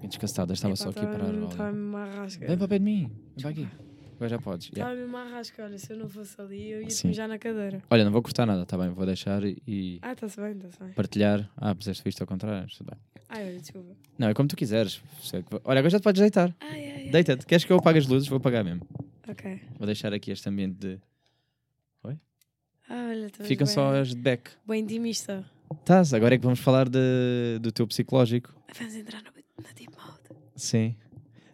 [0.00, 1.24] Bem descastado, estava só aqui a parar.
[1.34, 1.72] Estava olha.
[1.72, 2.46] mesmo uma rasca.
[2.46, 3.10] Vem para o pé de mim.
[3.36, 3.68] Vem para aqui.
[4.16, 4.68] Agora já podes.
[4.68, 4.78] yeah.
[4.78, 5.64] Estava mesmo uma rasca.
[5.64, 7.08] Olha, se eu não fosse ali, eu ia Sim.
[7.08, 7.82] mijar na cadeira.
[7.90, 8.88] Olha, não vou cortar nada, tá bem?
[8.90, 10.92] Vou deixar e Ah, está-se bem, está-se bem.
[10.92, 11.50] partilhar.
[11.56, 12.66] Ah, puseste visto ao contrário.
[12.76, 13.00] tudo bem.
[13.28, 13.94] Ai, olha, desculpa.
[14.18, 15.02] Não, é como tu quiseres.
[15.30, 16.54] Que- Olha, agora já te podes deitar.
[16.60, 17.10] Ai, ai, ai.
[17.10, 17.44] Deita-te.
[17.44, 18.28] Queres que eu apague as luzes?
[18.28, 18.82] Vou apagar mesmo.
[19.28, 19.60] Ok.
[19.78, 21.00] Vou deixar aqui este ambiente de.
[22.88, 24.50] Ah, olha, Ficam bem, só as de back.
[24.66, 25.44] bem intimista.
[25.80, 28.54] Estás, agora é que vamos falar de, do teu psicológico.
[28.78, 30.40] Vamos entrar no, no deep mode.
[30.54, 30.94] Sim.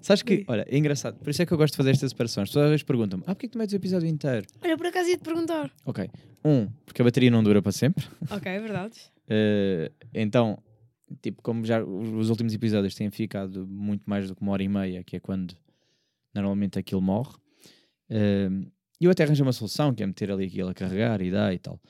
[0.01, 1.17] Sabes que, olha, é engraçado.
[1.19, 2.43] Por isso é que eu gosto de fazer esta separação.
[2.43, 4.47] As pessoas às vezes perguntam-me: ah, porquê que tu metes o episódio inteiro?
[4.63, 5.71] Olha, por acaso ia-te perguntar.
[5.87, 6.11] Ok.
[6.45, 8.05] Um, porque a bateria não dura para sempre.
[8.31, 8.99] ok, é verdade.
[9.35, 10.59] Eh, então,
[11.23, 14.63] tipo, como já os os últimos episódios têm ficado muito mais do que uma hora
[14.63, 15.57] e meia, que é quando
[16.35, 17.33] normalmente aquilo morre,
[19.03, 21.53] eh, eu até arranjo uma solução, que é meter ali aquilo a carregar e dá
[21.53, 21.81] e tal.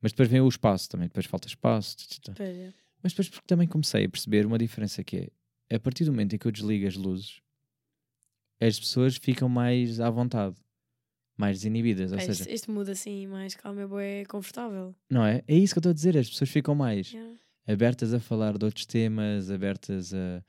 [0.00, 1.96] Mas depois vem o espaço também, depois falta espaço.
[2.40, 2.72] é.
[3.02, 5.30] Mas depois porque também comecei a perceber uma diferença que
[5.70, 7.40] é, a partir do momento em que eu desligo as luzes,
[8.60, 10.56] as pessoas ficam mais à vontade,
[11.36, 14.94] mais desinibidas, ou Pá, seja, este muda assim, mais calmo, é confortável.
[15.10, 15.42] não é?
[15.48, 17.36] É isso que eu estou a dizer, as pessoas ficam mais Yeah.
[17.66, 20.44] abertas a falar de outros temas, abertas a.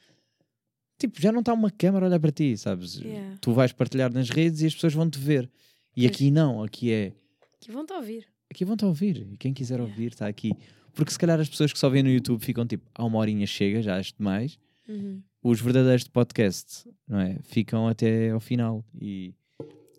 [0.99, 2.95] Tipo, já não está uma câmara a olhar para ti, sabes?
[2.95, 3.37] Yeah.
[3.41, 5.49] Tu vais partilhar nas redes e as pessoas vão te ver.
[5.95, 7.13] E aqui não, aqui é.
[7.59, 8.27] Que vão-te ouvir.
[8.49, 9.27] Aqui vão-te ouvir.
[9.31, 10.51] E quem quiser ouvir está aqui.
[10.93, 13.45] Porque se calhar as pessoas que só veem no YouTube ficam tipo, há uma horinha
[13.47, 14.59] chega, já acho demais.
[14.87, 15.21] Uhum.
[15.41, 17.37] Os verdadeiros de podcast, não é?
[17.43, 19.33] Ficam até ao final e,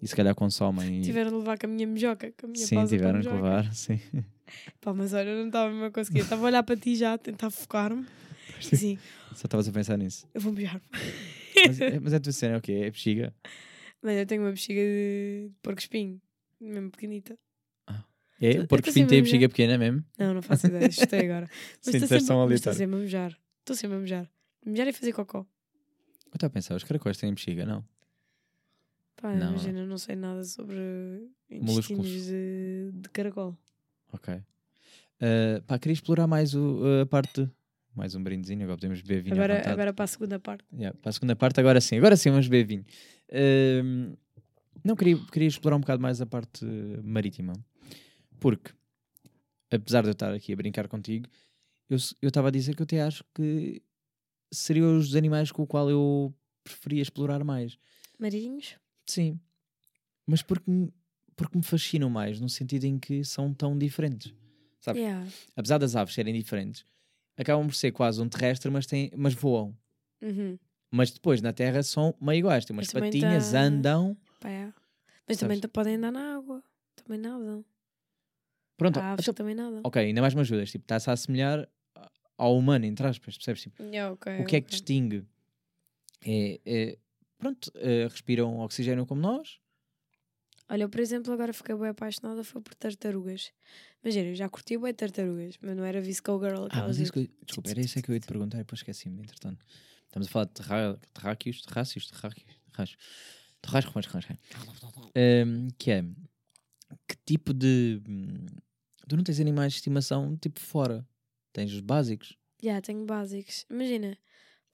[0.01, 1.01] e se calhar consomem.
[1.01, 3.34] Tiveram de levar com a minha mejoca, com a minha Sim, tiveram mejoca.
[3.36, 4.01] levar, sim.
[4.80, 6.20] Pá, mas olha, eu não estava mesmo a conseguir.
[6.20, 8.07] Estava a olhar para ti já, a tentar focar-me.
[8.59, 8.97] Assim,
[9.34, 10.26] Só estavas a pensar nisso.
[10.32, 10.80] eu vou mijar.
[11.66, 12.72] Mas, é- mas é a tua cena, é o quê?
[12.72, 13.34] É bexiga?
[14.05, 16.20] Mas eu tenho uma bexiga de porco espinho,
[16.61, 17.38] mesmo pequenita.
[18.40, 18.59] É?
[18.59, 20.05] Eu O porco tô espinho tem bexiga pequena mesmo?
[20.18, 21.48] Não, não faço ideia, assustei agora.
[21.86, 23.38] Mas estou sempre, estou sempre a mejar.
[23.61, 24.30] Estou sempre a mejar.
[24.66, 25.38] Mejar e fazer cocó.
[25.38, 27.82] Eu estava a pensar, os caracóis têm bexiga, não?
[29.16, 29.50] Pá, Não.
[29.50, 30.76] imagina, não sei nada sobre
[31.50, 31.90] Moluscos.
[31.90, 33.57] intestinos de, de caracol.
[34.12, 34.34] Ok.
[34.34, 37.48] Uh, pá, queria explorar mais o, a parte.
[37.94, 40.64] Mais um brindezinho, agora podemos beber vinho Agora, agora para a segunda parte.
[40.72, 42.84] Yeah, para a segunda parte, agora sim, agora sim vamos beber vinho.
[44.85, 46.64] Não queria, queria explorar um bocado mais a parte
[47.03, 47.53] marítima,
[48.39, 48.72] porque
[49.70, 51.26] apesar de eu estar aqui a brincar contigo,
[51.89, 53.82] eu estava a dizer que eu até acho que
[54.53, 57.78] seriam os animais com o qual eu preferia explorar mais.
[58.18, 58.76] Marinhos?
[59.07, 59.39] Sim,
[60.26, 60.93] mas porque, me-
[61.37, 64.32] porque me fascinam mais, no sentido em que são tão diferentes.
[64.80, 65.01] Sabes?
[65.03, 65.26] Yeah.
[65.57, 66.85] Apesar das aves serem diferentes,
[67.37, 69.76] acabam por ser quase um terrestre, mas, têm, mas voam.
[70.22, 70.59] Uhum.
[70.97, 74.16] Mas depois na Terra são meio iguais, têm umas Mas também patinhas, tá- andam.
[74.40, 74.72] Pá, é.
[75.26, 76.62] Mas também t- podem andar na água.
[76.95, 77.64] Também nadam.
[78.76, 79.80] Pronto, Há aves então- que também nadam.
[79.82, 80.70] ok, ainda mais me ajudas.
[80.70, 81.68] Tipo, está-se a assemelhar
[82.38, 83.62] ao humano, entre aspas, percebes?
[83.62, 85.24] Tipo, o que é que distingue?
[86.24, 86.99] É, é-
[87.38, 89.59] pronto, eh, respiram oxigênio como nós.
[90.68, 93.53] Olha, eu, por exemplo, agora fiquei bem apaixonada foi por tartarugas.
[94.03, 96.62] Imagina, eu já curti bem tartarugas, mas não era Visco Girl.
[96.62, 98.57] Ah, aquelas mas isso que eu, desculpa, era isso é que eu ia te perguntar
[98.59, 99.64] e depois esqueci-me, entretanto.
[100.14, 102.96] Estamos a falar de terra, terráqueos, terráceos, terráqueos, terráqueos,
[103.60, 104.38] terráqueos,
[105.12, 106.04] Ehm, que é,
[107.08, 108.00] que tipo de...
[108.08, 108.46] hum,
[109.08, 111.04] Tu não tens animais de estimação tipo fora?
[111.52, 112.38] Tens os básicos?
[112.62, 113.66] Já, tenho básicos.
[113.68, 114.16] Imagina,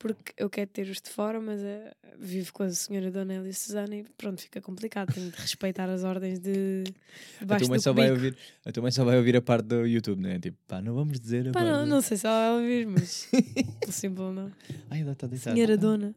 [0.00, 3.52] porque eu quero ter os de fora, mas eh, vivo com a senhora Dona Elia
[3.52, 5.12] Susana e pronto, fica complicado.
[5.12, 6.94] Tenho de respeitar as ordens de, de
[7.42, 8.34] A baixo tua, mãe só vai ouvir,
[8.64, 10.40] a tua mãe só vai ouvir a parte do YouTube, né?
[10.40, 13.28] Tipo, pá, não vamos dizer Pá, não, não sei se ela vai ouvir, mas
[13.84, 14.50] por simples não.
[14.88, 15.54] Ai, ela está deitada.
[15.54, 16.14] Senhora Ah, Dona.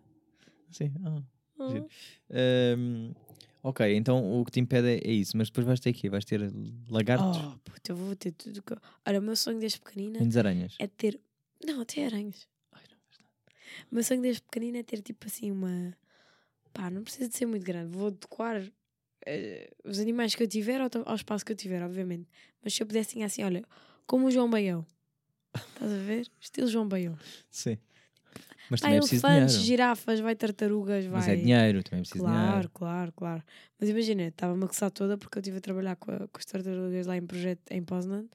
[0.72, 0.94] Sim.
[1.06, 1.22] ah.
[1.70, 1.88] Giro.
[2.32, 3.12] Ahm,
[3.62, 6.24] ok, então o que te impede é, é isso, mas depois vais ter aqui, vais
[6.24, 6.40] ter
[6.90, 8.62] lagartos Oh, puta, eu vou ter tudo.
[8.62, 8.76] Que...
[9.06, 10.78] Olha, o meu sonho desde pequenina aranhas.
[10.80, 11.20] é ter.
[11.66, 12.48] Não, até aranhas.
[13.91, 15.95] O meu sonho desde pequenina é ter tipo assim uma.
[16.74, 17.95] Pá, não precisa de ser muito grande.
[17.95, 18.61] Vou adequar
[19.26, 22.28] eh, os animais que eu tiver ao, ao espaço que eu tiver, obviamente.
[22.63, 23.63] Mas se eu pudesse, tinha assim, olha,
[24.07, 24.86] como o João Baião.
[25.55, 26.28] Estás a ver?
[26.41, 27.15] Estilo João Baião.
[27.51, 27.78] Sim.
[28.69, 29.65] Mas Vai também é preciso elefantes, dinheiro.
[29.67, 31.19] girafas, vai tartarugas, vai.
[31.19, 32.69] Mas é dinheiro, também é preciso Claro, dinheiro.
[32.74, 33.43] claro, claro.
[33.80, 36.45] Mas imagina, estava-me a coçar toda porque eu estive a trabalhar com, a- com as
[36.45, 38.26] tartarugas lá em projeto em Poznan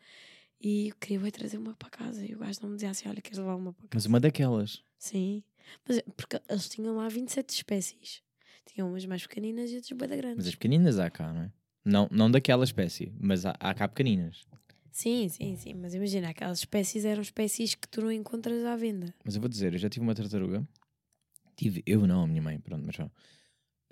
[0.61, 3.09] e eu queria bué trazer uma para casa e o gajo não me dizia assim:
[3.09, 3.95] olha, queres levar uma para casa?
[3.95, 4.83] Mas uma daquelas.
[4.99, 5.43] Sim,
[5.87, 8.23] mas é- porque eles tinham lá 27 espécies.
[8.67, 10.37] Tinham umas mais pequeninas e outras bem grandes.
[10.37, 11.53] Mas as pequeninas há cá, não é?
[11.85, 14.45] Não, não daquela espécie, mas há, há cá pequeninas.
[14.91, 15.75] Sim, sim, sim.
[15.75, 19.15] Mas imagina, aquelas espécies eram espécies que tu não encontras à venda.
[19.25, 20.67] Mas eu vou dizer, eu já tive uma tartaruga.
[21.57, 23.11] Tive, eu não, a minha mãe, pronto, mas vá.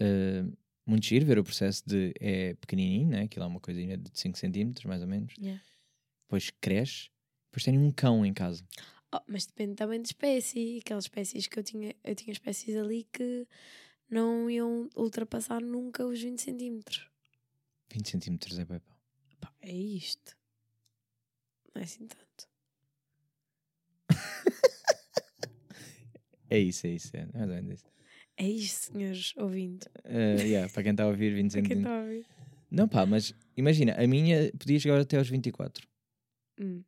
[0.00, 0.46] Ah,
[0.84, 2.12] muito giro ver o processo de.
[2.20, 3.22] É pequenininho, né?
[3.22, 5.34] Aquilo é uma coisinha de 5 centímetros, mais ou menos.
[5.38, 5.62] Yeah.
[6.24, 7.08] Depois cresce.
[7.50, 8.64] Depois tem um cão em casa.
[9.16, 10.78] Oh, mas depende também de espécie.
[10.84, 13.46] Aquelas espécies que eu tinha, eu tinha espécies ali que
[14.10, 17.08] não iam ultrapassar nunca os 20 centímetros.
[17.92, 18.80] 20 centímetros é bem
[19.40, 19.52] pá.
[19.60, 20.36] É isto.
[21.74, 22.48] Não é assim tanto.
[26.48, 27.10] É isso, é isso.
[27.16, 27.86] É, mais ou menos isso.
[28.36, 29.88] É isto, senhores ouvintes.
[30.04, 31.92] Ah, yeah, para quem está a ouvir 20 Para quem centímetros.
[31.92, 32.26] está a ouvir.
[32.70, 35.88] Não, pá, mas imagina, a minha podia chegar até aos 24.
[36.60, 36.84] Hum.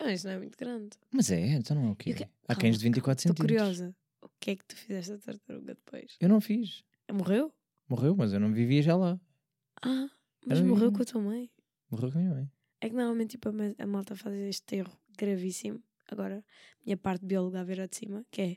[0.00, 0.90] Não, isso não é muito grande.
[1.10, 2.12] Mas é, então não é o quê?
[2.14, 3.68] Que- Há cães de 24 Estou centímetros.
[3.68, 3.96] curiosa.
[4.22, 6.16] O que é que tu fizeste a tartaruga depois?
[6.20, 6.84] Eu não fiz.
[7.10, 7.52] Morreu?
[7.88, 9.18] Morreu, mas eu não vivia já lá.
[9.82, 10.08] Ah,
[10.44, 11.50] mas Era morreu com a tua mãe?
[11.90, 12.50] Morreu com a minha mãe.
[12.80, 15.82] É que normalmente tipo, a, ma- a malta faz este erro gravíssimo.
[16.08, 16.44] Agora,
[16.84, 18.56] minha parte bióloga a ver a de cima, que é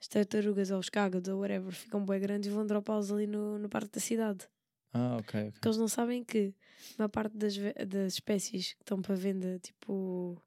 [0.00, 3.58] as tartarugas ou os cágados ou whatever ficam bem grandes e vão dropá-los ali no,
[3.58, 4.48] no parque da cidade.
[4.92, 5.50] Ah, ok, ok.
[5.52, 6.54] Porque eles não sabem que
[6.98, 7.54] uma parte das,
[7.86, 10.40] das espécies que estão para venda, tipo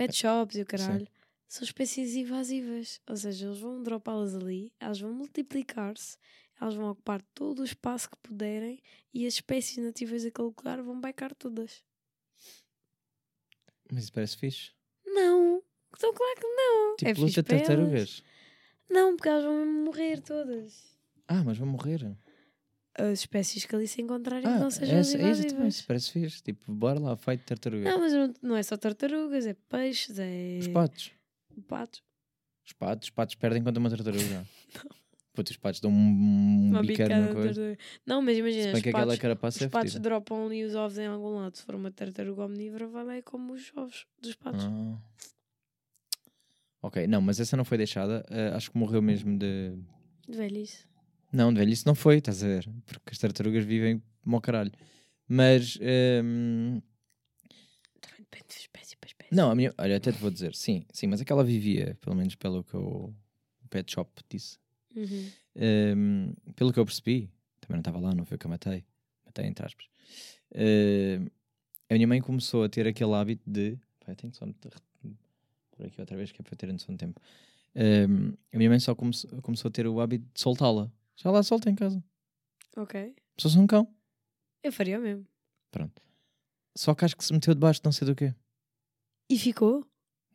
[0.00, 1.06] pet shops e o caralho,
[1.46, 3.00] são espécies invasivas.
[3.06, 6.16] Ou seja, eles vão dropá-las ali, elas vão multiplicar-se,
[6.58, 8.80] elas vão ocupar todo o espaço que puderem
[9.12, 11.84] e as espécies nativas daquele lugar vão baicar todas.
[13.92, 14.70] Mas isso parece fixe.
[15.04, 15.62] Não!
[15.94, 16.96] Então, claro que não!
[16.96, 18.22] Tipo, é luta tartarugas.
[18.88, 20.96] Não, porque elas vão morrer todas.
[21.28, 22.16] Ah, mas vão morrer.
[23.00, 25.74] As espécies que ali se encontrarem que Ah, não sejam é, é exatamente invasivas.
[25.74, 25.86] isso.
[25.86, 26.42] Parece fixe.
[26.42, 27.90] Tipo, bora lá, fight de tartaruga.
[27.90, 31.12] Não, mas não, não é só tartarugas, é peixes, é Os patos.
[31.68, 32.02] patos.
[32.66, 33.08] Os patos.
[33.08, 34.46] Os patos perdem contra uma tartaruga.
[35.32, 37.78] Puta, os patos dão um, Uma um biqueiro bicada na coisa.
[38.04, 41.06] Não, mas imagina, bem os patos, carapaça é os patos dropam ali os ovos em
[41.06, 41.56] algum lado.
[41.56, 44.64] Se for uma tartaruga omnívora, vai lá e come os ovos dos patos.
[44.64, 44.98] Ah.
[46.82, 48.24] Ok, não, mas essa não foi deixada.
[48.28, 49.72] Ah, acho que morreu mesmo de.
[50.28, 50.84] De velhice.
[51.32, 52.68] Não, de velhice não foi, estás a ver?
[52.86, 54.72] Porque as tartarugas vivem como ao caralho.
[55.28, 55.78] Mas.
[56.24, 56.80] hum,
[58.00, 59.34] Também depende de espécie para espécie.
[59.34, 62.34] Não, a minha, olha, até te vou dizer, sim, sim, mas aquela vivia, pelo menos
[62.34, 63.12] pelo que o
[63.68, 64.58] pet shop disse.
[64.96, 65.30] Uhum.
[65.56, 68.84] Hum, pelo que eu percebi, também não estava lá, não foi o que eu matei,
[69.24, 69.86] matei entre aspas.
[70.54, 71.26] Hum,
[71.88, 73.78] a minha mãe começou a ter aquele hábito de.
[74.06, 74.44] Eu tenho só
[75.70, 77.20] por aqui outra vez, que é para ter a noção de tempo.
[77.76, 79.12] Hum, a minha mãe só come-
[79.42, 80.90] começou a ter o hábito de soltá-la.
[81.22, 82.02] Já lá solta em casa.
[82.76, 83.14] Ok.
[83.38, 83.92] Só sou um cão.
[84.62, 85.26] Eu faria o mesmo.
[85.70, 86.00] Pronto.
[86.76, 88.34] Só que acho que se meteu debaixo de não sei do quê.
[89.28, 89.86] E ficou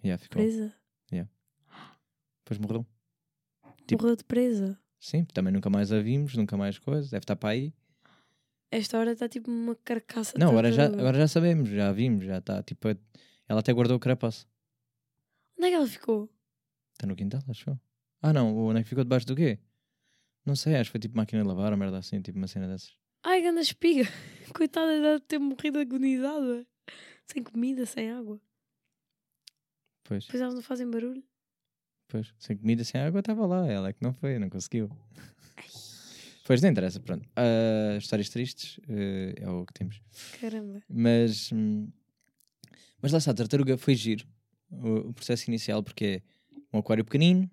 [0.04, 0.42] Yeah, ficou.
[0.42, 0.74] presa.
[1.12, 2.86] Depois morreu.
[3.88, 4.80] Tipo- Morreu de presa.
[5.00, 7.10] Sim, também nunca mais a vimos, nunca mais coisa.
[7.10, 7.74] Deve estar para aí.
[8.72, 12.24] Esta hora está tipo uma carcaça de Não, agora já, agora já sabemos, já vimos,
[12.26, 12.62] já está.
[12.62, 12.90] Tipo,
[13.48, 14.48] ela até guardou o carapaço.
[15.58, 16.30] Onde é que ela ficou?
[16.94, 17.80] Está no quintal, acho eu.
[18.22, 19.60] Ah, não, o onde é que ficou debaixo do quê?
[20.46, 22.68] Não sei, acho que foi tipo máquina de lavar, ou merda assim, tipo uma cena
[22.68, 22.93] dessas.
[23.24, 24.04] Ai, ganda espiga.
[24.54, 26.66] Coitada dela de ter morrido agonizada.
[27.26, 28.39] Sem comida, sem água.
[30.04, 31.24] Pois, Depois elas não fazem barulho.
[32.08, 32.32] pois.
[32.38, 33.66] Sem comida, sem água, estava lá.
[33.68, 34.89] Ela é que não foi, não conseguiu.
[36.46, 37.28] Pois, não interessa, pronto.
[37.36, 40.00] Ah, histórias tristes eh, é o que temos.
[40.39, 40.84] Caramba.
[40.88, 41.89] Mas, hum,
[43.02, 44.28] mas lá está, a tartaruga foi giro.
[44.70, 46.22] O, o processo inicial, porque
[46.72, 47.50] é um aquário pequenino,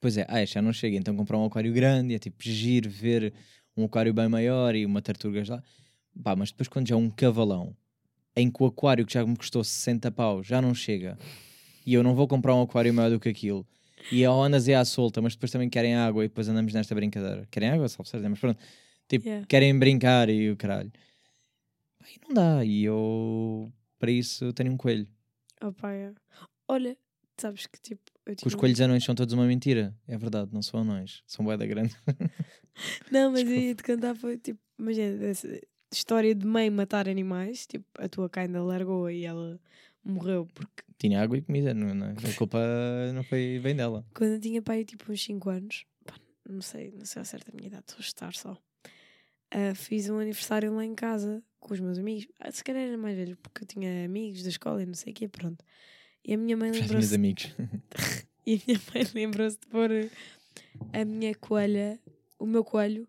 [0.00, 3.34] Depois é, ah, já não chega, então comprar um aquário grande, é tipo giro ver
[3.76, 5.62] um aquário bem maior e uma tartaruga lá.
[6.24, 7.76] Pá, mas depois quando já é um cavalão,
[8.34, 11.18] em que o aquário que já me custou 60 pau já não chega,
[11.84, 13.66] e eu não vou comprar um aquário maior do que aquilo,
[14.10, 16.94] E a Onas é à solta, mas depois também querem água e depois andamos nesta
[16.94, 17.46] brincadeira.
[17.50, 18.58] Querem água, salve seja, mas pronto.
[19.06, 19.46] Tipo, Yeah.
[19.46, 20.90] querem brincar e o caralho.
[22.00, 22.64] Aí não dá.
[22.64, 25.06] E eu, para isso, tenho um coelho.
[25.60, 26.14] Opa, é.
[26.66, 26.96] Olha,
[27.36, 28.00] sabes que tipo.
[28.30, 29.94] Eu Que os coelhos anões são todos uma mentira.
[30.06, 31.22] É verdade, não são anões.
[31.26, 31.94] São bué da grande.
[33.10, 33.60] Não, mas eu Desculpa.
[33.66, 35.60] ia te cantar foi tipo, imagina, essa
[35.92, 39.60] história de mãe matar animais, tipo, a tua ainda largou e ela
[40.04, 41.74] morreu porque Tinha água e comida.
[41.74, 42.58] Não, não, a culpa
[43.14, 44.06] não foi bem dela.
[44.14, 46.14] quando eu tinha pai tipo uns 5 anos, pá,
[46.48, 48.56] não sei, não sei a certa minha idade, estou a estar só.
[49.50, 52.26] ah, fiz um aniversário lá em casa com os meus amigos.
[52.38, 55.12] Ah, se calhar era mais velho, porque eu tinha amigos da escola e não sei
[55.12, 55.62] o quê, pronto.
[56.24, 57.54] E a minha mãe lembrou-se amigos.
[58.46, 59.90] E a minha mãe lembrou-se de pôr
[60.92, 62.00] a minha coelha,
[62.38, 63.06] o meu coelho,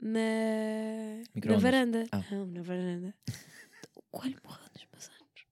[0.00, 0.20] na,
[1.44, 2.04] na varanda.
[2.10, 2.22] Ah.
[2.30, 3.14] Não, na varanda.
[3.94, 5.46] O coelho morreu nos meus anos.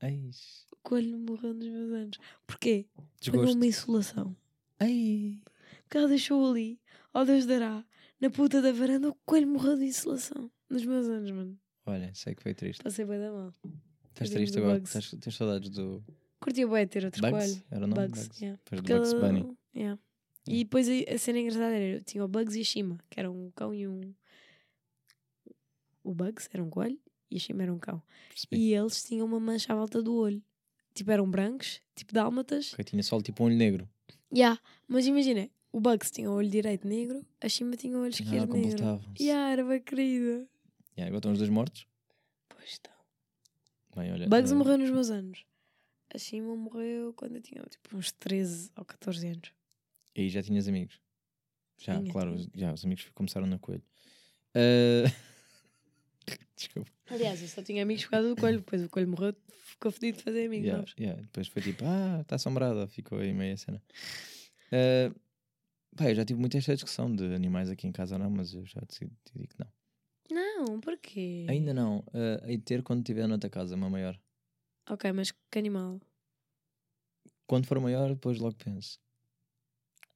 [0.00, 0.30] Ai,
[0.72, 2.18] O coelho morreu nos meus anos.
[2.46, 2.86] Porquê?
[2.94, 3.56] Pagou desgosto.
[3.56, 4.36] uma insolação.
[4.78, 5.40] Ai.
[5.90, 6.80] Que ela deixou ali,
[7.12, 7.84] ó Deus dará,
[8.20, 10.50] na puta da varanda, o coelho morreu de insolação.
[10.70, 11.58] Nos meus anos, mano.
[11.84, 12.82] Olha, sei que foi triste.
[12.82, 13.52] Passei bem da mal.
[14.16, 14.78] Estás triste agora?
[14.78, 16.02] Estás, tens saudades do
[16.40, 17.36] Curtia bem ter outro Bugs?
[17.52, 17.64] coelho.
[17.70, 18.02] Era o nome?
[18.08, 18.40] Bugs, Bugs.
[18.40, 18.60] yeah.
[18.64, 19.56] Depois do Bugs ele- Bunny.
[19.74, 20.00] yeah.
[20.48, 23.50] E depois a, cena engraçada era, tinha o Bugs e a Shima, que era um
[23.50, 24.14] cão e um...
[26.04, 26.98] O Bugs era um coelho
[27.30, 28.00] e a Shima era um cão.
[28.28, 28.56] Percebi.
[28.56, 30.40] E eles tinham uma mancha à volta do olho.
[30.94, 32.72] Tipo, eram brancos, tipo dálmatas.
[32.72, 33.88] Ok, tinha só tipo um olho negro.
[34.32, 34.58] Yeah.
[34.88, 38.22] Mas imagina, o Bugs tinha o olho direito negro, a Shima tinha o olho Ah,
[38.22, 38.70] esquerdo negro.
[38.70, 39.22] completavam-se.
[39.22, 40.48] Yeah, era bem querida.
[40.96, 41.86] Yeah, agora estão os dois mortos.
[42.48, 42.95] Pois está.
[43.96, 45.44] Bem, olha, Bugs eh, morreu nos meus anos.
[46.14, 49.52] A Shima morreu quando eu tinha tipo uns 13 ou 14 anos.
[50.14, 51.00] E já tinhas amigos?
[51.78, 52.48] Já, Tinha, claro, tinha.
[52.54, 53.82] já, os amigos começaram na coelho.
[54.54, 55.04] Eh,
[56.56, 56.90] Desculpa.
[57.10, 58.58] Aliás, eu só tinha amigos por causa do coelho.
[58.58, 59.34] Depois o coelho morreu,
[59.64, 60.94] ficou fedido de fazer amigos Yeah, novos.
[60.98, 61.22] yeah.
[61.22, 63.82] Depois foi tipo, ah, está assombrada, ficou aí meia cena.
[64.72, 65.10] Eh,
[65.94, 68.64] pá, eu já tive muita esta discussão de animais aqui em casa, não, mas eu
[68.64, 69.68] já decidi, decidi que não.
[70.36, 71.46] Não, porquê?
[71.48, 74.20] Ainda não, eh, hei de ter quando tiver noutra casa, uma maior.
[74.86, 75.98] Ok, mas que animal?
[77.46, 79.00] Quando for maior, depois logo penso.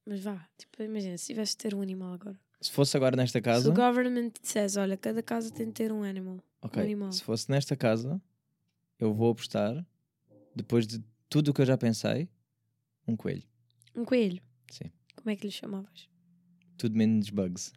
[0.05, 2.39] Mas vá, tipo, imagina, se tivesse de ter um animal agora.
[2.61, 5.91] Se fosse agora nesta Se casa, o government dissesse, olha, cada casa tem de ter
[5.91, 6.37] um animal.
[6.61, 7.11] ok, animal.
[7.11, 8.21] se fosse nesta casa,
[8.99, 9.83] eu vou apostar,
[10.55, 12.29] depois de tudo o que eu já pensei,
[13.07, 13.47] um coelho.
[13.95, 14.39] Um coelho.
[14.69, 14.91] Sim.
[15.15, 16.07] Como é que lhe chamavas?
[16.77, 17.73] Tudo menos bugs.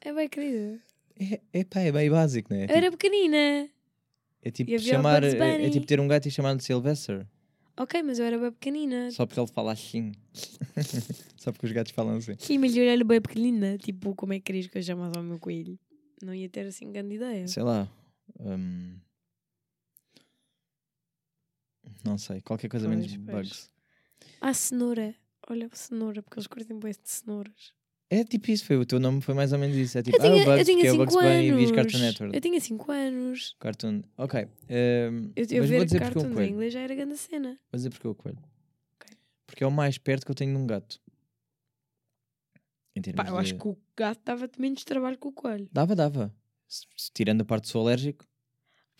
[0.00, 0.82] É bem querido.
[1.18, 2.64] É, é pá, é bem básico, não é?
[2.64, 3.68] Eu era pequenina.
[4.42, 7.26] É tipo chamar, é, é tipo ter um gato e chamar-lhe Sylvester.
[7.76, 9.10] Ok, mas eu era bem pequenina.
[9.10, 10.12] Só porque ele fala assim.
[11.38, 12.34] Só porque os gatos falam assim.
[12.38, 13.78] Sim, mas eu era bem pequenina.
[13.78, 15.78] Tipo, como é que querias que eu chamasse ao meu coelho?
[16.22, 17.46] Não ia ter assim grande ideia.
[17.48, 17.88] Sei lá.
[18.38, 18.98] hum,
[22.04, 22.40] Não sei.
[22.42, 23.48] Qualquer coisa menos Pois, pois.
[23.48, 23.72] bugs.
[24.40, 25.14] Ah, cenoura.
[25.48, 27.72] Olha, cenoura, porque eles curtem bem de cenouras.
[28.14, 28.64] É tipo isso.
[28.66, 29.96] Foi, o teu nome foi mais ou menos isso.
[29.96, 31.46] É tipo, eu tinha, ah, o Bugs, eu tinha porque é o 5 Bugs Bunny
[31.46, 31.70] e vis anos.
[31.76, 32.34] Cartoon Network.
[32.36, 33.56] Eu tinha 5 anos.
[33.58, 34.02] Cartoon.
[34.18, 34.40] Ok.
[34.44, 34.48] hum,
[35.34, 36.50] Eu, mas eu vou ver dizer porque o em coelho.
[36.52, 37.48] inglês já era grande cena.
[37.70, 38.38] Vou dizer porque o coelho.
[39.00, 39.16] Ok.
[39.46, 41.00] Porque é o mais perto que eu tenho de um gato.
[42.94, 45.66] Em Pá, eu de- acho que o gato dava-te menos trabalho que o coelho.
[45.72, 46.34] Dava, dava.
[47.14, 48.26] Tirando a parte do sou alérgico.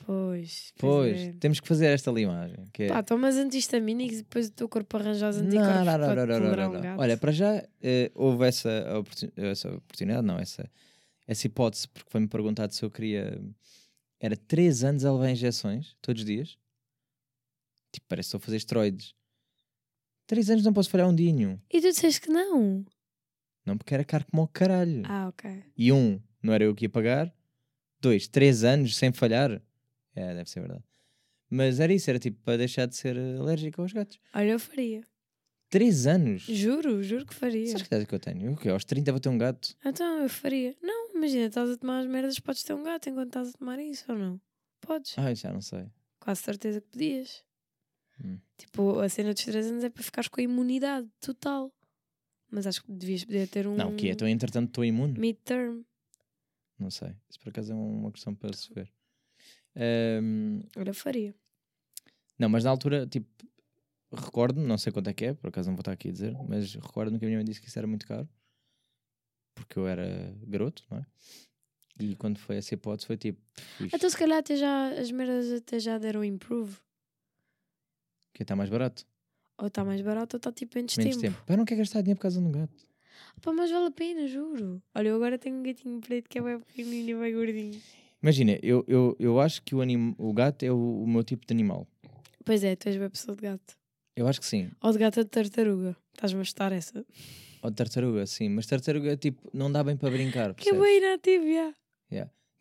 [0.05, 0.73] Pois.
[0.79, 1.33] Pois, é.
[1.35, 2.65] temos que fazer esta limagem.
[2.73, 2.89] Que é...
[2.89, 6.71] Pá, tomas antihistamínicos e depois o teu corpo arranja os anticorpos não, não, para não,
[6.73, 6.99] não, um.
[6.99, 10.69] Olha, para já eh, houve essa, oportun- essa oportunidade, não, essa,
[11.27, 13.41] essa hipótese, porque foi-me perguntado se eu queria.
[14.21, 16.57] Era 3 anos a levar injeções, todos os dias.
[17.93, 19.15] Tipo, parece que estou a fazer esteroides.
[20.27, 21.61] 3 anos não posso falhar um dinho.
[21.71, 22.85] E tu disseste que não?
[23.67, 25.03] Não, porque era caro como o caralho.
[25.05, 25.63] Ah, ok.
[25.77, 27.33] E um, não era eu que ia pagar.
[28.01, 29.61] Dois, 3 anos sem falhar.
[30.15, 30.85] É, deve ser verdade.
[31.49, 34.19] Mas era isso, era tipo para deixar de ser alérgico aos gatos.
[34.35, 35.07] Olha, eu faria.
[35.69, 36.43] 3 anos?
[36.43, 37.67] Juro, juro que faria.
[37.67, 38.53] Sabes que idade que eu tenho?
[38.53, 38.69] O quê?
[38.69, 39.75] aos 30 vou ter um gato.
[39.85, 40.77] Então, eu faria.
[40.83, 43.79] Não, imagina, estás a tomar as merdas, podes ter um gato enquanto estás a tomar
[43.79, 44.41] isso ou não?
[44.83, 45.15] Podes.
[45.19, 45.87] Ai, já não sei.
[46.21, 47.43] Quase certeza que podias.
[48.23, 48.39] Hum.
[48.59, 51.73] Tipo, a cena dos 3 anos é para ficares com a imunidade total.
[52.51, 54.09] Mas acho que devias poder ter um Não, o quê?
[54.11, 55.19] Então, entretanto, estou imune?
[55.19, 55.83] midterm.
[56.79, 57.15] Não sei.
[57.31, 58.93] Isso por acaso é uma questão para se ver.
[59.77, 61.35] Ahm, Olha, faria.
[62.39, 63.27] não, mas na altura, tipo,
[64.13, 66.37] recordo-me, não sei quanto é que é, por acaso não vou estar aqui a dizer,
[66.49, 68.29] mas recordo-me que a minha mãe disse que isso era muito caro,
[69.55, 71.07] porque eu era garoto, não é?
[72.01, 73.41] E quando foi essa hipótese, foi tipo,
[73.77, 76.79] fixe, Então, se calhar, até já, as merdas até já deram improve.
[78.35, 79.07] que está mais barato,
[79.59, 81.19] Ou está mais barato ou está tipo menos tempo.
[81.21, 81.45] tempo.
[81.47, 82.87] Pá, eu não quero gastar dinheiro por causa de um gato.
[83.43, 84.83] Pá, mas vale a pena, juro.
[84.95, 87.83] Olha, eu agora tenho um gatinho preto que é bem pequenino e bem gordinho.
[88.23, 91.47] Imagina, eu, eu, eu acho que o, anim, o gato é o, o meu tipo
[91.47, 91.87] de animal.
[92.45, 93.77] Pois é, tu és bem pessoa de gato.
[94.15, 94.71] Eu acho que sim.
[94.81, 95.97] Ou de gata de tartaruga.
[96.15, 97.05] Estás-me a chutar essa.
[97.63, 98.49] Ou de tartaruga, sim.
[98.49, 100.55] Mas tartaruga, tipo, não dá bem para brincar.
[100.55, 101.75] Que é bem inativo, já.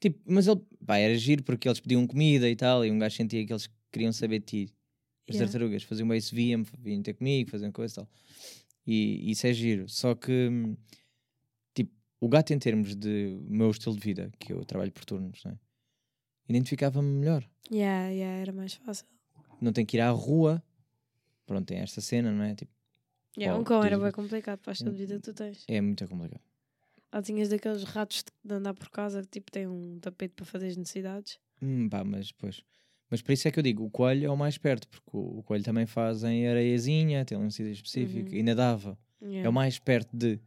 [0.01, 3.15] Tipo, mas ele, pá, era giro porque eles pediam comida e tal, e um gajo
[3.15, 4.73] sentia que eles queriam saber de ti.
[5.29, 5.45] As Yeah.
[5.51, 8.09] tartarugas faziam bem isso, viam, vinham ter comigo, faziam coisa e tal.
[8.87, 9.87] E isso é giro.
[9.87, 10.75] Só que, hum,
[12.21, 15.51] o gato, em termos de meu estilo de vida, que eu trabalho por turnos, não
[15.51, 15.59] é?
[16.47, 17.47] identificava-me melhor.
[17.71, 19.05] Yeah, yeah, era mais fácil.
[19.61, 20.61] Não tem que ir à rua.
[21.45, 22.55] Pronto, tem esta cena, não é?
[22.55, 22.71] Tipo,
[23.37, 25.63] Yeah, um cão era bem complicado para a estilo de vida que tu tens.
[25.67, 26.41] é muito complicado.
[27.13, 30.67] Ou tinhas daqueles ratos de- andar por casa que tipo têm um tapete para fazer
[30.67, 31.39] as necessidades.
[31.61, 32.61] Hum, pá, mas pois.
[33.09, 35.39] Mas por isso é que eu digo, o coelho é o mais perto, porque o,
[35.39, 38.35] o coelho também faz em areiazinha, tem um sítio específico, Uhum.
[38.37, 38.97] e nadava.
[39.21, 39.45] Yeah.
[39.47, 40.39] É o mais perto de.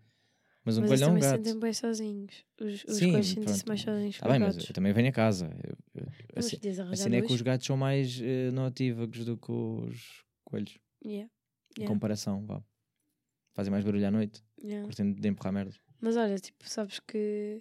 [0.64, 1.36] Mas um Mas coelho é um gato.
[1.36, 2.44] sentem bem sozinhos.
[2.58, 4.18] Os, os Sim, coelhos sentem-se mais sozinhos.
[4.18, 4.68] Tá bem, mas coitados.
[4.70, 5.46] eu também venho a casa.
[5.62, 8.50] Eu- eu- a Mas ce- podias a cena é que os gatos são mais eh,
[8.50, 10.78] notívagos do que os coelhos.
[11.04, 11.30] Yeah,
[11.76, 11.92] Em Yeah.
[11.94, 12.62] comparação, vá.
[13.52, 14.84] Fazem mais barulho à noite, yeah.
[14.86, 15.74] curtem de empurrar merda.
[16.00, 17.60] Mas olha, tipo, sabes que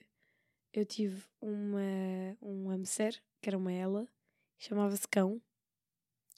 [0.73, 4.07] eu tive uma, um hamster, que era uma ela,
[4.57, 5.41] chamava-se Cão,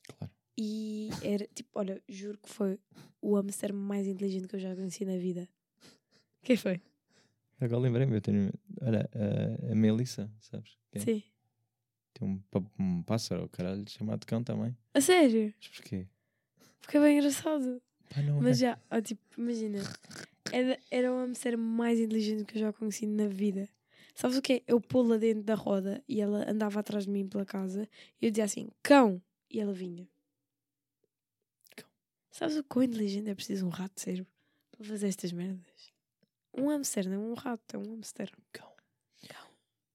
[0.08, 0.34] Claro.
[0.58, 2.80] e era, tipo, olha, juro que foi
[3.22, 5.48] o hamster mais inteligente que eu já conheci na vida.
[6.46, 6.80] Quem foi?
[7.60, 8.54] Agora lembrei-me, eu tenho.
[8.82, 10.78] Olha, a, a Melissa, sabes?
[10.92, 11.24] Que é- Sim.
[12.14, 12.42] Tem um,
[12.80, 14.78] um pássaro, caralho, chamado cão também.
[14.94, 15.52] A sério?
[15.58, 16.08] Mas porquê?
[16.80, 17.82] Porque é bem engraçado.
[18.14, 18.68] Pá, não Mas é.
[18.68, 19.80] já, ó, tipo, imagina,
[20.54, 23.68] era, era o hamster mais inteligente que eu já conheci na vida.
[24.14, 24.64] Sabes o que é?
[24.68, 27.90] Eu pô-la dentro da roda e ela andava atrás de mim pela casa
[28.22, 29.20] e eu dizia assim, cão!
[29.50, 30.08] E ela vinha.
[31.76, 31.90] Cão.
[32.32, 34.32] Sabes o quão inteligente é preciso um rato de cérebro
[34.72, 35.94] para fazer estas merdas?
[36.58, 38.32] Um hamster, não é um rato, é um hamster.
[38.52, 38.72] Cão.
[39.28, 39.48] Cão.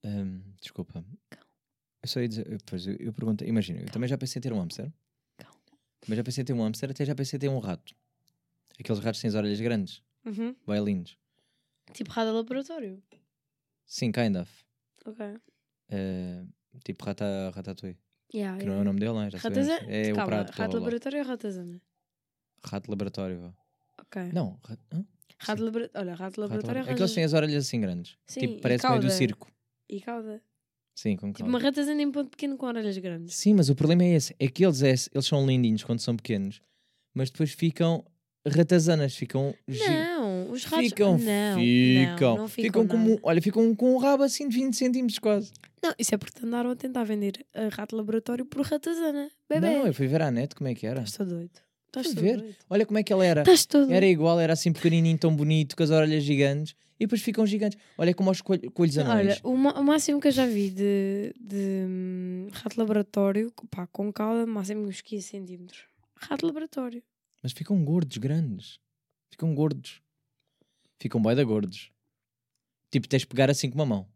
[0.05, 1.05] Hum, desculpa.
[1.31, 1.41] Cão.
[2.03, 4.53] Eu só ia dizer, pois, eu, eu perguntei, imagina, eu também já pensei em ter
[4.53, 4.93] um hamster.
[5.39, 5.53] Cão.
[6.01, 7.95] Também já pensei em ter um hamster, até já pensei em ter um rato.
[8.79, 10.55] Aqueles ratos têm as orelhas grandes, Uhum.
[10.67, 11.19] bem lindos.
[11.93, 13.03] Tipo rato de laboratório.
[13.87, 14.51] Sim, kind of.
[15.05, 15.27] Ok.
[15.89, 16.45] Eh,
[16.85, 17.99] tipo rata, ratatouille.
[18.33, 18.67] Yeah, Que yeah.
[18.67, 19.31] não é o nome dele, não é?
[19.31, 19.39] Já.
[19.39, 19.91] Ratazana?
[19.91, 20.55] É o Calma, prato.
[20.57, 21.83] blá, rato laboratório ou ratazana?
[22.65, 23.57] Rato laboratório.
[23.99, 24.31] Ok.
[24.33, 25.05] Não, ra- hã?
[25.41, 28.17] Rato labora- Olha, rato de Rato laboratório de- Aqueles que têm as orelhas assim grandes.
[28.27, 29.15] Sim, tipo, parece meio do cauda.
[29.17, 29.49] circo.
[29.89, 30.43] E cauda.
[30.95, 31.57] Sim, com Tipo calma.
[31.57, 33.35] uma ratazana em ponto pequeno com orelhas grandes.
[33.35, 34.35] Sim, mas o problema é esse.
[34.39, 36.61] É que eles, é, eles são lindinhos quando são pequenos,
[37.15, 38.05] mas depois ficam
[38.47, 39.55] ratazanas, ficam...
[39.67, 40.89] Não, os ratos...
[40.89, 44.57] Ficam, não, ficam, não, não ficam ficam como, olha, ficam com um rabo assim de
[44.57, 45.53] 20 centímetros quase.
[45.83, 49.31] Não, isso é porque andaram a tentar vender a rato de laboratório por ratazana.
[49.49, 49.71] Bebê.
[49.71, 51.05] Não, eu fui ver à net como é que era.
[51.17, 51.61] Todo doido.
[51.91, 52.37] Estás todo ver.
[52.39, 52.57] doido.
[52.69, 53.41] Olha como é que ela era.
[53.43, 57.21] Estás todo Era igual, era assim pequenininho, tão bonito, com as orelhas gigantes, e depois
[57.21, 57.77] ficam gigantes.
[57.99, 59.27] Olha como os coelho- coelhos anões.
[59.27, 59.51] Olha, o,
[59.81, 64.87] o máximo que eu já vi de, de hum, rato laboratório, pá, com cauda, máximo
[64.87, 65.85] uns 15 centímetros.
[66.17, 67.03] Rato laboratório.
[67.43, 68.79] Mas ficam gordos, grandes.
[69.31, 70.01] Ficam gordos.
[71.01, 71.91] Ficam bué da gordos.
[72.93, 74.07] Tipo, tens de pegar assim com uma mão.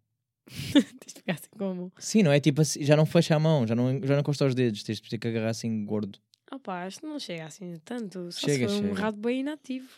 [0.74, 1.92] Tens de pegar assim com a mão.
[1.98, 4.44] Sim, não é tipo assim, já não fecha a mão, já não, já não encosta
[4.44, 6.18] os dedos, tens de ter que agarrar assim gordo.
[6.54, 8.30] Ah pá, isto não chega assim tanto.
[8.30, 9.00] Só Chega, se for um chega.
[9.00, 9.88] rato bem inativo.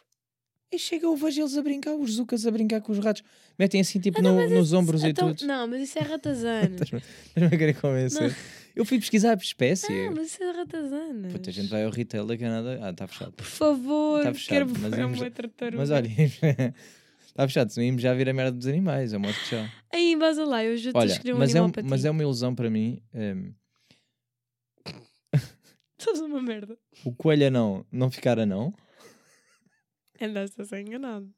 [0.72, 3.22] E chega, eu vejo eles a brincar, os zucas a brincar com os ratos.
[3.58, 5.46] Metem assim tipo Então, no- mas nos ombros então- e tudo.
[5.46, 6.76] Não, mas isso é ratazana.
[6.82, 7.00] Estás-me
[7.46, 8.34] a querer convencer?
[8.74, 9.92] Eu fui pesquisar a espécie.
[10.06, 11.28] não, mas isso é ratazana.
[11.28, 12.78] Puta, a gente vai ao retail da Canadá.
[12.82, 13.32] Ah, está fechado.
[13.32, 15.30] Por favor, Tá quero fechado, mas ver íamos- uma.
[15.76, 16.08] Mas olha,
[17.26, 17.70] está fechado.
[17.70, 19.70] Se não íamos já vir a merda dos animais, é modo que já.
[19.92, 22.00] Aí, vas lá, eu já te Olha, escolhi um mas é, animal um- para mas
[22.00, 22.06] ti.
[22.06, 23.00] é uma ilusão para mim.
[23.14, 23.52] ehm,
[26.06, 26.78] Estás uma merda.
[27.04, 28.72] o coelho anão não ficar anão.
[30.20, 31.28] Andaste a ser enganado.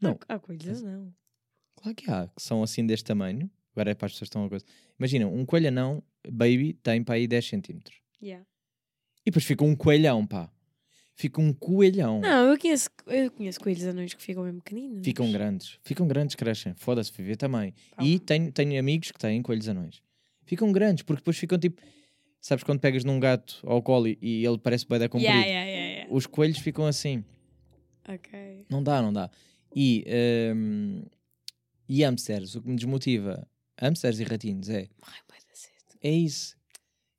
[0.00, 0.18] Não.
[0.26, 1.14] Há, há coelhos, não.
[1.76, 3.50] Claro que há, que são assim deste tamanho.
[3.74, 4.64] Agora é para as pessoas que estão a coisa.
[4.98, 8.00] Imagina, um coelho anão, baby, tem para aí 10 centímetros.
[8.22, 8.46] Yeah.
[9.20, 10.50] E depois fica um coelhão, pá.
[11.14, 12.20] Fica um coelhão.
[12.20, 15.04] Não, eu conheço, eu conheço coelhos anões que ficam bem pequeninos.
[15.04, 15.78] Ficam grandes.
[15.84, 16.74] Ficam grandes, crescem.
[16.74, 17.74] Foda-se, viver também.
[18.00, 20.02] E tenho, tenho amigos que têm coelhos anões.
[20.44, 21.82] Ficam grandes, porque depois ficam tipo.
[22.46, 25.32] Sabes quando pegas num gato ao colo e- e ele parece bem da comprido?
[25.34, 26.14] Yeah, yeah, yeah.
[26.14, 27.24] Os coelhos ficam assim.
[28.08, 28.64] Ok.
[28.70, 29.28] Não dá, não dá.
[29.74, 31.02] E, ehm,
[31.88, 33.44] e hamsters, o que me desmotiva,
[33.80, 34.88] hamsters e ratinhos, é,
[35.52, 35.98] cedo.
[36.00, 36.56] é isso.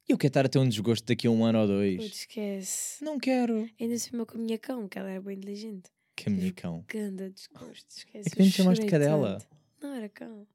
[0.07, 1.97] E eu quero estar a ter um desgosto daqui a um ano ou dois.
[1.97, 3.03] Putz, esquece.
[3.03, 3.69] Não quero.
[3.81, 5.91] Ainda se com a minha cão, que ela era bem inteligente.
[6.15, 6.85] Camicão.
[6.87, 8.29] Ganda desgosto, esquece.
[8.29, 9.39] É que nem me chamaste de cadela.
[9.39, 9.47] tanto.
[9.81, 10.47] Não, era cão.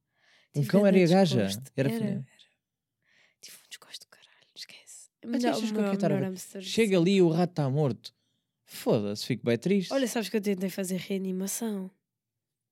[0.56, 1.42] Um Tive cão era a gaja?
[1.76, 2.26] Era Era, era.
[3.42, 4.11] Tive um desgosto.
[5.26, 6.62] Mas achas que eu quero estar a ver?
[6.62, 8.12] Chega ali e o rato está morto.
[8.64, 9.92] Foda-se, fico bem triste.
[9.92, 11.90] Olha, sabes que eu tentei fazer reanimação.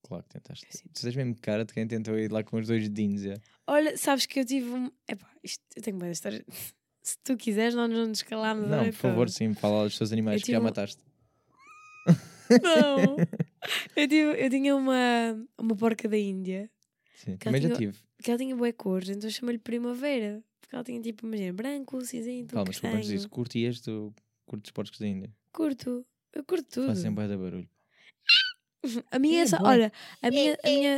[0.03, 0.67] Claro que tentaste.
[0.95, 3.25] Tu tens mesmo cara de quem tentou ir lá com os dois dedinhos.
[3.27, 3.35] É.
[3.67, 4.91] Olha, sabes que eu tive um.
[5.07, 6.45] Epá, isto, eu tenho bem história.
[7.03, 8.69] Se tu quiseres, nós não nos calamos.
[8.69, 11.03] Não, por favor, sim, fala dos teus animais Eu que já um- mataste.
[12.63, 13.17] Não.
[13.97, 16.71] eu, tive, eu tinha uma, uma porca da Índia
[17.15, 17.99] Sim, também já tinha- tive.
[18.23, 20.43] que ela tinha boas cores, então eu chamei-lhe Primavera.
[20.71, 24.15] Porque ela tinha tipo, imagina, branco, cinzento, Calma, desculpa, antes disso, curtias tu
[24.47, 25.29] curtes os porcos da Índia?
[25.53, 26.07] Curto.
[26.33, 26.87] Eu curto tudo.
[26.87, 27.69] Fazem bué de barulho.
[29.11, 29.67] A minha é, É só, bom.
[29.67, 29.93] olha,
[30.23, 30.97] a minha, a minha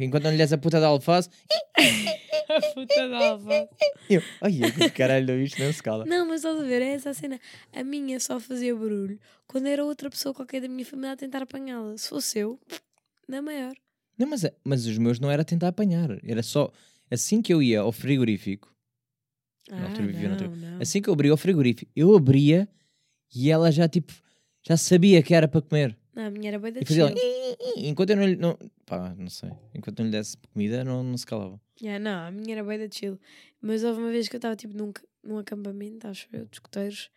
[0.00, 1.28] Enquanto não lhe des a puta da alface,
[2.48, 3.68] a puta da alfa.
[4.08, 6.06] eu, ai, que caralho, isto não se cala.
[6.06, 7.38] Não, mas estás a ver, é essa a cena.
[7.74, 11.42] A minha só fazia barulho quando era outra pessoa qualquer da minha família a tentar
[11.42, 11.96] apanhá-la.
[11.98, 12.58] Se fosse eu,
[13.28, 13.74] na maior.
[14.18, 16.72] Não, mas, é- mas os meus não era tentar apanhar, era só
[17.10, 18.73] assim que eu ia ao frigorífico,
[19.70, 20.80] Na altura vivia Ah, não, não.
[20.80, 22.68] assim que eu abria o frigorífico, eu abria
[23.34, 24.12] e ela já tipo,
[24.62, 25.96] já sabia que era para comer.
[26.14, 27.14] Não, a minha era bem da fazia ela,
[27.76, 31.16] enquanto eu não lhe, não, pá, não sei, enquanto não lhe desse comida, não, não
[31.16, 31.60] se calava.
[31.82, 33.18] Yeah, não, a minha era bem da chill.
[33.60, 34.92] Mas houve uma vez que eu estava tipo num,
[35.24, 37.10] num acampamento, acho eu, de escuteiros,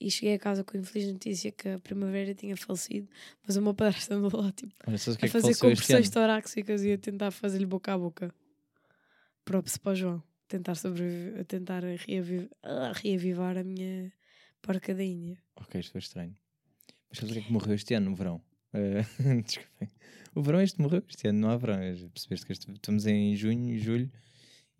[0.00, 3.08] e cheguei a casa com a infeliz notícia que a primavera tinha falecido,
[3.46, 6.92] mas o meu padrasto andou lá tipo, Olha, a é fazer este compressões torácicas e
[6.92, 8.34] a tentar fazer-lhe boca a boca.
[9.44, 10.22] Props para o João.
[10.54, 14.12] Tentar sobreviver, a tentar reaviv ah, reavivar a minha
[14.62, 15.36] porca da Índia.
[15.56, 16.36] Ok, isto foi estranho.
[17.10, 18.40] Mas sabes o que é que morreu este ano, no verão?
[18.72, 19.02] Eh,
[19.44, 19.90] Desculpem.
[20.32, 21.78] O verão este morreu, este ano não há verão.
[22.12, 24.08] Percebeste que este- estamos em junho, julho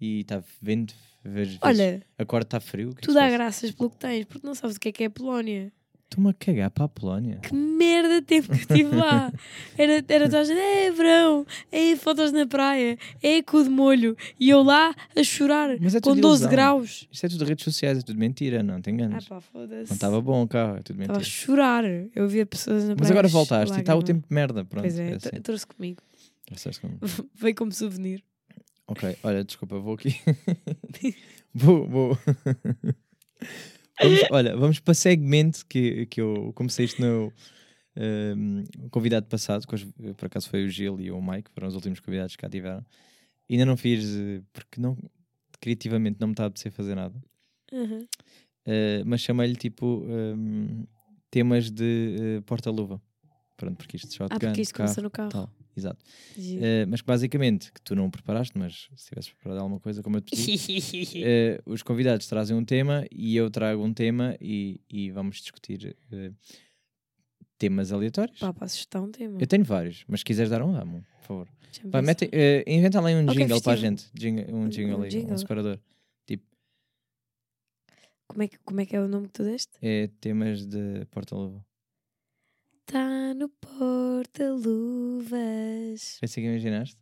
[0.01, 0.95] e está vento.
[1.25, 2.91] Vejo, Olha, Agora está frio.
[2.97, 5.07] é tu dá graças pelo que tens, porque não sabes o que é que é
[5.07, 5.73] a Polónia.
[6.05, 7.39] Estou-me a cagar para a Polónia.
[7.43, 9.33] Que merda de tempo que estive lá.
[9.77, 14.17] Era, era toda a gente, é verão, é fotos na praia, é cu de molho.
[14.39, 16.51] E eu lá a chorar, é com tudo 12 ilusão.
[16.51, 17.09] graus.
[17.11, 19.25] Isto é tudo redes sociais, é tudo mentira, não te Ah enganas.
[19.27, 19.91] pá, foda-se.
[19.91, 21.25] não estava bom cá, é tudo Estava a mentira.
[21.25, 21.85] chorar.
[22.15, 22.97] Eu via pessoas na praia.
[23.01, 24.65] Mas agora voltaste e está o tempo de merda.
[24.65, 25.41] Pronto, Pois é, é assim.
[25.43, 26.01] trouxe comigo.
[26.47, 27.01] Trouxeste comigo.
[27.35, 28.23] Veio como souvenir.
[28.87, 30.15] Ok, olha, desculpa, vou aqui.
[31.53, 32.19] vou, vou.
[34.03, 37.33] Vamos- olha, vamos para segmento que, que eu comecei isto no
[37.97, 41.75] ehm, convidado passado, que hoje, por acaso foi o Gil e o Mike, foram os
[41.75, 42.85] últimos convidados que cá tiveram.
[43.51, 44.97] Ainda não fiz, eh, porque não,
[45.61, 47.15] criativamente não me está a apetecer fazer nada,
[47.73, 48.07] Uhum.
[48.67, 50.85] Eh, mas chamei-lhe tipo ehm,
[51.31, 53.01] temas de eh, porta-luva.
[53.57, 55.31] Pronto, porque isto shotgun, Ah, porque isto carro, começou no carro.
[55.31, 56.05] tal, exato.
[56.39, 60.17] Eh, mas que basicamente, que tu não preparaste, mas se tivesse preparado alguma coisa, como
[60.17, 64.81] eu te pedi, eh, os convidados trazem um tema e eu trago um tema e,
[64.89, 66.31] e vamos discutir eh,
[67.59, 68.39] temas aleatórios.
[68.39, 69.39] Pá, para assustar um tema.
[69.41, 71.49] Eu tenho vários, mas se quiseres dar um, dá-me, um, por favor.
[71.91, 72.31] Pá, mete,
[72.67, 73.81] inventa lá um Ok, jingle para a festivo.
[73.81, 74.11] gente.
[74.15, 75.39] Jingle- um Um- jingle um um jingle.
[75.39, 75.79] separador.
[78.27, 79.73] como, é que, como é que é o nome que tu deste?
[79.83, 81.65] É temas de porta-luva.
[82.87, 86.19] Tá no porta-luvas.
[86.21, 86.97] Pensei que imaginaste?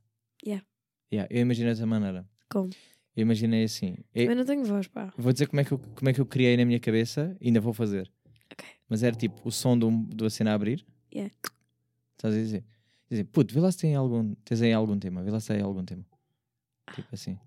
[0.47, 0.65] Yeah.
[1.13, 2.25] Yeah, eu imaginei dessa maneira.
[2.51, 2.71] Como?
[3.17, 3.97] Eu imaginei assim.
[4.15, 5.13] Eu- Também não tenho voz, pá.
[5.19, 7.61] Vou dizer como é, que eu, como é que eu criei na minha cabeça, ainda
[7.61, 8.11] vou fazer.
[8.53, 8.67] Ok.
[8.89, 10.87] Mas era tipo o som do, do cena a abrir.
[11.13, 11.35] Yeah.
[12.17, 12.65] Estás a dizer?
[13.11, 15.61] Dizer, puto, vê lá se tem algum, tens aí algum tema, vê lá se tem
[15.61, 16.05] algum tema.
[16.95, 17.39] Tipo assim.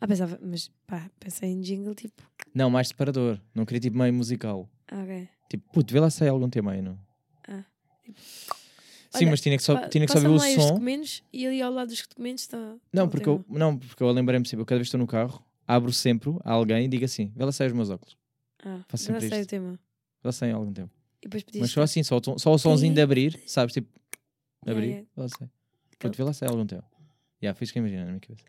[0.00, 2.22] Ah, pensava, mas pá, pensei em jingle tipo.
[2.54, 3.40] Não, mais separador.
[3.54, 4.68] Não queria tipo meio musical.
[4.90, 5.28] ah, Ok.
[5.48, 6.98] Tipo, puto, vê lá se tem algum tema aí, não?
[8.14, 10.68] Sim, Olha, mas tinha que só, Pa- tinha que passa-me o lá os som.
[10.72, 12.76] documentos e ali ao lado dos documentos está.
[12.92, 15.44] Não, porque eu, não, porque eu lembrei-me sempre, eu cada vez que estou no carro,
[15.66, 18.16] abro sempre a alguém e digo assim, vê lá tem os meus óculos.
[18.64, 19.72] Ah, faço já sempre sei o tema.
[19.72, 20.72] Vê lá tem algum
[21.44, 21.62] pedias.
[21.62, 23.72] Mas só assim, só, só o sonzinho de abrir, sabes?
[23.74, 23.88] Tipo,
[24.66, 25.08] Yeah, abrir, yeah.
[25.16, 25.50] vê lá tem.
[25.98, 26.84] Puto, vê lá tem algum tema.
[27.40, 28.44] Já, foi isso que eu imaginei na minha cabeça.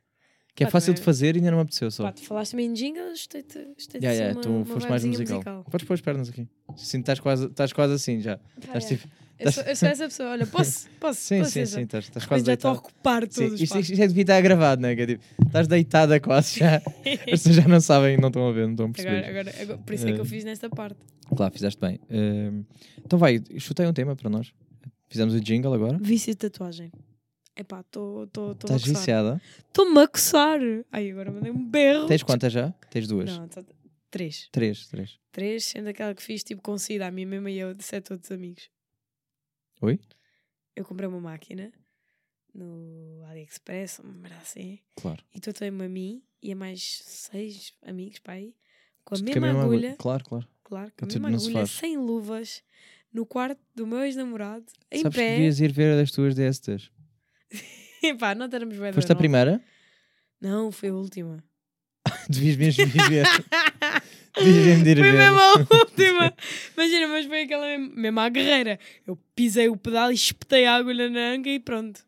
[0.58, 2.04] Que é fácil de fazer e ainda não me apeteceu só.
[2.06, 5.30] Pá, tu falaste também em jingle, gostei-te gostei Já, já, uma, tu foste mais vibezinha
[5.36, 5.64] musical.
[5.70, 6.48] Podes pôr as pernas aqui.
[6.76, 8.38] Sim, estás quase, estás quase assim já.
[8.38, 8.88] Pá, Estás é.
[8.88, 9.08] tipo.
[9.40, 10.90] eu, sou, eu sou essa pessoa, olha, posso?
[11.00, 11.22] Posso?
[11.22, 13.64] Sim, posso sim, sim, estás, estás quase já estou a ocupar Sim, todo o isto,
[13.66, 13.82] espaço.
[13.82, 14.96] isto já devia estar gravado, não é?
[14.96, 16.78] Que é tipo, estás deitada quase já.
[17.06, 19.18] As pessoas já não sabem, não estão a ver, não estão a perceber.
[19.26, 20.98] Agora, agora, agora, por isso é que eu Eh, fiz nesta parte.
[21.36, 22.00] Claro, fizeste bem.
[22.10, 22.64] Ehm,
[23.06, 24.52] então vai, chutei um tema para nós.
[25.08, 26.00] Fizemos o jingle agora.
[26.02, 26.92] Vício de tatuagem.
[27.58, 29.42] Epá, estou a Estás viciada.
[29.68, 30.60] Estou-me a coçar.
[30.92, 32.06] Ai, agora mandei um berro.
[32.08, 32.72] Tens quantas já?
[32.92, 33.36] Tens duas?
[33.36, 33.64] Não, só
[34.12, 34.48] três.
[34.52, 35.20] Três, três.
[35.32, 38.14] Três, sendo aquela que fiz tipo com sida, a mim mesma e eu de sete
[38.14, 38.70] outros amigos.
[39.82, 40.00] Oi?
[40.76, 41.72] Eu comprei uma máquina
[42.54, 45.24] no AliExpress, uma merda assim, Claro.
[45.34, 48.54] e tatuei-me a mim e a mais seis amigos, pai,
[49.04, 50.48] com a Com mesma agulha, Claro, claro.
[50.64, 52.64] claro, com a mesma agulha, sem luvas,
[53.14, 55.36] no quarto do meu ex-namorado, em Sabes que pé.
[55.36, 56.34] devias ir ver as tuas
[57.52, 57.68] DSTs.
[58.04, 59.62] Epá, não éramos bem Foste a primeira?
[60.40, 61.44] Não, foi a última.
[62.30, 63.26] Devias mesmo ir ver.
[64.38, 66.34] Devias mesmo ir Foi mesmo a última.
[66.76, 68.80] Imagina, mas foi aquela mesmo, mesmo à guerreira.
[69.06, 72.06] Eu pisei o pedal e espetei a agulha na anca e pronto.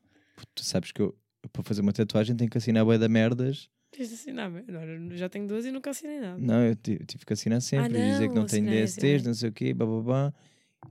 [0.56, 1.18] Tu sabes que eu,
[1.52, 5.28] para fazer uma tatuagem, tenho que assinar bué da merdas Tens de assinar, não, já
[5.28, 6.38] tenho duas e nunca assinei nada.
[6.38, 9.34] Não, eu ti- tive que assinar sempre e dizer que não, não tenho DSTs, não
[9.34, 10.32] sei o quê, bababá.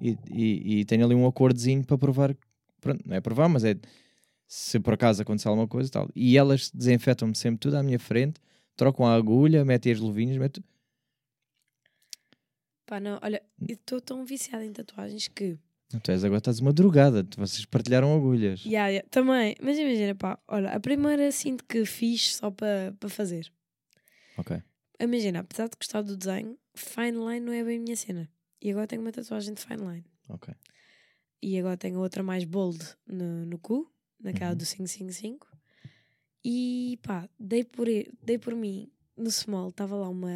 [0.00, 2.36] E, e, e tenho ali um acordozinho para provar.
[2.80, 3.76] Pronto, não é provar, mas é
[4.48, 6.08] se por acaso acontecer alguma coisa e tal.
[6.16, 8.40] E elas desinfetam-me sempre tudo à minha frente,
[8.74, 10.64] trocam a agulha, metem as luvinhas, metem.
[12.86, 15.58] Pá, não, olha, eu estou tão viciada em tatuagens que.
[15.92, 18.64] Não, Tu és agora estás uma drogada, vocês partilharam agulhas.
[18.64, 23.10] Yeah, yeah, também, mas imagina, pá, olha, a primeira sinto que fiz só para para
[23.10, 23.52] fazer.
[24.38, 24.62] Ok.
[24.98, 28.28] Imagina, apesar de gostar do desenho, fine line não é bem a minha cena.
[28.60, 30.04] E agora tenho uma tatuagem de fine line.
[30.28, 30.54] Ok.
[31.42, 34.56] E agora tenho outra mais bold no, no cu, naquela Uhum.
[34.56, 35.46] do 555.
[36.44, 37.86] E pá, dei por,
[38.22, 40.28] dei por mim no small, estava lá uma.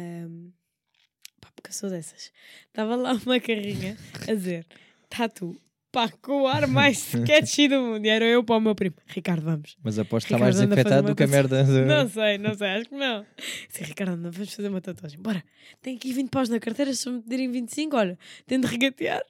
[1.41, 2.31] Pá, porque eu sou dessas.
[2.67, 3.97] Estava lá uma carrinha
[4.27, 4.65] a dizer:
[5.09, 5.55] Tatu,
[5.91, 8.05] pá, com o ar mais sketchy do mundo.
[8.05, 9.77] E era eu para o meu primo: Ricardo, vamos.
[9.81, 11.63] Mas aposto que está mais desinfetado do que a merda.
[11.63, 13.25] Não sei, não sei, acho que não.
[13.69, 15.19] Sim, Ricardo, anda, vamos fazer uma tatuagem.
[15.19, 15.43] Bora,
[15.81, 19.23] tenho aqui 20 paus na carteira, se me pedirem 25, olha, tento regatear.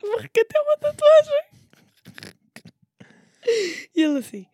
[0.00, 1.51] Vou regatear uma tatuagem.
[3.94, 4.46] E ele assim,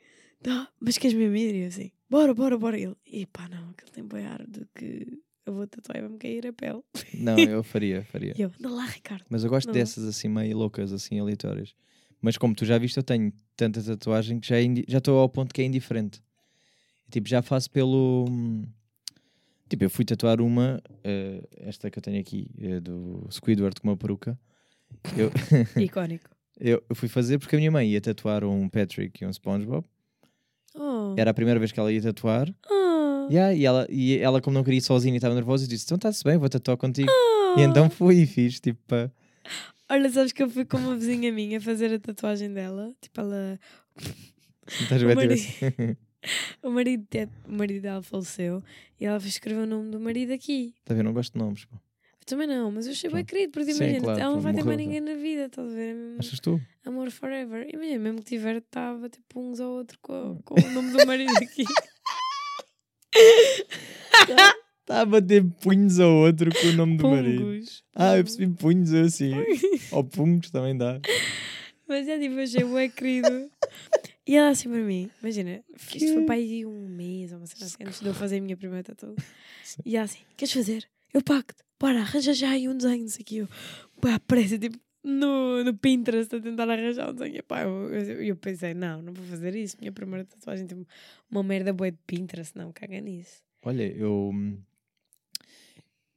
[0.42, 1.54] tá, mas queres mesmo ir?
[1.54, 2.78] E eu assim, bora, bora, bora.
[2.78, 6.00] E ele, e pá, não, aquele tem bem ar de que eu vou tatuar e
[6.00, 6.82] vai-me cair a pele.
[7.14, 8.34] Não, eu faria, faria.
[8.36, 9.24] E eu, anda lá, Ricardo.
[9.28, 9.74] Mas eu gosto Não.
[9.74, 11.74] dessas assim meio loucas, assim aleatórias.
[12.20, 15.28] Mas como tu já viste, eu tenho tanta tatuagem que já é já estou ao
[15.28, 16.20] ponto que é indiferente.
[17.10, 18.26] Tipo, já faço pelo.
[18.28, 18.66] hum,
[19.68, 23.88] Tipo, eu fui tatuar uma, eh, esta que eu tenho aqui, eh, do Squidward com
[23.88, 24.38] uma peruca.
[25.14, 25.30] Eu,
[25.78, 26.30] Icónico.
[26.60, 29.84] Eu, eu fui fazer porque a minha mãe ia tatuar um Patrick e um SpongeBob.
[30.74, 31.14] Oh.
[31.16, 32.48] Era a primeira vez que ela ia tatuar.
[32.70, 33.28] Oh.
[33.30, 35.96] Yeah, e, ela, e ela, como não queria ir sozinha e estava nervosa, disse: Então
[35.96, 37.10] está-se bem, vou tatuar contigo.
[37.56, 39.10] E então fui e fiz, tipo, pá.
[39.90, 42.92] Olha, sabes que eu fui com uma vizinha minha fazer a tatuagem dela.
[43.00, 43.58] Tipo, ela
[44.66, 45.96] Estás tipo marido- assim.
[46.62, 47.06] O marido,
[47.46, 48.60] o marido dela faleceu
[49.00, 50.74] e ela escreveu o nome do marido aqui.
[50.80, 51.04] Está a ver?
[51.04, 51.64] Não gosto de nomes.
[51.64, 51.76] Pá.
[52.28, 54.52] Eu também não, mas eu achei bem querido, porque Sim, imagina, claro, ela não vai
[54.52, 55.96] ter mais ninguém na vida, estás a ver?
[55.96, 56.60] É Achas tu?
[56.84, 57.66] amor forever.
[57.72, 61.32] Imagina, mesmo que tiver, estava tipo uns ao outro com, com o nome do marido
[61.38, 61.64] aqui.
[64.82, 67.44] Está a bater punhos ao outro com o nome do marido.
[67.44, 67.82] Pungos.
[67.96, 69.32] Ah, eu percebi punhos assim.
[69.90, 71.00] Ou pungos também dá.
[71.88, 73.50] Mas é tipo, achei bem querido.
[74.26, 75.64] E ela assim para mim, imagina,
[75.94, 78.40] isto foi para aí um mês ou uma semana assim, antes de eu fazer a
[78.42, 79.16] minha primeira tatu.
[79.82, 80.86] E ela assim, queres fazer?
[81.14, 83.36] Eu pago-te, bora, arranja já aí um desenho, não sei o que.
[83.38, 83.48] Eu,
[84.00, 87.36] pá, aparece tipo no, no Pinterest a tentar arranjar um desenho.
[87.36, 89.76] E, pá, eu, eu, eu pensei, não, não vou fazer isso.
[89.80, 90.86] Minha primeira tatuagem, tipo,
[91.30, 93.42] uma merda boa de Pinterest, não, caga nisso.
[93.64, 94.32] Olha, eu.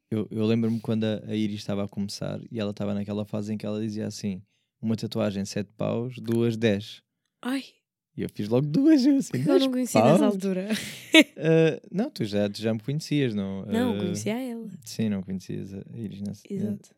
[0.09, 3.53] Eu, eu lembro-me quando a, a Iris estava a começar e ela estava naquela fase
[3.53, 4.41] em que ela dizia assim:
[4.81, 7.01] uma tatuagem 7 paus, duas 10.
[7.41, 7.63] Ai,
[8.15, 9.05] E eu fiz logo duas.
[9.05, 10.67] Eu, assim, porque eu 10 não conhecia nessa altura.
[11.37, 13.65] Ah, não, tu já, tu já me conhecias, não?
[13.65, 14.67] Não, Ah, conhecia ela.
[14.85, 16.41] Sim, não conhecias a Iris nessa.
[16.49, 16.89] Exato.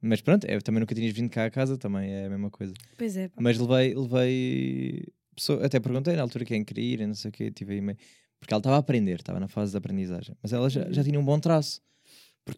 [0.00, 2.72] Mas pronto, eu também nunca tinhas vindo cá a casa, também é a mesma coisa.
[2.96, 3.34] Pois é, pá.
[3.40, 5.04] Mas levei, levei.
[5.34, 7.98] pessoa- até perguntei na altura quem queria ir, não sei o quê, tive aí meio.
[8.40, 10.34] Porque ela estava a aprender, estava na fase de aprendizagem.
[10.42, 11.06] Mas ela já, já Uhum.
[11.08, 11.80] tinha um bom traço.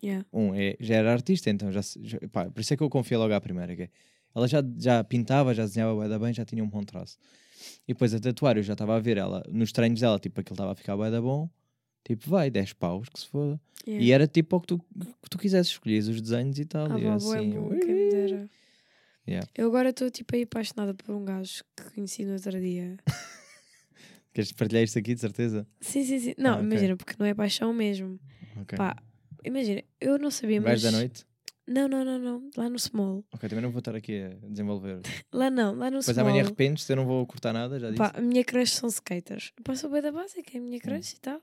[0.05, 0.27] Yeah.
[0.32, 3.16] Um, é, já era artista, então já, já- pá, por isso é que eu confiei
[3.19, 3.74] logo à primeira.
[3.74, 3.89] Que é,
[4.35, 7.16] ela já, já pintava, já desenhava bem, já tinha um bom traço.
[7.86, 10.55] E depois a tatuar, eu já estava a ver ela, nos treinos dela, tipo, aquilo
[10.55, 11.48] estava a ficar bué da bom.
[12.05, 13.60] Tipo, vai, 10 paus, que se foda.
[13.86, 14.05] Yeah.
[14.05, 16.90] E era tipo o que tu, que tu quisesse, escolhias os desenhos e tal.
[16.90, 18.48] Ah, e vá, assim, bom, ui, quem.
[19.26, 19.47] Yeah.
[19.55, 22.97] Eu agora estou tipo aí apaixonada por um gajo que conheci no outro dia.
[24.32, 25.66] Queres partilhar isto aqui, de certeza?
[25.80, 26.35] Sim, sim, sim.
[26.39, 26.64] Não, Ah, ok.
[26.64, 28.18] imagina, porque não é paixão mesmo.
[28.56, 28.76] Ok.
[28.78, 28.97] Pá,
[29.44, 30.80] imagina, eu não sabia, mas.
[30.82, 31.26] da noite?
[31.69, 32.51] Não, não, não, não.
[32.57, 33.24] Lá no small.
[33.32, 35.01] Ok, também não vou estar aqui a desenvolver.
[35.32, 36.27] Lá não, lá no Depois small.
[36.27, 37.99] amanhã arrependes, eu não vou cortar nada, já disse.
[37.99, 39.53] Pá, a minha crush são skaters.
[39.62, 40.65] Pá, sou bem da básica, é a Hum.
[40.66, 41.43] minha crush e tal.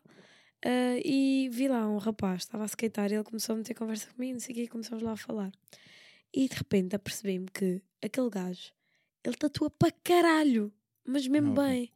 [0.66, 4.08] Ah, e vi lá um rapaz, estava a skatear e ele começou a meter conversa
[4.12, 5.52] comigo, não sei o quê, e começamos lá a falar.
[6.34, 8.74] E de repente apercebi-me que aquele gajo,
[9.24, 10.74] ele tatua para caralho,
[11.06, 11.92] mas mesmo Ah, bem.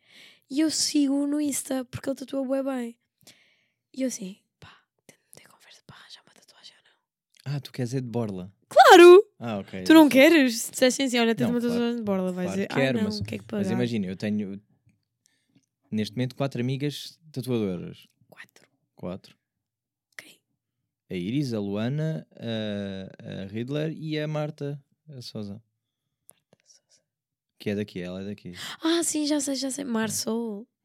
[0.51, 2.95] E eu sigo no Insta porque ele tatua bué bem.
[3.91, 4.71] E eu assim, pá,
[5.07, 6.99] tento meter conversa para arranjar uma tatuagem ou não.
[7.45, 8.53] Ah, tu queres é de borla.
[8.67, 9.23] Claro!
[9.39, 9.83] Ah, ok.
[9.83, 10.61] Tu não queres?
[10.61, 11.73] Se dissessem assim, olha, tens Não, uma claro.
[11.73, 13.63] tatuagem de borla, vais Claro dizer, ah quero, não, mas- o que é que pagar?
[13.63, 14.61] Mas imagina, eu tenho
[15.91, 18.07] neste momento quatro amigas tatuadoras.
[18.29, 18.67] Quatro.
[18.95, 19.35] Quatro.
[20.17, 20.39] Quem?
[21.09, 25.61] A Iris, a Luana, a, a Riddler e a Marta, a Sousa.
[27.57, 28.53] Que é daqui, ela é daqui.
[28.81, 29.83] Ah, sim, já sei, já sei.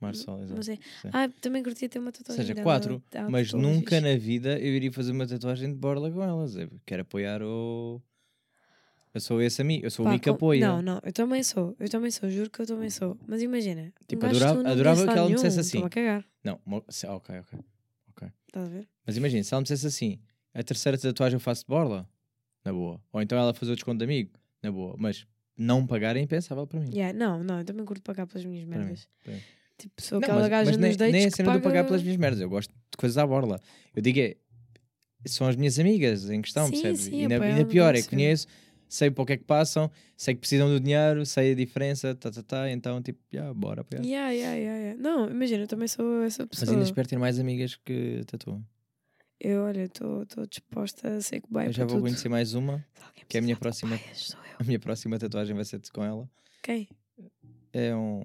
[0.05, 0.55] Marsol, exato.
[0.57, 0.77] Mas é.
[0.77, 1.09] Sim.
[1.13, 2.43] Ah, também curtia ter uma Ou tatuagem.
[2.45, 3.03] seja, dela, quatro.
[3.11, 6.57] dela, Mas nunca na vida eu iria fazer uma tatuagem de borla com elas.
[6.57, 8.01] Eu quero apoiar o.
[9.13, 10.61] Eu sou esse amigo, eu sou o Pá, amigo que com- apoia.
[10.67, 11.77] Não, não, eu também sou.
[11.79, 13.17] Eu também sou, juro que eu também sou.
[13.29, 13.93] Mas imagina.
[14.09, 15.85] Tipo, um adorava- não adorava que ela me dissesse assim.
[15.85, 16.25] A cagar.
[16.43, 17.59] Não, se- ok, ok.
[18.49, 18.89] Estás a ver?
[19.07, 20.19] Mas imagina, se ela me dissesse assim,
[20.53, 22.09] a terceira tatuagem eu faço de borla,
[22.65, 23.01] na boa.
[23.13, 24.31] Ou então ela fazer o desconto de amigo,
[24.63, 24.95] na boa.
[24.99, 25.27] Mas
[25.57, 26.91] não pagar é impensável para mim.
[26.93, 29.09] Yeah, não, não, eu também curto pagar pelas minhas Para mim, merdas.
[29.23, 29.41] para mim.
[29.79, 31.59] Tipo, sou Não, aquela mas, gaja mas nos nem, nem a cena paga...
[31.59, 32.41] de pagar pelas minhas merdas.
[32.41, 33.61] Eu gosto de coisas à borla.
[33.95, 34.37] Eu digo é,
[35.27, 37.01] são as minhas amigas em questão, Sim, percebes?
[37.03, 38.47] sim, e apoiar ainda no pior, é que conheço,
[38.89, 42.15] sei para o que é que passam, sei que precisam do dinheiro, sei a diferença,
[42.15, 44.05] tá, tá, tá, então tipo, yeah, bora apoiar.
[44.05, 45.03] Yeah, yeah, yeah, yeah.
[45.03, 46.73] Não, imagina, eu também sou essa Mas pessoa.
[46.73, 48.65] ainda espero ter mais amigas que tatuam.
[49.41, 52.03] Eu, olha, estou disposta a ser cobaia Eu já vou tudo.
[52.03, 52.85] conhecer mais uma,
[53.29, 54.39] que é a minha próxima- cobaias, eu.
[54.61, 56.31] a minha próxima tatuagem vai ser com ela.
[56.63, 56.89] Quem?
[57.73, 58.23] É um.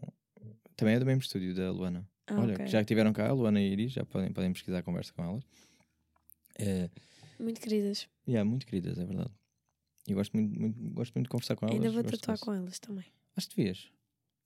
[0.79, 2.07] Também é do mesmo estúdio da Luana.
[2.27, 2.65] Ah, Olha, ok.
[2.65, 5.23] que já tiveram cá, a Luana e Iris, já podem, podem pesquisar a conversa com
[5.23, 5.43] elas.
[6.57, 6.89] É,
[7.39, 8.07] Muito queridas.
[8.27, 9.31] yeah, muito queridas, é verdade.
[10.07, 11.77] E gosto muito, muito- gosto muito de conversar com elas.
[11.77, 13.05] Ainda vou tatuar com elas também.
[13.35, 13.89] Acho que devias.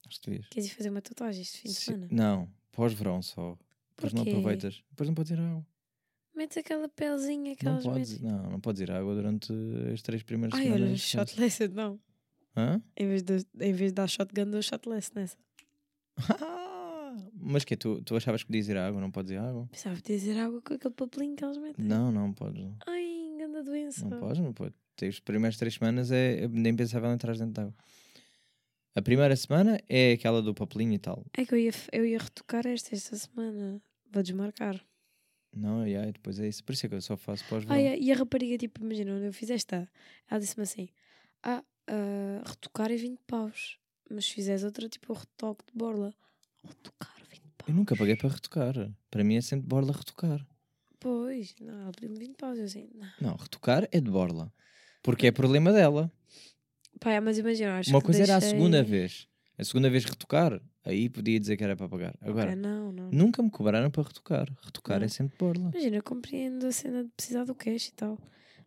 [0.08, 0.48] Acho que devias.
[0.50, 2.08] Queres ir fazer uma tatuagem este fim de Se- semana?
[2.12, 3.58] Não, pós-verão só.
[3.96, 4.84] Depois não aproveitas.
[4.90, 5.66] Depois não podes ir à água.
[6.36, 8.28] Metes aquela pelezinha que Não elas podes, metem.
[8.38, 9.54] não, não podes ir à água durante
[9.94, 10.88] as três primeiras Ai, semanas.
[10.88, 11.12] olha, esquece.
[11.36, 12.00] shotless não.
[12.58, 12.82] Hã?
[12.98, 15.38] Em vez, de, em vez de dar shotgun, dou shotless nessa.
[17.36, 19.02] Mas que tu, tu achavas que podias ir à água?
[19.02, 19.68] Não podes ir à água?
[19.72, 21.86] Pensava que dizer água com aquele papelinho que elas metem.
[21.86, 22.66] Não, não podes.
[22.88, 24.08] Ai, engana doença.
[24.08, 24.78] não podes, não podes.
[25.02, 27.76] As primeiras três semanas é, é nem pensável entrar dentro de água.
[28.96, 31.26] A primeira semana é aquela do papelinho e tal.
[31.36, 33.82] É que eu ia, eu ia retocar esta esta semana.
[34.12, 34.80] Vou desmarcar.
[35.56, 36.64] Não, e aí depois é isso.
[36.64, 37.76] Por isso é que eu só faço pós-verão.
[37.76, 39.90] Ai, e a rapariga, tipo, imagina, onde eu fiz esta,
[40.30, 40.90] ela disse-me assim:
[41.44, 43.80] Ah, ah, retocar é 20 paus.
[44.10, 46.14] Mas se fizeres outra, tipo, retoque de borla.
[46.64, 47.68] Retocar 20 paus.
[47.70, 48.74] Eu nunca paguei para retocar.
[49.10, 50.46] Para mim é sempre borla retocar.
[51.00, 52.58] Pois, não, ela pediu-me 20 paus.
[52.58, 53.30] Eu assim, não.
[53.30, 54.52] Não, retocar é de borla.
[55.02, 56.12] Porque é problema dela.
[57.00, 59.28] Pá, é, mas imagina, acho Uma que coisa era a deixei- segunda vez.
[59.58, 62.16] A segunda vez retocar, aí podia dizer que era para pagar.
[62.22, 63.10] Agora, não, não.
[63.12, 64.48] nunca me cobraram para retocar.
[64.64, 65.06] Retocar Não.
[65.06, 65.70] é sempre borla.
[65.74, 68.18] Imagina, eu compreendo a cena de precisar do cash e tal.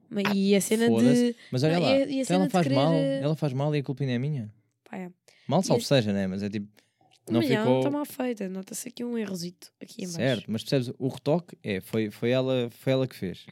[0.08, 1.30] Mas, e a cena de.
[1.30, 1.34] Ah.
[1.50, 3.34] Mas olha Não, lá, e a- e a então ela faz querer, mal, eh, ela
[3.36, 4.52] faz mal e a culpa ainda é minha.
[4.88, 5.10] Pá, é.
[5.46, 6.26] Mal salvo esse- seja, né?
[6.26, 6.68] Mas é tipo,
[7.30, 8.48] não Mas já, ficou está mal feita.
[8.48, 10.50] Nota-se aqui um errozito aqui em certo.
[10.50, 13.46] Mas percebes, o retoque é, foi, foi, ela, foi ela que fez.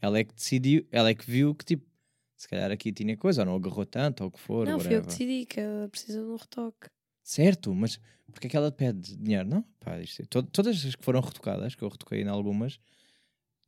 [0.00, 1.86] Ela é que decidiu, ela é que viu que tipo,
[2.36, 4.66] se calhar aqui tinha coisa, ou não agarrou tanto, ou o que for.
[4.66, 6.88] Não, fui eu que decidi que ela precisa de um retoque.
[7.22, 7.98] Certo, mas
[8.32, 9.48] porque é que ela pede dinheiro?
[9.48, 12.78] Não, pá, isto, é- to- todas as que foram retocadas, que eu retoquei em algumas,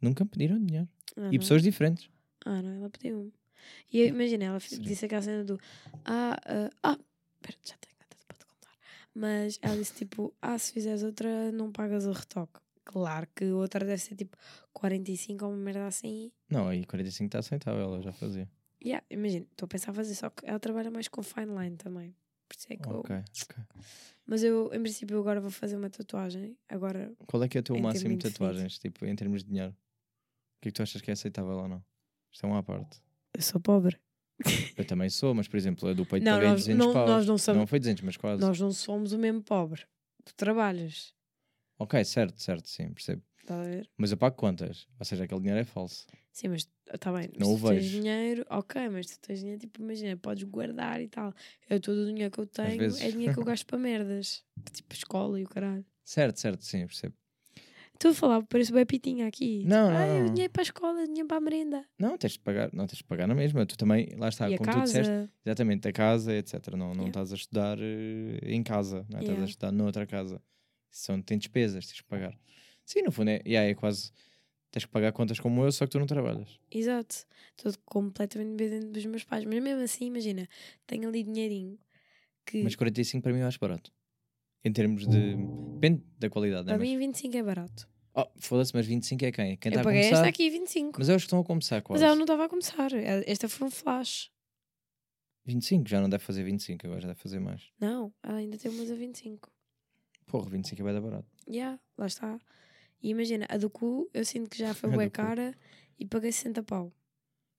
[0.00, 0.88] nunca me pediram dinheiro.
[1.16, 2.08] Ah, e pessoas diferentes.
[2.44, 3.32] Ah, não, ela pediu-me.
[3.92, 4.80] E imagina, ela Sim.
[4.82, 5.58] disse aquela cena do.
[6.04, 6.98] Ah, ah, ah,
[7.40, 8.76] pera, já tenho nada para te contar.
[9.14, 12.60] Mas ela disse tipo: Ah, se fizeres outra, não pagas o retoque.
[12.84, 14.36] Claro que outra deve ser tipo
[14.72, 16.32] 45 ou uma merda assim.
[16.48, 18.48] Não, aí 45 está aceitável, ela já fazia.
[18.82, 21.76] Yeah, imagina, estou a pensar a fazer, só que ela trabalha mais com fine line
[21.76, 22.14] também.
[22.48, 23.64] Por isso é que eu- Ok, ok.
[24.24, 26.56] Mas eu, em princípio, agora vou fazer uma tatuagem.
[26.68, 29.72] Agora, Qual é que é o teu máximo de tatuagens, tipo, em termos de dinheiro?
[29.72, 31.84] O que é que tu achas que é aceitável ou não?
[32.32, 33.02] Isto é uma à parte.
[33.34, 33.98] eu sou pobre.
[34.76, 37.08] Eu também sou, mas por exemplo, a do peito Não, paguei nós 200 não- paus.
[37.10, 38.40] nós não somos- Não foi 200, mas quase.
[38.40, 39.82] Nós não somos o mesmo pobre.
[40.24, 41.12] Tu trabalhas,
[41.80, 43.22] Ok, certo, certo, sim, percebo.
[43.40, 43.88] estás a ver?
[43.96, 46.06] Mas eu pago contas, ou seja, aquele dinheiro é falso.
[46.32, 47.30] Sim, mas está bem.
[47.38, 48.00] Não mas o tu tens vejo.
[48.00, 51.32] dinheiro, ok, mas tu tens dinheiro, tipo, imagina, podes guardar e tal.
[51.70, 53.00] Eu, todo o dinheiro que eu tenho vezes.
[53.00, 54.44] é dinheiro que eu gasto para merdas.
[54.72, 55.84] Tipo, escola e o caralho.
[56.04, 57.14] Certo, certo, sim, percebo.
[57.98, 58.82] Estou a falar, parece bem
[59.26, 59.64] aqui.
[59.66, 60.32] Não, tipo, não, não.
[60.32, 61.84] dinheiro para a escola, dinheiro para a merenda.
[61.98, 63.66] Não, tens de pagar, não tens de pagar na mesma.
[63.66, 65.12] Tu também, lá está, e como tu disseste,
[65.44, 66.68] exatamente, a casa, etc.
[66.76, 67.08] Não, não Yeah.
[67.08, 69.22] estás a estudar eh, em casa, não é?
[69.22, 69.44] estás a Yeah.
[69.46, 70.40] estudar noutra casa.
[70.92, 72.38] São, tem despesas, tens de pagar.
[72.86, 74.12] Sim, no fundo é, yeah, é quase.
[74.70, 76.60] Tens que pagar contas como eu, só que tu não trabalhas.
[76.70, 77.26] Exato.
[77.56, 79.44] Estou completamente dependente dos meus pais.
[79.44, 80.48] Mas mesmo assim, imagina,
[80.86, 81.76] tenho ali dinheirinho
[82.46, 83.92] que Mas 45 para mim eu acho barato.
[84.64, 85.36] Em termos de.
[85.74, 86.72] Depende da qualidade, né?
[86.72, 87.88] para Mas, mim 25 é barato.
[88.14, 89.56] oh, foda-se, mas 25 é quem?
[89.56, 90.16] Quem está eu a paguei começar.
[90.16, 90.98] esta aqui 25.
[90.98, 92.02] Mas é os que estão a começar quase.
[92.02, 92.90] Mas ela não estava a começar.
[93.26, 94.30] Esta foi um flash.
[95.46, 97.62] 25, já não deve fazer 25, agora já deve fazer mais.
[97.80, 99.50] Não, ela ainda tem umas a 25.
[100.26, 101.26] Porra, 25 é bem da barato.
[101.48, 102.38] Já, lá está.
[103.02, 105.54] E imagina, a do cu, eu sinto que já foi bué cara
[105.98, 106.92] e paguei 60 pau.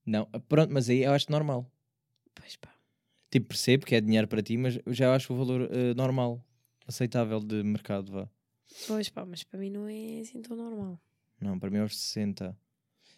[0.06, 1.66] Não, pronto, mas aí eu acho normal.
[2.36, 2.70] Pois pá.
[3.32, 6.44] Tipo, percebo que é dinheiro para ti, mas eu já acho o valor eh, normal,
[6.90, 8.30] aceitável de mercado, vá.
[8.88, 11.00] Pois pá, mas para mim não é assim tão normal.
[11.40, 12.58] Não, para mim é aos 60.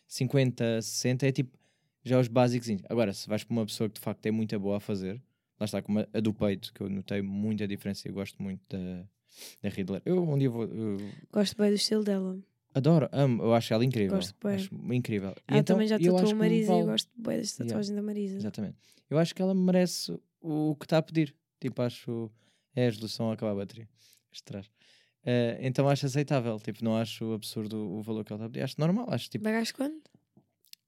[0.07, 1.57] 50, 60 é tipo,
[2.03, 2.67] já os básicos.
[2.89, 5.21] Agora, se vais para uma pessoa que de facto é muito boa a fazer,
[5.59, 8.41] lá está, como a, a do peito, que eu notei muita diferença e eu gosto
[8.41, 9.03] muito da,
[9.61, 10.01] da Riddler.
[10.05, 10.65] Eu um dia vou.
[10.65, 10.97] eu-
[11.31, 12.37] Gosto bem do estilo dela.
[12.73, 14.15] Adoro, amo, eu acho ela incrível.
[14.15, 14.55] Gosto bué.
[14.55, 15.33] Acho incrível.
[15.47, 17.65] Ah, então, também já tatuou a Marisa e eu gosto bem das Yeah.
[17.69, 18.37] tatuagens da Marisa.
[18.37, 18.77] Exatamente.
[19.09, 21.35] Eu acho que ela merece o que está a pedir.
[21.59, 22.31] Tipo, acho.
[22.75, 23.87] É a solução a acabar a bateria.
[24.31, 24.69] Este trás.
[25.25, 26.59] Eh, então acho aceitável.
[26.59, 28.63] Tipo, não acho absurdo o valor que ela está a pedir.
[28.63, 29.07] Acho normal.
[29.09, 30.01] Acho tipo Pagaste quando?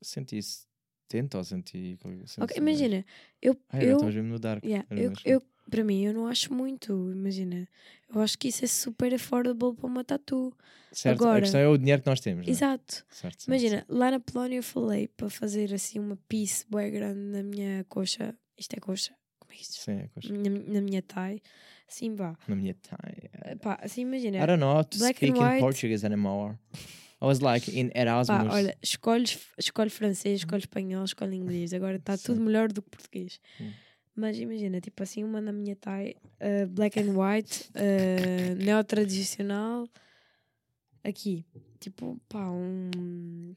[0.02, 2.58] 170 ou 100 e qualquer- Ok, 110.
[2.58, 3.06] imagina,
[3.42, 4.64] eu, Ah, eu, mesmo no dark.
[4.64, 5.16] yeah, eu, mesmo.
[5.26, 7.68] eu, para mim, eu não acho muito, imagina.
[8.14, 10.56] Eu acho que isso é super affordable para uma tatu.
[10.92, 12.48] certo, a agora- questão é o dinheiro que nós temos.
[12.48, 12.50] é?
[12.52, 12.94] Exato.
[12.94, 13.94] Certo, certo, Imagina, certo.
[13.94, 18.36] lá na Polónia eu falei para fazer assim uma piece bem grande na minha coxa.
[18.58, 19.16] Isto é coxa?
[19.86, 20.50] Como é Sim, é?
[20.50, 21.42] Na, na minha thigh.
[21.88, 22.36] Assim, vá.
[22.48, 23.30] Na minha time.
[23.44, 24.38] Eh, Pá, assim, imagina.
[24.38, 25.60] I don't know how to Black speak in.
[25.60, 26.58] Portuguese anymore.
[27.22, 28.48] I was like in Erasmus.
[28.48, 31.74] Pá, olha, escolhes, escolhe francês, escolhe espanhol, escolhe inglês.
[31.74, 32.46] Agora está tudo Sim.
[32.46, 33.40] melhor do que português.
[33.62, 33.72] Hum.
[34.16, 39.88] Mas imagina, tipo assim, uma na minha tie, uh, black and white, uh, neo-tradicional.
[41.04, 41.46] Aqui,
[41.80, 43.56] tipo, pá, um.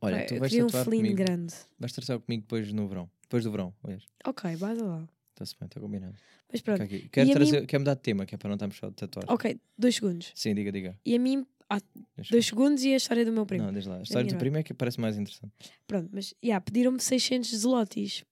[0.00, 1.16] olha, pá, tu vais queria um comigo.
[1.16, 1.54] grande.
[1.78, 3.10] Vais tatuar comigo depois no verão.
[3.22, 4.04] Depois do verão, aliás.
[4.24, 5.08] Ok, basta lá.
[5.36, 6.16] Está-se bem, está combinado.
[6.50, 7.08] Mas pronto, aqui.
[7.10, 9.30] Quero, trazer, mim- quero mudar de tema, que é para não estarmos só de tatuagem.
[9.30, 10.32] ok, dois segundos.
[10.34, 10.98] Sim, diga, diga.
[11.04, 11.78] E a mim, ah,
[12.16, 13.66] Deixa- dois segundos e a história do meu primo.
[13.66, 13.98] Não, deixa lá.
[13.98, 15.52] A história do primo é que parece mais interessante.
[15.86, 18.24] Pronto, mas, yeah, pediram-me 600 zlotys.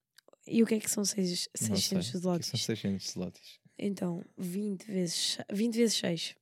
[0.47, 1.76] E o que é que são seis- Não sei.
[1.76, 2.47] 600 O que é zlotys?
[2.47, 3.60] São 600 slots.
[3.78, 6.35] Então, 20 vezes, 20 vezes 6.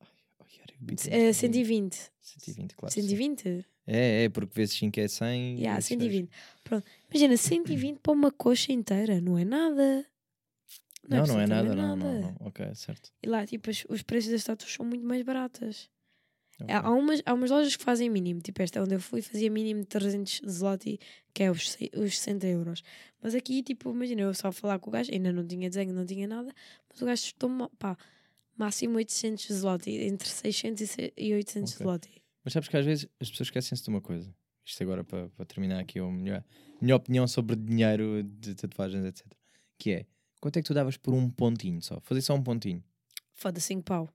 [0.00, 1.34] Oh, Yara, eu bito É, muito.
[1.36, 2.10] 120.
[2.22, 2.94] 120, claro.
[2.94, 3.00] sim.
[3.90, 3.94] 120?
[3.96, 5.56] É, é, porque vezes 5 é 100.
[5.58, 6.00] Yeah, vezes seis.
[6.00, 6.30] 120.
[6.64, 6.86] Pronto.
[7.10, 10.06] Imagina, 120 para uma coxa inteira, não é nada.
[11.08, 12.36] Não, não é nada, absolutamente não, não, não.
[12.46, 13.10] Ok, certo.
[13.22, 15.88] E lá, tipo, os, os preços das tatuas são muito mais baratas.
[16.60, 16.72] Ok.
[16.74, 19.80] Há, umas, há umas lojas que fazem mínimo, tipo esta onde eu fui fazia mínimo
[19.80, 21.00] de 300 zloty,
[21.32, 22.82] que é os, os 60 euros.
[23.22, 26.04] Mas aqui, tipo, imagina, eu só falar com o gajo, ainda não tinha desenho, não
[26.04, 26.54] tinha nada,
[26.88, 27.96] mas o gajo estou pá,
[28.58, 31.84] máximo 800 zloty, entre 600 e se- e 800 Ok.
[31.84, 32.19] zloty.
[32.44, 34.34] Mas sabes que às vezes as pessoas esquecem-se de uma coisa.
[34.64, 36.44] Isto agora para, para terminar aqui a minha,
[36.80, 39.26] minha opinião sobre dinheiro de tatuagens, etc.
[39.78, 40.06] Que é,
[40.40, 42.00] quanto é que tu davas por um pontinho só?
[42.00, 42.82] Fazer só um pontinho.
[43.34, 44.08] Foda-se 5 pau.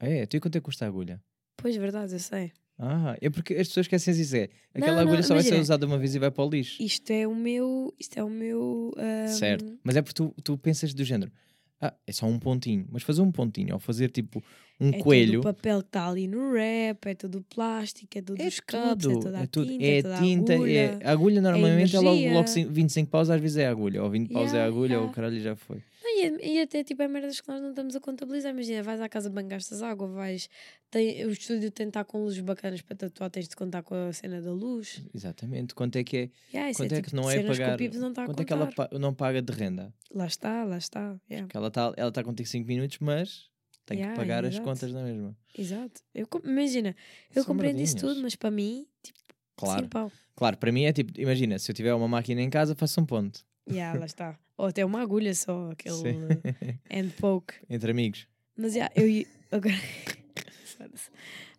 [0.00, 0.26] Ah, é?
[0.26, 1.22] Tu e quanto é que custa a agulha?
[1.56, 2.52] Pois, verdade, eu sei.
[2.78, 4.36] Ah, é porque as pessoas esquecem disso.
[4.36, 6.50] É, aquela Não, não, agulha só vai ser usada uma vez e vai para o
[6.50, 6.82] lixo.
[6.82, 7.94] Isto é o meu.
[7.98, 8.92] Isto é o meu.
[8.98, 9.78] ahm, Certo.
[9.82, 11.32] Mas é porque tu, tu pensas do género.
[11.80, 12.86] Ah, é só um pontinho.
[12.90, 14.42] Mas fazer um pontinho, ou fazer tipo
[14.80, 15.40] um é coelho.
[15.42, 18.46] todo o papel que está ali no wrap, é todo o plástico, é tudo É
[18.48, 19.66] os cups, é tudo, toda a é tudo.
[19.70, 20.78] tinta, É é toda tinta, a agulha.
[20.78, 20.98] é.
[21.06, 22.32] A agulha normalmente é logo, energia.
[22.34, 24.02] logo cin- 25 paus, às vezes é agulha.
[24.02, 25.12] Ou 20 paus é a Yeah, agulha, ou yeah.
[25.12, 25.82] o caralho já foi.
[26.18, 28.52] E, e até tipo é merdas que nós não estamos a contabilizar.
[28.52, 30.48] Imagina, vais à casa de banho, gastas água, vais.
[30.90, 33.94] Tem, o estúdio tem de estar com luzes bacanas para tatuar, tens de contar com
[33.94, 35.02] a cena da luz.
[35.14, 35.74] Exatamente.
[35.74, 36.30] Quanto é que é?
[36.52, 37.76] Yeah, isso Quanto é, tipo que não é que pagar?
[37.76, 39.92] Pipo não Quanto é que ela pa- não paga de renda?
[40.14, 41.18] Lá está, lá está.
[41.30, 41.46] yeah.
[41.46, 43.50] Porque ela está ela tá contigo 5 minutos, mas
[43.84, 45.36] tem Yeah, que pagar as contas na mesma.
[45.56, 46.00] Exato.
[46.14, 46.94] Eu, imagina,
[47.34, 49.18] eu São compreendo isso tudo, mas para mim, tipo,
[49.56, 49.82] Claro.
[49.84, 50.10] sim.
[50.34, 53.06] Claro, para mim é tipo, imagina, se eu tiver uma máquina em casa, faço um
[53.06, 53.44] ponto.
[53.68, 54.38] Yeah, lá está.
[54.58, 56.20] Ou até uma agulha só, aquele Sim.
[56.90, 57.54] hand poke.
[57.68, 58.26] Entre amigos.
[58.56, 59.26] Mas yeah, eu ia.
[59.50, 59.74] Agora.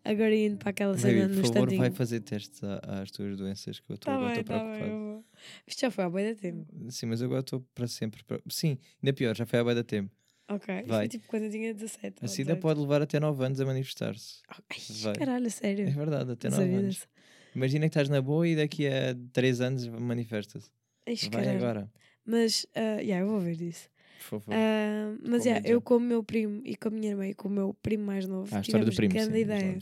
[0.03, 1.81] Agora indo para aquela cena Baby, no por favor, standinho.
[1.81, 4.63] vai fazer testes a- às tuas doenças que eu estou Tá agora bem, estou tá
[4.63, 5.01] bem, preocupado.
[5.03, 5.25] vou.
[5.67, 6.65] Isto já foi há bem da tempo.
[6.89, 8.23] Sim, mas agora estou para sempre.
[8.23, 8.39] Para...
[8.49, 10.09] Sim, ainda pior, já foi há bem da tempo.
[10.49, 10.75] Ok.
[10.75, 10.97] Isto Vai.
[10.99, 12.19] foi tipo quando eu tinha 17.
[12.21, 12.61] ou Assim ainda 18.
[12.61, 14.41] pode levar até 9 anos a manifestar-se.
[14.49, 15.87] Ai, caralho, sério.
[15.87, 17.07] É verdade, até Não 9 sabia anos.
[17.53, 20.71] Imagina que estás na boa e daqui a 3 anos manifesta-se.
[21.05, 21.57] Vai caralho.
[21.57, 21.91] agora,
[22.27, 23.89] Mas, ah, yeah, eu vou ver disso.
[24.19, 24.53] por favor.
[24.53, 27.33] Ah, mas, Com yeah, eu com o meu primo e com a minha irmã e
[27.33, 29.35] com o meu primo mais novo, ah, a história do primo, sim.
[29.37, 29.77] ideia.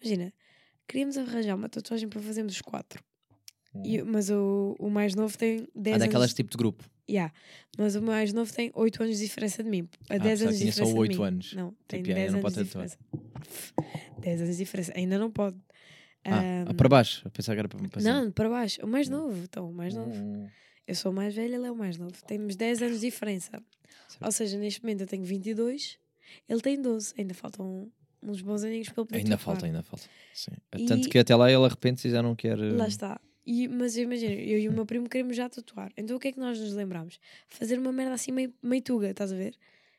[0.00, 0.32] Imagina,
[0.86, 3.02] queríamos arranjar uma tatuagem para fazermos os quatro.
[3.74, 3.82] Hum.
[3.84, 6.34] E- mas o, o mais novo tem 10 Ah, daquelas anos.
[6.34, 6.84] tipo de grupo.
[7.10, 7.34] Yeah.
[7.76, 9.88] Mas o mais novo tem 8 anos de diferença de mim.
[10.08, 10.92] A Ah, 10 pensava anos de tinha só diferença.
[10.94, 11.26] de oito mim.
[11.26, 11.52] anos.
[11.54, 12.98] Não, tem Tipo, yeah, 10 não anos de diferença.
[14.20, 14.92] 10 anos de diferença.
[14.94, 15.56] Ainda não pode.
[16.24, 17.22] Ah, Ahm, para baixo.
[17.26, 18.80] Eu pensava que era para, para não, para baixo.
[18.82, 19.42] O mais novo.
[19.42, 20.14] Então, o mais novo.
[20.14, 20.46] Hum,
[20.86, 22.12] Eu sou mais velho, ele é o mais novo.
[22.26, 23.50] Temos 10 anos de diferença.
[24.08, 24.24] Certo.
[24.24, 25.98] Ou seja, neste momento eu tenho 22,
[26.48, 27.14] ele tem 12.
[27.18, 27.90] Ainda faltam
[28.22, 30.04] uns bons aninhos para ele poder Ainda falta, ainda falta.
[30.32, 30.52] Sim.
[30.76, 32.56] E- Tanto que até lá ele arrepende-se e já não quer.
[32.58, 33.20] Lá está.
[33.46, 35.92] E, mas imagina, eu e o meu primo queremos já tatuar.
[35.96, 37.18] Então o que é que nós nos lembramos?
[37.48, 39.54] Fazer uma merda assim meio, meio tuga, estás a ver?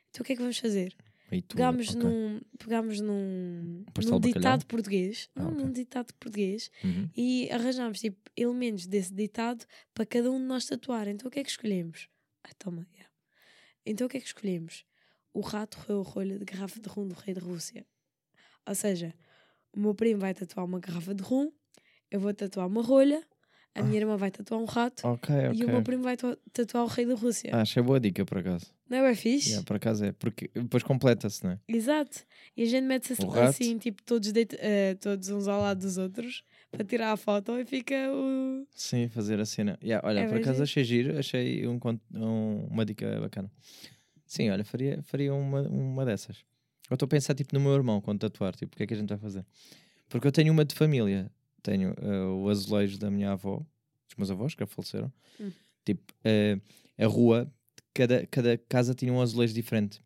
[0.10, 0.95] Então o que é que vamos fazer?
[1.30, 2.02] Pegámos ok.
[2.02, 5.30] num, pegámos num, num de ditado português.
[5.35, 5.64] Ah, não, ok.
[5.64, 6.72] num ditado português.
[6.84, 7.10] Uhum.
[7.15, 11.07] E arranjámos tipo, elementos desse ditado para cada um de nós tatuar.
[11.07, 12.07] Então o que é que escolhemos?
[12.43, 13.11] Ah, toma, yeah.
[13.85, 14.85] Então o que é que escolhemos?
[15.34, 17.85] O rato roeu a rolha de garrafa de rum do rei da Rússia.
[18.68, 19.14] Ou seja,
[19.73, 21.52] o meu primo vai tatuar uma garrafa de rum,
[22.10, 23.22] eu vou tatuar uma rolha,
[23.76, 25.60] A minha irmã vai tatuar um rato Ok, ok.
[25.60, 27.49] e o meu primo vai tua- tatuar o rei da Rússia.
[27.53, 28.68] Ah, achei boa dica, por acaso.
[28.89, 29.49] Não é fixe?
[29.49, 30.11] Yeah, por acaso é.
[30.14, 31.60] Porque depois completa-se, não é?
[31.68, 32.19] Exato.
[32.56, 33.38] E a gente mete-se rato.
[33.39, 37.52] assim, tipo, todos, deita- eh, todos uns ao lado dos outros para tirar a foto
[37.60, 38.65] e fica o.
[38.73, 39.77] Sim, fazer a cena.
[39.84, 40.64] Yeah, olha, É por acaso giro.
[40.64, 41.77] achei giro, achei um,
[42.14, 43.52] um- uma dica bacana.
[44.26, 46.38] Sim, olha, faria, faria uma, uma dessas.
[46.89, 48.93] Eu estou a pensar tipo no meu irmão quando tatuar, tipo, o que é que
[48.93, 49.43] a gente vai fazer?
[50.07, 51.31] Porque eu tenho uma de família.
[51.66, 53.58] Tenho eh, o azulejo da minha avó,
[54.08, 55.12] dos meus avós que já faleceram.
[55.40, 55.52] Hum.
[55.84, 56.60] Tipo, eh,
[56.96, 57.52] a rua,
[57.92, 60.00] cada, cada casa tinha um azulejo diferente.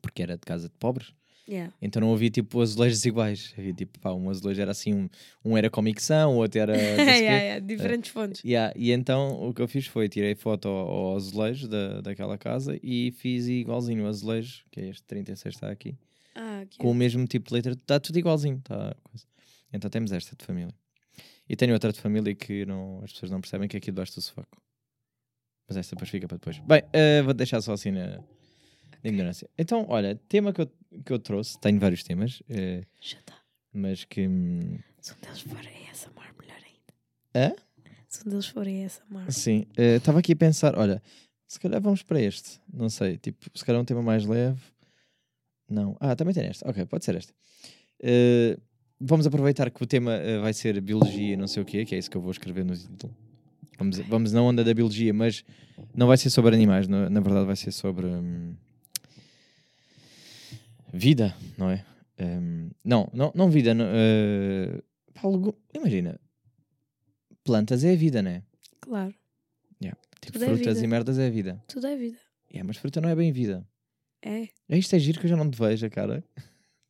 [0.00, 1.12] Porque era de casa de pobres.
[1.48, 1.74] Yeah.
[1.82, 3.52] Então não havia tipo azulejos iguais.
[3.58, 5.08] Havia tipo, pá, um azulejo era assim, um,
[5.44, 6.76] um era comicção, o outro era.
[6.78, 8.44] yeah, yeah, diferentes fontes.
[8.44, 12.38] Yeah, e então o que eu fiz foi tirei foto ao, ao azulejo da, daquela
[12.38, 15.96] casa e fiz igualzinho o azulejo, que é este 36 está aqui,
[16.36, 18.60] Ah, que com o mesmo tipo de letra, está tudo igualzinho.
[18.62, 19.26] Tá, coisa.
[19.72, 20.74] Então temos esta de família.
[21.48, 24.14] E tenho outra de família que não, as pessoas não percebem que é aqui debaixo
[24.14, 24.60] do sofaco.
[25.68, 26.58] Mas esta depois fica para depois.
[26.60, 28.24] Bem, eh, vou deixar só assim na, na
[29.10, 29.48] ignorância.
[29.58, 30.66] Então, olha, tema que eu,
[31.04, 33.34] que eu trouxe, tenho vários temas, eh, Já está.
[33.72, 34.26] mas que.
[34.26, 36.94] hum, Se um deles for ASMR, melhor ainda.
[37.34, 37.54] Hã?
[38.08, 39.30] Se um deles for ASMR.
[39.32, 41.02] Sim, eh, estava aqui a pensar, olha,
[41.46, 44.60] se calhar vamos para este, não sei, tipo, se calhar um tema mais leve.
[45.68, 47.34] Não, ah, também tem este, ok, pode ser este.
[48.00, 48.56] Eh,
[49.00, 51.94] vamos aproveitar que o tema eh, vai ser biologia e não sei o quê, que
[51.94, 53.14] é isso que eu vou escrever no título.
[53.78, 55.44] Vamos, vamos na onda da biologia, mas
[55.94, 58.54] não vai ser sobre animais, na, na verdade vai ser sobre hum,
[60.92, 61.84] vida, não é?
[62.20, 63.84] Hum, não, não, não vida, não,
[65.14, 66.18] pá, algo- imagina,
[67.44, 68.42] plantas é a vida, não é?
[68.80, 69.14] Claro.
[70.20, 70.84] Tipo, Tudo é frutas vida.
[70.84, 71.62] e merdas é vida.
[71.68, 72.18] Tudo é vida.
[72.52, 73.64] É, mas fruta não é bem vida.
[74.20, 74.48] É.
[74.68, 76.24] É isto é giro que eu já não te vejo, a cara.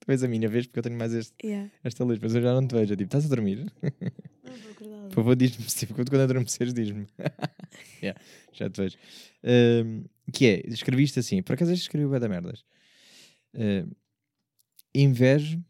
[0.09, 1.70] Vês a minha vez porque eu tenho mais este- Yeah.
[1.85, 2.94] esta luz, mas eu já não te vejo.
[2.94, 3.59] Eu, tipo, estás a dormir?
[4.43, 5.09] Não estou acordada.
[5.09, 7.06] Por favor, diz-me, tipo, quando adormeceres, diz-me.
[8.02, 8.18] Yeah,
[8.52, 8.97] já te vejo.
[9.44, 12.64] Ahm, que é, escreviste assim, por acaso este escrevi o da merdas.
[13.55, 13.90] Ahm,
[14.94, 15.62] invejo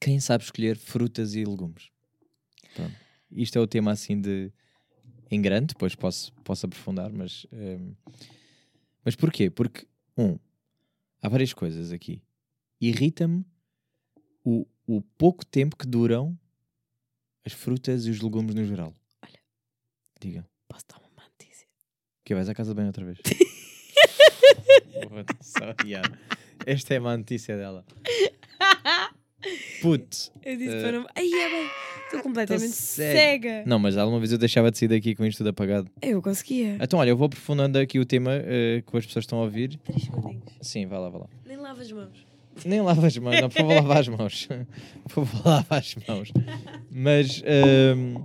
[0.00, 1.90] quem sabe escolher frutas e legumes.
[2.74, 2.94] Pronto.
[3.32, 4.52] Isto é o tema assim de
[5.30, 7.92] em grande, depois posso, posso aprofundar, mas ahm,
[9.04, 9.50] mas porquê?
[9.50, 9.86] Porque
[10.16, 10.38] um,
[11.20, 12.22] há várias coisas aqui.
[12.84, 13.44] Irrita-me
[14.44, 16.36] o, o pouco tempo que duram
[17.46, 18.92] as frutas e os legumes no geral.
[19.24, 19.38] Olha.
[20.20, 20.44] Diga.
[20.68, 21.68] Posso dar uma má notícia?
[22.24, 23.18] Que vais à casa bem outra vez.
[25.40, 25.74] Só.
[26.66, 27.84] Esta é a má notícia dela.
[29.80, 30.32] Putto.
[30.44, 31.06] Eu disse Eh, para não.
[31.14, 31.70] Ai, é bem.
[32.04, 33.12] Estou completamente cega.
[33.48, 33.64] cega.
[33.66, 35.90] Não, mas alguma vez eu deixava de sair daqui com isto tudo apagado.
[36.00, 36.76] Eu conseguia.
[36.80, 39.76] Então, olha, eu vou aprofundando aqui o tema eh, que as pessoas estão a ouvir.
[39.78, 40.44] Três segundinhos.
[40.60, 41.28] Sim, vai lá, vai lá.
[41.44, 42.24] Nem lava as mãos.
[42.64, 44.48] Nem lava as mãos, não, por favor, lava as mãos.
[45.04, 46.32] Por favor, lava as mãos.
[46.90, 47.42] Mas.
[47.44, 48.16] ehm,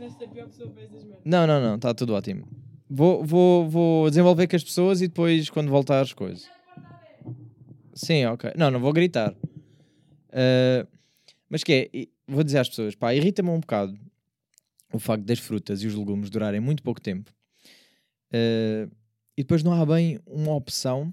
[0.00, 1.04] estas merdas.
[1.24, 2.46] Não, não, não, está tudo ótimo.
[2.90, 6.48] Vou, vou, vou desenvolver com as pessoas e depois, quando voltar, as coisas.
[7.94, 8.52] Sim, ok.
[8.56, 9.34] Não, não vou gritar.
[10.32, 10.86] Ah,
[11.48, 13.96] mas que é, vou dizer às pessoas, pá, irrita-me um bocado
[14.92, 17.32] o facto das frutas e os legumes durarem muito pouco tempo
[18.32, 18.88] Ah,
[19.36, 21.12] e depois não há bem uma opção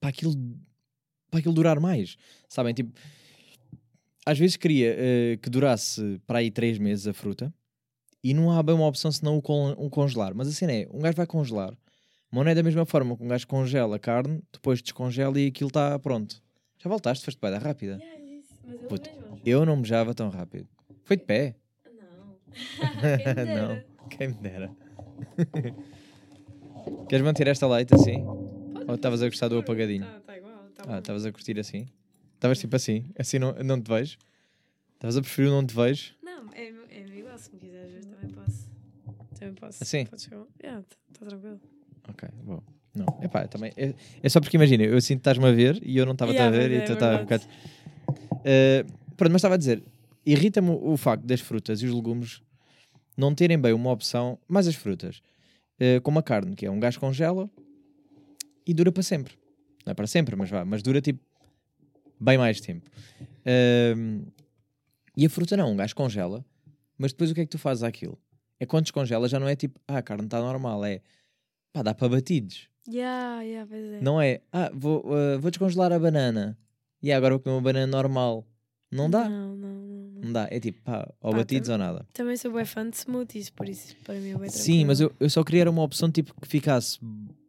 [0.00, 0.34] para aquilo,
[1.36, 2.16] para aquilo durar mais.
[2.48, 2.98] Sabem, tipo,
[4.24, 7.52] às vezes queria eh, que durasse para aí três meses a fruta
[8.24, 10.34] e não há bem uma opção senão o, con o congelar.
[10.34, 11.76] Mas assim é, um gajo vai congelar,
[12.30, 15.48] mas não é da mesma forma que um gajo congela a carne, depois descongela e
[15.48, 16.42] aquilo está pronto.
[16.78, 17.98] Já voltaste, foste de pé da rápida.
[18.00, 18.22] Yeah,
[18.90, 19.00] mas
[19.44, 19.60] eu.
[19.60, 20.66] Eu não mejava tão rápido.
[21.04, 21.54] Foi de pé?
[21.86, 22.36] Não.
[23.22, 24.70] Quem me não, quem me dera.
[27.08, 28.24] Queres manter esta light assim?
[28.24, 30.06] Pode, Ou estavas a gostar do apagadinho?
[30.76, 31.88] Tá, tá Ah, estavas a curtir assim?
[32.34, 33.06] Estavas tipo assim?
[33.18, 34.18] Assim não, não te vejo?
[34.94, 36.14] Estavas a preferir o não te vejo?
[36.22, 37.38] Não, é, é igual.
[37.38, 38.68] Se me quiseres ver, também posso.
[39.38, 39.82] Também posso.
[39.82, 40.04] Assim?
[40.06, 40.44] Podes chegar.
[40.62, 41.60] Yeah, tá, tá tranquilo.
[42.08, 42.62] Ok, bom.
[42.94, 43.72] Não, epá, também.
[43.76, 46.38] É, é só porque imagina, eu sinto que estás-me a ver e eu não estava-te
[46.38, 47.44] Yeah, a ver mas e é tu estás um bocado.
[48.44, 48.84] Eh,
[49.16, 49.82] pronto, mas estava a dizer,
[50.24, 52.40] irrita-me o o facto das frutas e os legumes
[53.16, 55.20] não terem bem uma opção, mais as frutas,
[55.78, 57.50] eh, como a carne, que é um gás congela
[58.66, 59.34] e dura para sempre.
[59.86, 61.20] Não é para sempre, mas vá, mas dura tipo
[62.20, 62.90] bem mais tempo.
[65.16, 66.44] E a fruta não, um gás congela,
[66.98, 68.18] mas depois o que é que tu fazes àquilo?
[68.58, 71.00] É quando descongela já não é tipo, ah, a carne está normal, é
[71.72, 72.68] pá, dá para batidos.
[72.88, 74.00] Yeah, yeah, pois é.
[74.00, 76.58] Não é, ah, vou, uh, vou descongelar a banana.
[77.02, 78.46] E agora vou comer uma banana normal.
[78.90, 79.28] Não dá.
[79.28, 80.20] Não, não, não.
[80.22, 80.32] não.
[80.32, 80.48] Dá.
[80.50, 82.06] É tipo, pá, ou Pá, batidos ou nada.
[82.12, 85.12] Também sou bem fã de smoothies, por isso para mim é bem Sim, mas eu,
[85.20, 86.98] eu só queria era uma opção tipo que ficasse,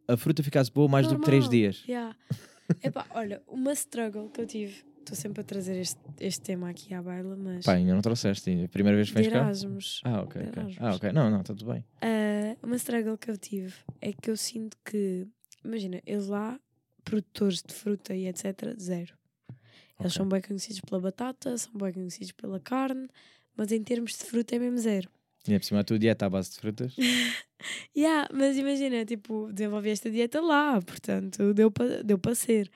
[0.08, 1.50] a fruta ficasse boa mais do que 3 Normal.
[1.50, 1.84] dias.
[1.86, 2.16] Yeah.
[2.82, 6.92] Epá, olha, uma struggle que eu tive estou sempre a trazer este, este tema aqui
[6.92, 7.64] à baila, mas.
[7.64, 8.50] Pá, ainda não trouxeste.
[8.50, 8.68] ainda.
[8.68, 9.36] Primeira vez que vens cá?
[9.38, 10.00] Erasmus.
[10.04, 10.42] Ah, ok.
[10.42, 10.76] Erasmus.
[10.80, 11.12] Ah, ok.
[11.12, 11.84] Não, não, está tudo bem.
[12.02, 15.26] Ah, uma struggle que eu tive é que eu sinto que,
[15.64, 16.60] imagina, eles lá,
[17.04, 19.14] produtores de fruta e etc., zero.
[19.48, 19.56] Eles
[19.98, 20.10] Ok.
[20.10, 23.08] são bem conhecidos pela batata, são bem conhecidos pela carne,
[23.56, 25.08] mas em termos de fruta é mesmo zero.
[25.46, 26.94] E é por cima a tua dieta à base de frutas.
[27.96, 32.70] Yeah, mas imagina, tipo, desenvolvi esta dieta lá, portanto, deu para deu pa ser.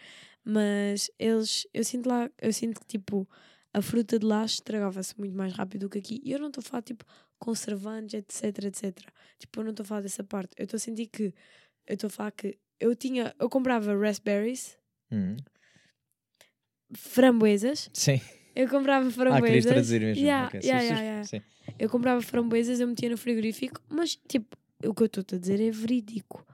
[0.44, 3.28] Mas eles, eu sinto lá, eu sinto que tipo,
[3.72, 6.20] a fruta de lá estragava-se muito mais rápido do que aqui.
[6.24, 7.04] E eu não estou a falar tipo
[7.38, 8.98] conservantes, etc, etc.
[9.38, 10.50] Tipo, eu não estou a falar dessa parte.
[10.58, 11.32] Eu estou a sentir que,
[11.86, 14.76] eu estou a falar que eu tinha, eu comprava raspberries,
[15.12, 15.36] Hum.
[16.92, 18.20] framboesas, Sim.
[18.54, 19.46] Eu comprava Ah, framboesas.
[19.46, 20.22] querias traduzir mesmo.
[20.24, 21.24] Yeah, Ok, yeah, sim, sim, yeah, yeah.
[21.24, 21.42] sim.
[21.78, 25.60] Eu comprava framboesas, eu metia no frigorífico, mas tipo, o que eu estou a dizer
[25.60, 26.46] é verídico.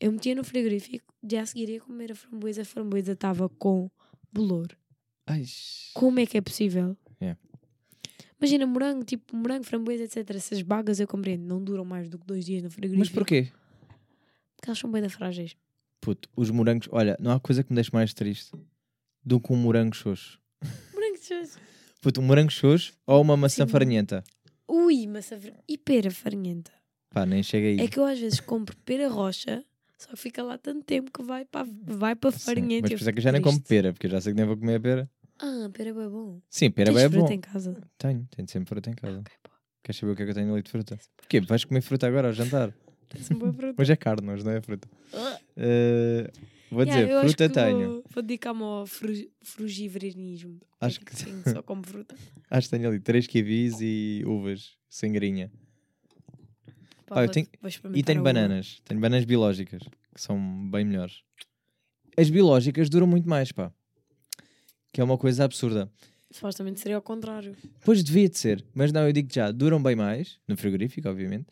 [0.00, 3.90] Eu metia no frigorífico, dia a seguir ia comer a framboesa, a framboesa estava com
[4.32, 4.68] bolor.
[5.26, 5.44] Ai,
[5.94, 6.96] Como é que é possível?
[7.20, 7.38] Yeah.
[8.40, 10.28] Imagina morango, tipo morango, framboesa, etc.
[10.36, 12.98] Essas bagas eu compreendo, não duram mais do que dois dias no frigorífico.
[12.98, 13.52] Mas porquê?
[14.56, 15.56] Porque elas são bem da frágeis.
[16.00, 16.88] Puto, os morangos.
[16.90, 18.50] Olha, não há coisa que me deixe mais triste
[19.24, 20.40] do que um morango xoxo.
[21.22, 21.58] Chouriço.
[22.00, 23.70] Puto, um morango xoxo ou uma maçã Sim.
[23.70, 24.24] farinhenta?
[24.66, 25.38] Ui, maçã
[25.68, 26.72] E pera farinhenta.
[27.10, 27.78] Pá, nem chega aí.
[27.78, 29.64] É que eu às vezes compro pera rocha,
[29.98, 32.82] só que fica lá tanto tempo que vai para vai para farinhenta.
[32.82, 34.36] Mas por isso é que eu já nem como pera, porque eu já sei que
[34.36, 35.10] nem vou comer a pera.
[35.38, 36.40] Ah, pera é bom.
[36.48, 37.18] Sim, pera é bom.
[37.18, 37.76] fruta em casa?
[37.98, 39.20] Tenho, tenho sempre fruta em casa.
[39.20, 39.32] Ok.
[39.82, 40.98] Queres saber o que é que eu tenho ali de fruta?
[41.16, 41.40] Porquê?
[41.40, 42.72] Vais comer fruta agora ao jantar?
[43.08, 43.74] Tens uma boa fruta.
[43.76, 44.88] Mas é carne, hoje não é fruta.
[45.12, 45.38] Ah.
[46.72, 47.78] Vou Yeah, dizer, acho fruta tenho.
[47.92, 50.58] Vou, vou dedicar-me ao fru- frugiverismo.
[50.80, 52.16] Acho que- sim, só como fruta.
[52.50, 55.52] Acho que tenho ali três kiwis e uvas sem garinha.
[57.06, 57.46] Pá, vou- tenho-
[57.94, 58.80] E tenho bananas.
[58.84, 59.82] Tenho bananas biológicas,
[60.14, 60.38] que são
[60.70, 61.22] bem melhores.
[62.16, 63.70] As biológicas duram muito mais, pá.
[64.92, 65.90] Que é uma coisa absurda.
[66.30, 67.54] Supostamente seria ao contrário.
[67.84, 71.46] Pois devia de ser, mas não, eu digo já, duram bem mais, no frigorífico, obviamente,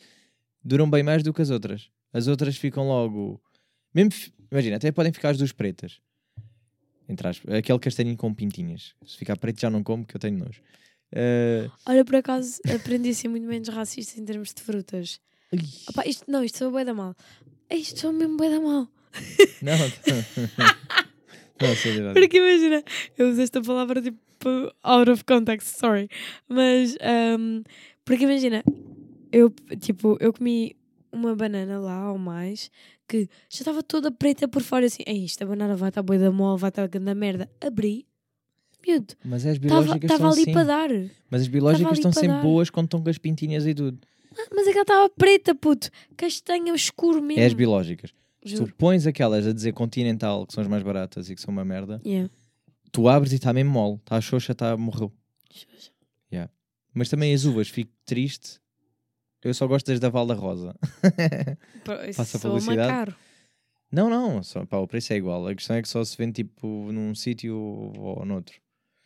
[0.64, 1.90] duram bem mais do que as outras.
[2.12, 3.42] As outras ficam logo.
[3.94, 4.12] Mesmo,
[4.50, 6.00] imagina, até podem ficar as duas pretas.
[7.08, 8.94] Entre aspas, aquele castanhinho com pintinhas.
[9.04, 10.62] Se ficar preto já não como, que eu tenho nojo.
[11.12, 15.20] Eh, Olha, por acaso aprendi a ser muito menos racista em termos de frutas.
[15.88, 17.16] Opá, isto, não, isto sou bué da mal.
[17.68, 18.88] Isto sou mesmo bué da mal.
[19.60, 19.88] não, não,
[22.04, 22.14] nada.
[22.14, 22.84] Porque imagina,
[23.18, 24.20] eu uso esta palavra tipo
[24.82, 26.08] out of context, sorry.
[26.48, 27.62] Mas, ahm,
[28.04, 28.62] porque imagina,
[29.32, 29.50] eu,
[29.80, 30.76] tipo, eu comi
[31.12, 32.70] uma banana lá ou mais
[33.08, 35.02] que já estava toda preta por fora assim.
[35.06, 37.50] Ei, esta banana vai estar boi da mole, vai estar grande merda.
[37.60, 38.06] Abri,
[38.86, 40.52] miúdo, Mas as biológicas estava são ali assim.
[40.52, 40.88] para dar.
[41.30, 42.42] Mas as biológicas estão sempre dar.
[42.42, 43.98] boas quando estão com as pintinhas e tudo.
[44.38, 45.90] Ah, mas aquela estava preta, puto.
[46.16, 47.42] Castanha escuro mesmo.
[47.42, 48.12] É as biológicas.
[48.42, 48.66] Juro.
[48.68, 51.62] tu pões aquelas a dizer continental, que são as mais baratas e que são uma
[51.64, 52.30] merda, Yeah.
[52.90, 53.96] tu abres e está mesmo mole.
[53.96, 55.12] Está a xoxa, está morreu.
[56.92, 58.58] Mas também as uvas, fico triste.
[59.42, 60.74] Eu só gosto das da Val da Rosa.
[62.14, 62.88] Faça soa-me publicidade.
[62.92, 63.14] caro.
[63.92, 65.46] Não, não, só, pá, o preço é igual.
[65.48, 68.54] A questão é que só se vende tipo num sítio ou noutro.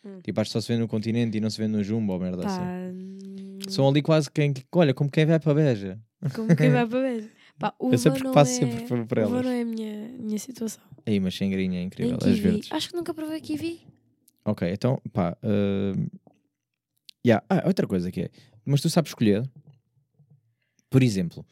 [0.05, 0.19] Hum.
[0.21, 2.19] Tipo, acho que só se vende no continente e não se vende no Jumbo ou
[2.19, 2.61] merda Pá, assim.
[2.95, 4.53] hum, São ali quase quem.
[4.73, 5.99] Olha, como quem vai para a Beja.
[6.35, 7.31] como quem vai para ver.
[7.57, 8.55] Pá, Eu sempre não passo é...
[8.55, 9.45] sempre por, por uva elas.
[9.45, 10.83] não é a minha, minha situação.
[11.05, 12.17] Aí, mas sem garinha é incrível.
[12.17, 12.39] As kiwi.
[12.41, 12.71] verdes.
[12.71, 13.79] Acho que nunca provei kiwi.
[14.43, 15.35] Ok, então, pá.
[15.41, 16.19] uh,
[17.25, 17.43] yeah.
[17.49, 18.29] Ah, outra coisa que é.
[18.65, 19.49] Mas tu sabes escolher.
[20.95, 21.45] Por exemplo,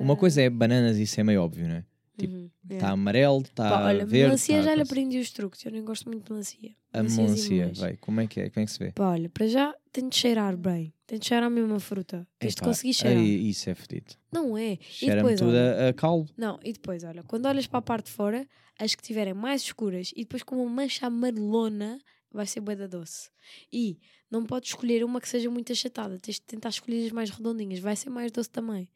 [0.00, 1.84] uma coisa é bananas, isso é meio óbvio, não é?
[2.16, 2.92] tipo, Uhum, Está yeah.
[2.92, 4.24] amarelo, está Pá, olha, verde.
[4.24, 5.62] melancia tá já lhe aprendi os truques.
[5.66, 6.70] Eu nem gosto muito de melancia.
[6.94, 7.96] A melancia, vai.
[7.98, 8.48] Como é que é?
[8.48, 8.92] Como é que se vê?
[8.92, 10.94] Pá, olha, para já tem de cheirar bem.
[11.06, 12.26] Tem de cheirar a fruta.
[12.38, 13.22] Tens de conseguir cheirar.
[13.22, 14.14] aí, isso é fedido.
[14.32, 14.78] Não é.
[14.80, 16.32] Cheira-me tudo olha, a, a caldo.
[16.38, 18.48] Não, e depois, olha, quando olhas para a parte de fora,
[18.78, 21.98] as que tiverem mais escuras e depois com uma mancha amarelona,
[22.32, 23.30] vai ser bué da doce.
[23.72, 23.98] E
[24.30, 27.78] não podes escolher uma que seja muito achatada, tens de tentar escolher as mais redondinhas,
[27.78, 28.88] vai ser mais doce também.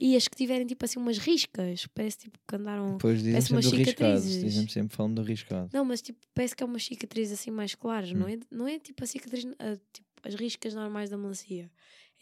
[0.00, 2.92] E as que tiverem tipo assim umas riscas, parece tipo que andaram.
[2.92, 4.42] Depois dizem Parece umas cicatrizes.
[4.42, 5.70] Dizem sempre falando do riscado.
[5.72, 8.30] Não, mas tipo, parece que é uma cicatriz assim mais claras, não, Hum.
[8.30, 11.70] é, não é tipo a cicatriz, ah, tipo as riscas normais da melancia.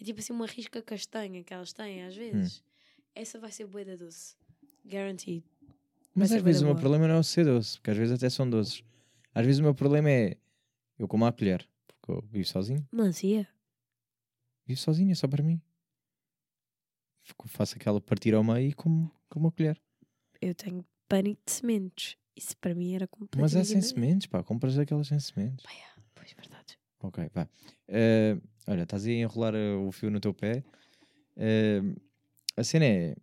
[0.01, 2.19] É tipo assim uma risca castanha que elas têm às Hum.
[2.19, 2.63] vezes.
[3.15, 4.35] Essa vai ser bué da doce.
[4.87, 5.43] Guaranteed.
[6.15, 8.29] Mas às vezes o meu problema não é o ser doce, porque às vezes até
[8.29, 8.83] são doces.
[9.35, 10.37] Às vezes o meu problema é
[10.99, 12.87] eu como à colher, porque eu vivo sozinho.
[12.93, 13.49] Melancia?
[14.67, 15.61] Vivo sozinho, é só para mim.
[17.23, 19.81] Fico- Faço aquela partir ao meio e como com uma colher.
[20.41, 22.17] Eu tenho pânico de sementes.
[22.37, 23.55] Isso para mim era completamente.
[23.55, 25.65] Mas é sem sementes, pá, compras aquelas sem sementes.
[25.65, 26.79] Pá, yeah, Pois, verdade.
[27.01, 27.49] Ok, vá.
[27.89, 28.37] Eh,
[28.67, 30.63] olha, estás aí a enrolar eh, o fio no teu pé.
[31.37, 31.81] Eh,
[32.57, 33.17] a cena é.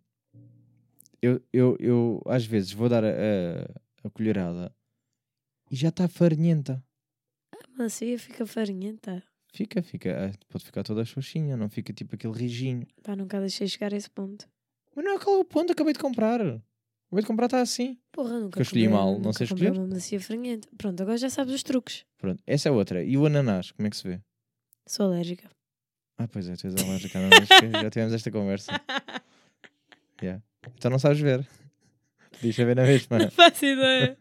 [1.21, 4.75] Eu, eu, eu às vezes vou dar a, a, a colherada
[5.71, 6.83] e já está farinhenta.
[7.53, 9.23] A melancia fica farinhenta.
[9.53, 10.27] Fica, fica.
[10.33, 12.87] ah, Pode ficar toda xoxinha, não fica tipo aquele rijinho.
[13.03, 14.47] Pá, nunca deixei chegar a esse ponto.
[14.95, 16.39] Mas não é aquele ponto, acabei de comprar.
[16.41, 17.97] Acabei de comprar, está assim.
[18.11, 19.79] Porra, nunca Que eu escolhi comprei- mal, não nunca sei comprei escolher.
[19.81, 20.67] uma melancia farinhenta.
[20.77, 22.03] Pronto, agora já sabes os truques.
[22.17, 23.03] Pronto, essa é outra.
[23.03, 24.19] E o ananás, como é que se vê?
[24.87, 25.49] Sou alérgica.
[26.17, 28.71] Ah, pois é, tu és alérgica a ananás, que já tivemos esta conversa.
[30.21, 30.41] Yeah.
[30.77, 31.45] Então não sabes ver.
[32.31, 33.19] Podias saber na mesma.
[33.19, 34.17] Não faço ideia.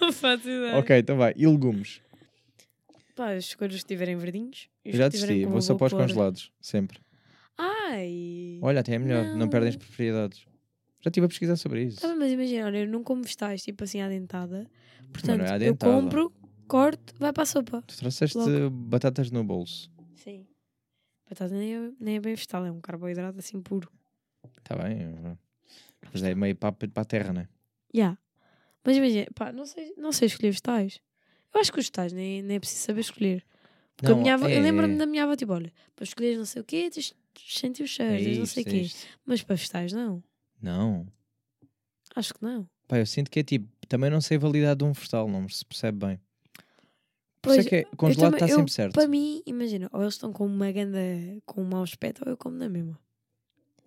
[0.00, 0.76] não faço ideia.
[0.78, 1.34] ok, então vai.
[1.36, 2.00] E legumes?
[3.14, 4.68] Pá, as coisas que estiverem verdinhos.
[4.84, 6.98] os Eu já tiverem desisti, vou só para os congelados, sempre.
[7.58, 8.58] Ai.
[8.62, 9.48] Olha, até é melhor, não, Não.
[9.48, 10.46] perdem as propriedades.
[11.00, 12.00] Já estive a pesquisar sobre isso.
[12.00, 14.66] Tá bem, mas imagina, olha, eu não como vegetais, tipo assim, à dentada.
[15.12, 15.92] Portanto, não é à eu dentada.
[15.92, 16.32] compro,
[16.68, 17.82] corto, vai para a sopa.
[17.86, 18.70] Tu trouxeste Logo.
[18.70, 19.90] batatas no bolso.
[20.14, 20.46] Sim.
[21.28, 23.90] Batata nem é, nem é bem vegetal, é um carboidrato assim puro.
[24.58, 24.98] Está bem.
[26.12, 27.48] Mas é meio para, para a terra, né?
[27.92, 28.16] Já.
[28.84, 31.00] Mas imagina, pá, não sei, não sei escolher vegetais.
[31.54, 33.44] Eu acho que os vegetais nem, nem é preciso saber escolher.
[33.96, 36.36] Porque a Não, minha avó, é- eu lembro-me da minha avó, tipo, olha, para escolher
[36.36, 38.76] não sei o quê, tens de sentir o cheiro, É não sei o é quê.
[38.78, 39.06] isto.
[39.24, 40.22] Mas para vegetais, não.
[40.60, 41.06] Não.
[42.14, 42.68] Acho que não.
[42.88, 45.48] Pá, eu sinto que é tipo, também não sei a validade de um vegetal, não
[45.48, 46.20] se percebe bem.
[47.40, 48.94] Por isso é que é, congelado está sempre certo.
[48.94, 50.98] Para mim, imagina, ou eles estão com uma ganda,
[51.44, 52.98] com um mau aspecto, ou eu como na mesma.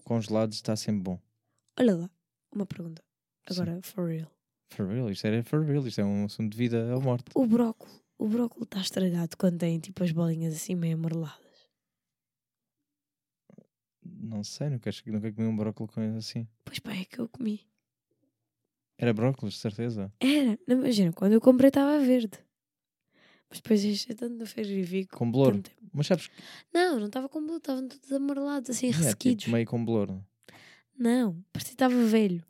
[0.03, 1.19] Congelado está sempre bom.
[1.79, 2.09] Olha lá,
[2.53, 3.01] uma pergunta.
[3.49, 3.61] Sim.
[3.61, 4.31] Agora, for real.
[4.75, 7.31] For real, isto é for real, isto é um assunto de vida ou morte.
[7.33, 11.69] O brócolo, o brócolo está estragado quando tem tipo as bolinhas assim meio amareladas.
[14.03, 16.45] Não sei, nunca, nunca comi um brócolis com assim.
[16.65, 17.65] Pois pá, é que eu comi.
[18.97, 20.11] Era brócolis, de certeza.
[20.19, 22.37] Era, não, imagina, quando eu comprei estava verde.
[23.49, 25.17] Mas depois achei tanto no frigorífico.
[25.17, 25.89] Com tanto tempo.
[25.93, 26.33] Mas sabes que
[26.73, 29.45] Não, não estava com bolo, estavam todos amarelados, assim, é, ressequidos.
[29.45, 30.21] tipo, meio com bolor.
[30.97, 32.43] Não, parecia que estava velho.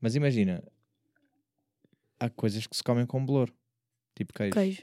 [0.00, 0.62] Mas imagina,
[2.24, 3.52] há coisas que se comem com bolor.
[4.14, 4.52] Tipo queijo.
[4.54, 4.82] Queijo.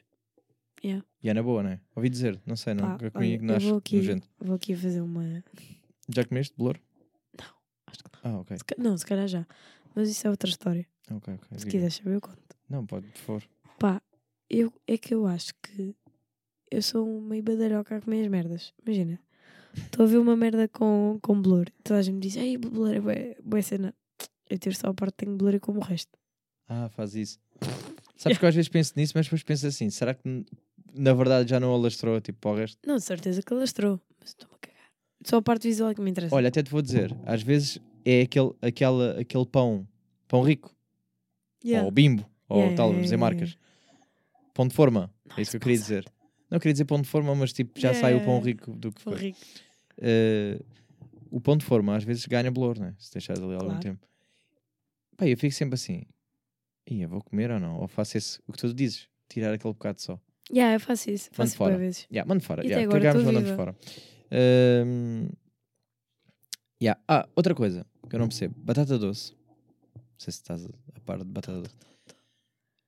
[1.21, 1.79] E é na boa, não é?
[1.95, 4.29] Ouvi dizer, não sei, Pá, nunca comi, olha, não eu vou aqui, nojento.
[4.39, 5.43] vou aqui fazer uma.
[6.07, 6.79] Já comeste bolor?
[7.87, 8.31] Acho que não.
[8.37, 8.57] Ah, ok.
[8.57, 9.45] Se ca- Não, se calhar já.
[9.95, 10.87] Mas isso é outra história.
[11.11, 11.57] Ok, ok.
[11.59, 12.37] Se quiser saber, eu conto.
[12.69, 13.49] Não, pode, por favor.
[13.79, 14.01] Pá,
[14.49, 15.95] eu, é que eu acho que
[16.71, 18.73] eu sou meio badalhoca a comer as merdas.
[18.85, 19.19] Imagina,
[19.75, 21.65] estou a ver uma merda com, com blur.
[21.83, 23.93] Toda a gente me diz, ei, blur é bué cena.
[24.49, 26.17] Eu tiro só a parte que tenho blur e como o resto.
[26.69, 27.39] Ah, faz isso.
[28.15, 30.45] Sabes que eu às vezes penso nisso, mas depois penso assim: será que
[30.93, 32.77] na verdade já não alastrou tipo para o resto?
[32.87, 33.99] Não, de certeza que lastrou.
[34.19, 34.91] Mas estou-me a cagar.
[35.25, 36.35] Só a parte visual que me interessa.
[36.35, 39.87] Olha, até te vou dizer: às vezes é aquele, aquela, aquele pão,
[40.27, 40.73] pão rico,
[41.63, 41.85] Yeah.
[41.85, 43.57] ou bimbo, ou Yeah, tal, yeah, dizer marcas.
[44.53, 46.05] Pão de forma, é isso que eu queria dizer.
[46.49, 49.03] Não queria dizer pão de forma, mas tipo, já sai o pão rico do que
[49.03, 49.21] Pão foi.
[49.27, 49.39] rico.
[49.97, 50.59] Eh,
[51.31, 52.95] o pão de forma às vezes ganha bolor, né?
[52.97, 53.79] Se deixares ali algum Claro.
[53.81, 54.07] tempo.
[55.17, 56.03] Pá, eu fico sempre assim:
[56.95, 57.79] ia, vou comer ou não?
[57.79, 60.19] Ou faço esse, o que tu dizes, tirar aquele bocado só.
[60.51, 61.29] Yeah, eu faço isso.
[61.31, 61.77] Faço fora.
[61.77, 62.07] vezes.
[62.11, 62.63] Yeah, mando fora.
[62.65, 63.77] E Yeah, agora estou mandamos fora.
[64.31, 65.29] Ahm,
[66.81, 66.99] yeah.
[67.07, 69.33] Ah, outra coisa que eu não percebo: batata doce.
[69.95, 71.75] Não sei se estás a par de batata doce.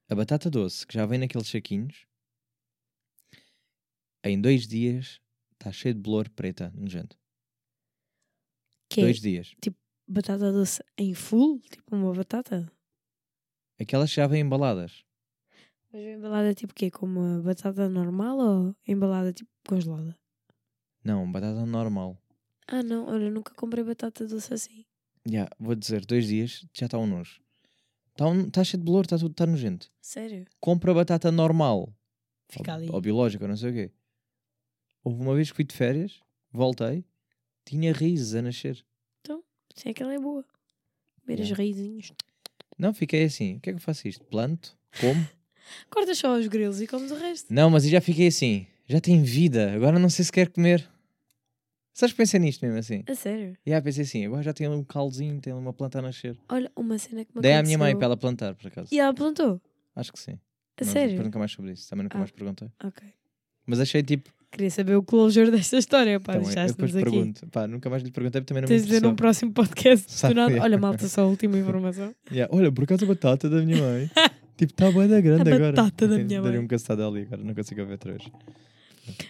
[0.09, 2.05] A batata doce que já vem naqueles saquinhos,
[4.23, 5.21] em dois dias
[5.53, 7.17] está cheio de bolor preta nojento.
[8.89, 9.55] Que é Dois dias.
[10.07, 11.59] batata doce em full?
[11.61, 12.69] Tipo uma batata?
[13.81, 15.03] Aquelas que já vêm embaladas.
[15.91, 16.91] Mas embalada tipo o quê?
[16.91, 20.15] Como uma batata normal ou embalada tipo congelada?
[21.03, 22.17] Não, batata normal.
[22.67, 24.85] Ah não, olha, eu nunca comprei batata doce assim.
[25.25, 27.41] Já, vou dizer, dois dias já está um nojo.
[28.11, 29.91] Está um, tá cheio de bolor, está tudo tá nojento.
[29.99, 30.45] Sério?
[30.59, 31.93] Compra batata normal.
[32.47, 32.89] Fica ou, ali.
[32.91, 33.91] ou biológica, ou não sei o quê.
[35.03, 36.21] Houve uma vez que fui de férias,
[36.51, 37.03] voltei,
[37.65, 38.85] tinha raízes a nascer.
[39.75, 40.45] Sim, aquela é boa.
[41.21, 41.55] Comer as Yeah.
[41.55, 42.13] raizinhos.
[42.81, 43.57] Não, fiquei assim.
[43.57, 44.25] O que é que eu faço isto?
[44.25, 44.75] Planto?
[44.99, 45.27] Como?
[45.91, 47.53] Cortas só os grelos e comes o resto.
[47.53, 48.65] não, mas eu já fiquei assim.
[48.87, 50.89] Já tem vida, agora não sei se quer comer.
[51.93, 53.03] Sabes que pensei nisto mesmo assim?
[53.07, 53.55] A sério?
[53.63, 56.01] E aí pensei assim, agora já tem ali um calzinho, tem ali uma planta a
[56.01, 56.35] nascer.
[56.49, 58.89] Olha, uma cena que me Dei à minha mãe para ela plantar, por acaso.
[58.91, 59.61] E ela plantou?
[59.95, 60.33] Acho que sim.
[60.33, 60.37] A
[60.79, 61.21] Mas sério?
[61.21, 62.19] Nunca mais sobre isso, também nunca Ah.
[62.21, 62.67] mais perguntei.
[62.83, 63.07] Ok.
[63.67, 64.33] Mas achei tipo.
[64.51, 66.33] Queria saber o closure desta história, pá.
[66.33, 67.03] eu depois Deixaste-nos aqui.
[67.09, 67.47] pergunto.
[67.47, 70.11] Pá, nunca mais lhe perguntei, porque também não me Tens de dizer num próximo podcast.
[70.11, 70.51] Sabe, nada.
[70.51, 70.65] yeah.
[70.65, 72.13] Olha, malta, só a última informação.
[72.31, 74.11] Yeah, Olha, por acaso a batata da minha mãe.
[74.57, 75.71] tipo, está bué da grande A agora.
[75.71, 76.57] batata da minha mãe.
[76.59, 78.23] um caçado ali agora, não consigo ver vez.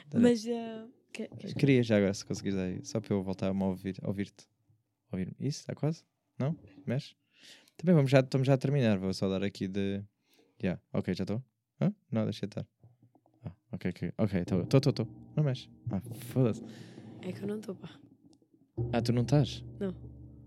[0.09, 0.19] Tá.
[0.19, 0.45] Mas.
[0.47, 4.47] ah, que- Queria já agora, se conseguires aí, só para eu voltar a ouvir, ouvir-te.
[5.11, 6.03] Ouvir Isso, está quase?
[6.39, 6.55] Não?
[6.87, 7.13] Mexe?
[7.77, 10.01] Também vamos já, estamos já a terminar, vou só dar aqui de.
[10.61, 10.81] Yeah.
[10.93, 11.43] Ok, já estou?
[11.79, 11.93] Hã?
[12.11, 12.65] Não, deixa de estar.
[13.73, 15.07] Ok, ok, ok, estou, estou, estou.
[15.35, 15.69] Não mexe.
[15.89, 16.61] Ah, foda-se.
[17.21, 17.89] É que eu não estou, pá.
[18.91, 19.63] Ah, tu não estás?
[19.79, 19.95] Não.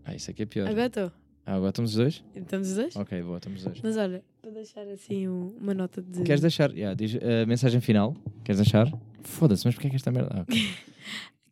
[0.04, 0.68] Ah, isso aqui é pior.
[0.68, 1.12] Agora estou.
[1.46, 2.24] Ah, agora estamos os dois?
[2.34, 2.96] Estamos os dois?
[2.96, 3.80] Ok, boa, estamos os dois.
[3.82, 6.22] Mas olha, para deixar assim um- uma nota de.
[6.22, 6.70] Queres deixar?
[6.72, 8.14] Yeah, diz a mensagem final.
[8.44, 8.86] Queres deixar?
[9.22, 10.30] Foda-se, mas porquê é que esta merda.
[10.32, 10.54] Ah, ok.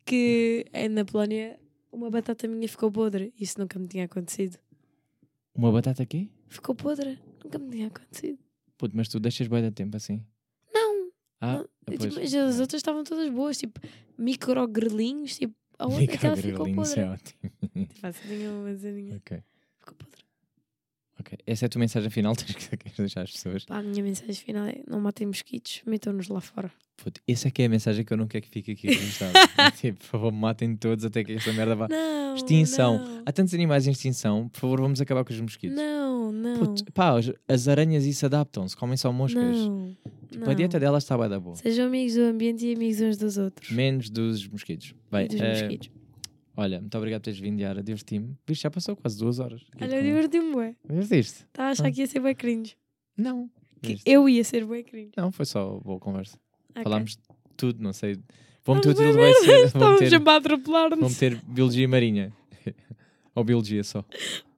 [0.05, 1.57] Que eh, na Polónia
[1.91, 3.33] uma batata minha ficou podre.
[3.39, 4.57] Isso nunca me tinha acontecido.
[5.55, 6.29] Uma batata aqui?
[6.49, 7.17] Ficou podre.
[7.43, 8.37] Nunca me tinha acontecido.
[8.77, 10.21] Puto, mas tu deixas bem de tempo assim.
[11.45, 12.09] Ah, depois.
[12.13, 13.57] Tipo, mas as outras estavam todas boas.
[13.57, 13.81] Tipo,
[14.17, 15.37] microgrelinhos.
[15.37, 16.99] Tipo, a outra aquela ficou podre.
[17.01, 17.51] é ótimo.
[17.87, 18.63] Tipo, assim tinha uma
[19.17, 19.43] ok,
[19.79, 20.22] Ficou podre.
[21.23, 21.37] Ok.
[21.47, 22.35] Essa é a tua mensagem final.
[22.37, 23.65] Tens que deixar às pessoas.
[23.65, 26.71] Pá, a minha mensagem final é: não matem mosquitos, metam-nos lá fora.
[26.97, 29.33] Puto, essa é que é a mensagem que eu não quero que fique aqui registrada.
[29.57, 31.87] É tipo, por favor, matem todos até que esta merda vá.
[31.87, 32.35] Não!
[32.35, 32.99] Extinção.
[32.99, 34.49] Não, Há tantos animais em extinção.
[34.49, 35.75] Por favor, vamos acabar com os mosquitos.
[35.75, 36.31] não.
[36.31, 36.59] não.
[36.59, 37.13] Puto, pá,
[37.47, 39.43] as aranhas isso adaptam-se, comem só moscas.
[39.43, 39.95] Não.
[40.31, 40.81] Tipo, a dieta não.
[40.81, 41.55] delas está bem da boa.
[41.55, 43.69] Sejam amigos do ambiente e amigos uns dos outros.
[43.71, 44.95] Menos dos mosquitos.
[45.11, 45.89] Bem, dos eh, mosquitos.
[46.55, 47.81] Olha, muito obrigado por teres vindo, Yara.
[47.83, 48.35] Diverti-me.
[48.47, 49.61] Visto, já passou quase duas horas.
[49.81, 50.75] Olha, com- diverti-me, bué.
[50.87, 51.43] Divertiste?
[51.47, 51.91] Estava a achar Ah.
[51.91, 52.75] que ia ser bem cringe.
[53.17, 53.49] Não.
[53.81, 55.11] Que eu ia ser bem cringe.
[55.17, 56.37] Não, foi só boa conversa.
[56.71, 56.83] Ok.
[56.83, 57.17] Falámos
[57.57, 58.15] tudo, não sei.
[58.65, 59.65] Vou Estamos meter tudo bem vai ser.
[59.65, 61.11] Estávamos sempre a atropelar-nos.
[61.13, 62.33] meter biologia marinha.
[63.35, 64.05] Ou biologia só.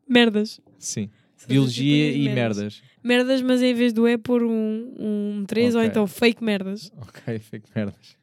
[0.08, 0.62] Merdas.
[0.78, 1.10] Sim.
[1.48, 2.58] Biologia e merdas.
[2.58, 2.84] merdas.
[3.04, 5.90] Merdas, mas em vez do E pôr um, um 3 ou Ok.
[5.90, 6.92] então fake merdas.
[6.98, 8.18] Ok, fake merdas.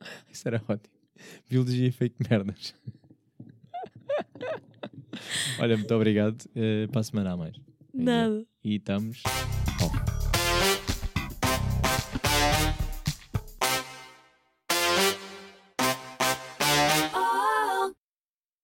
[0.30, 0.94] Isso era ótimo.
[1.48, 2.74] Biologia e fake merdas.
[5.58, 6.36] Olha, muito obrigado.
[6.54, 7.56] Eh, para a semana a mais.
[7.92, 8.44] Nada.
[8.62, 9.22] E estamos.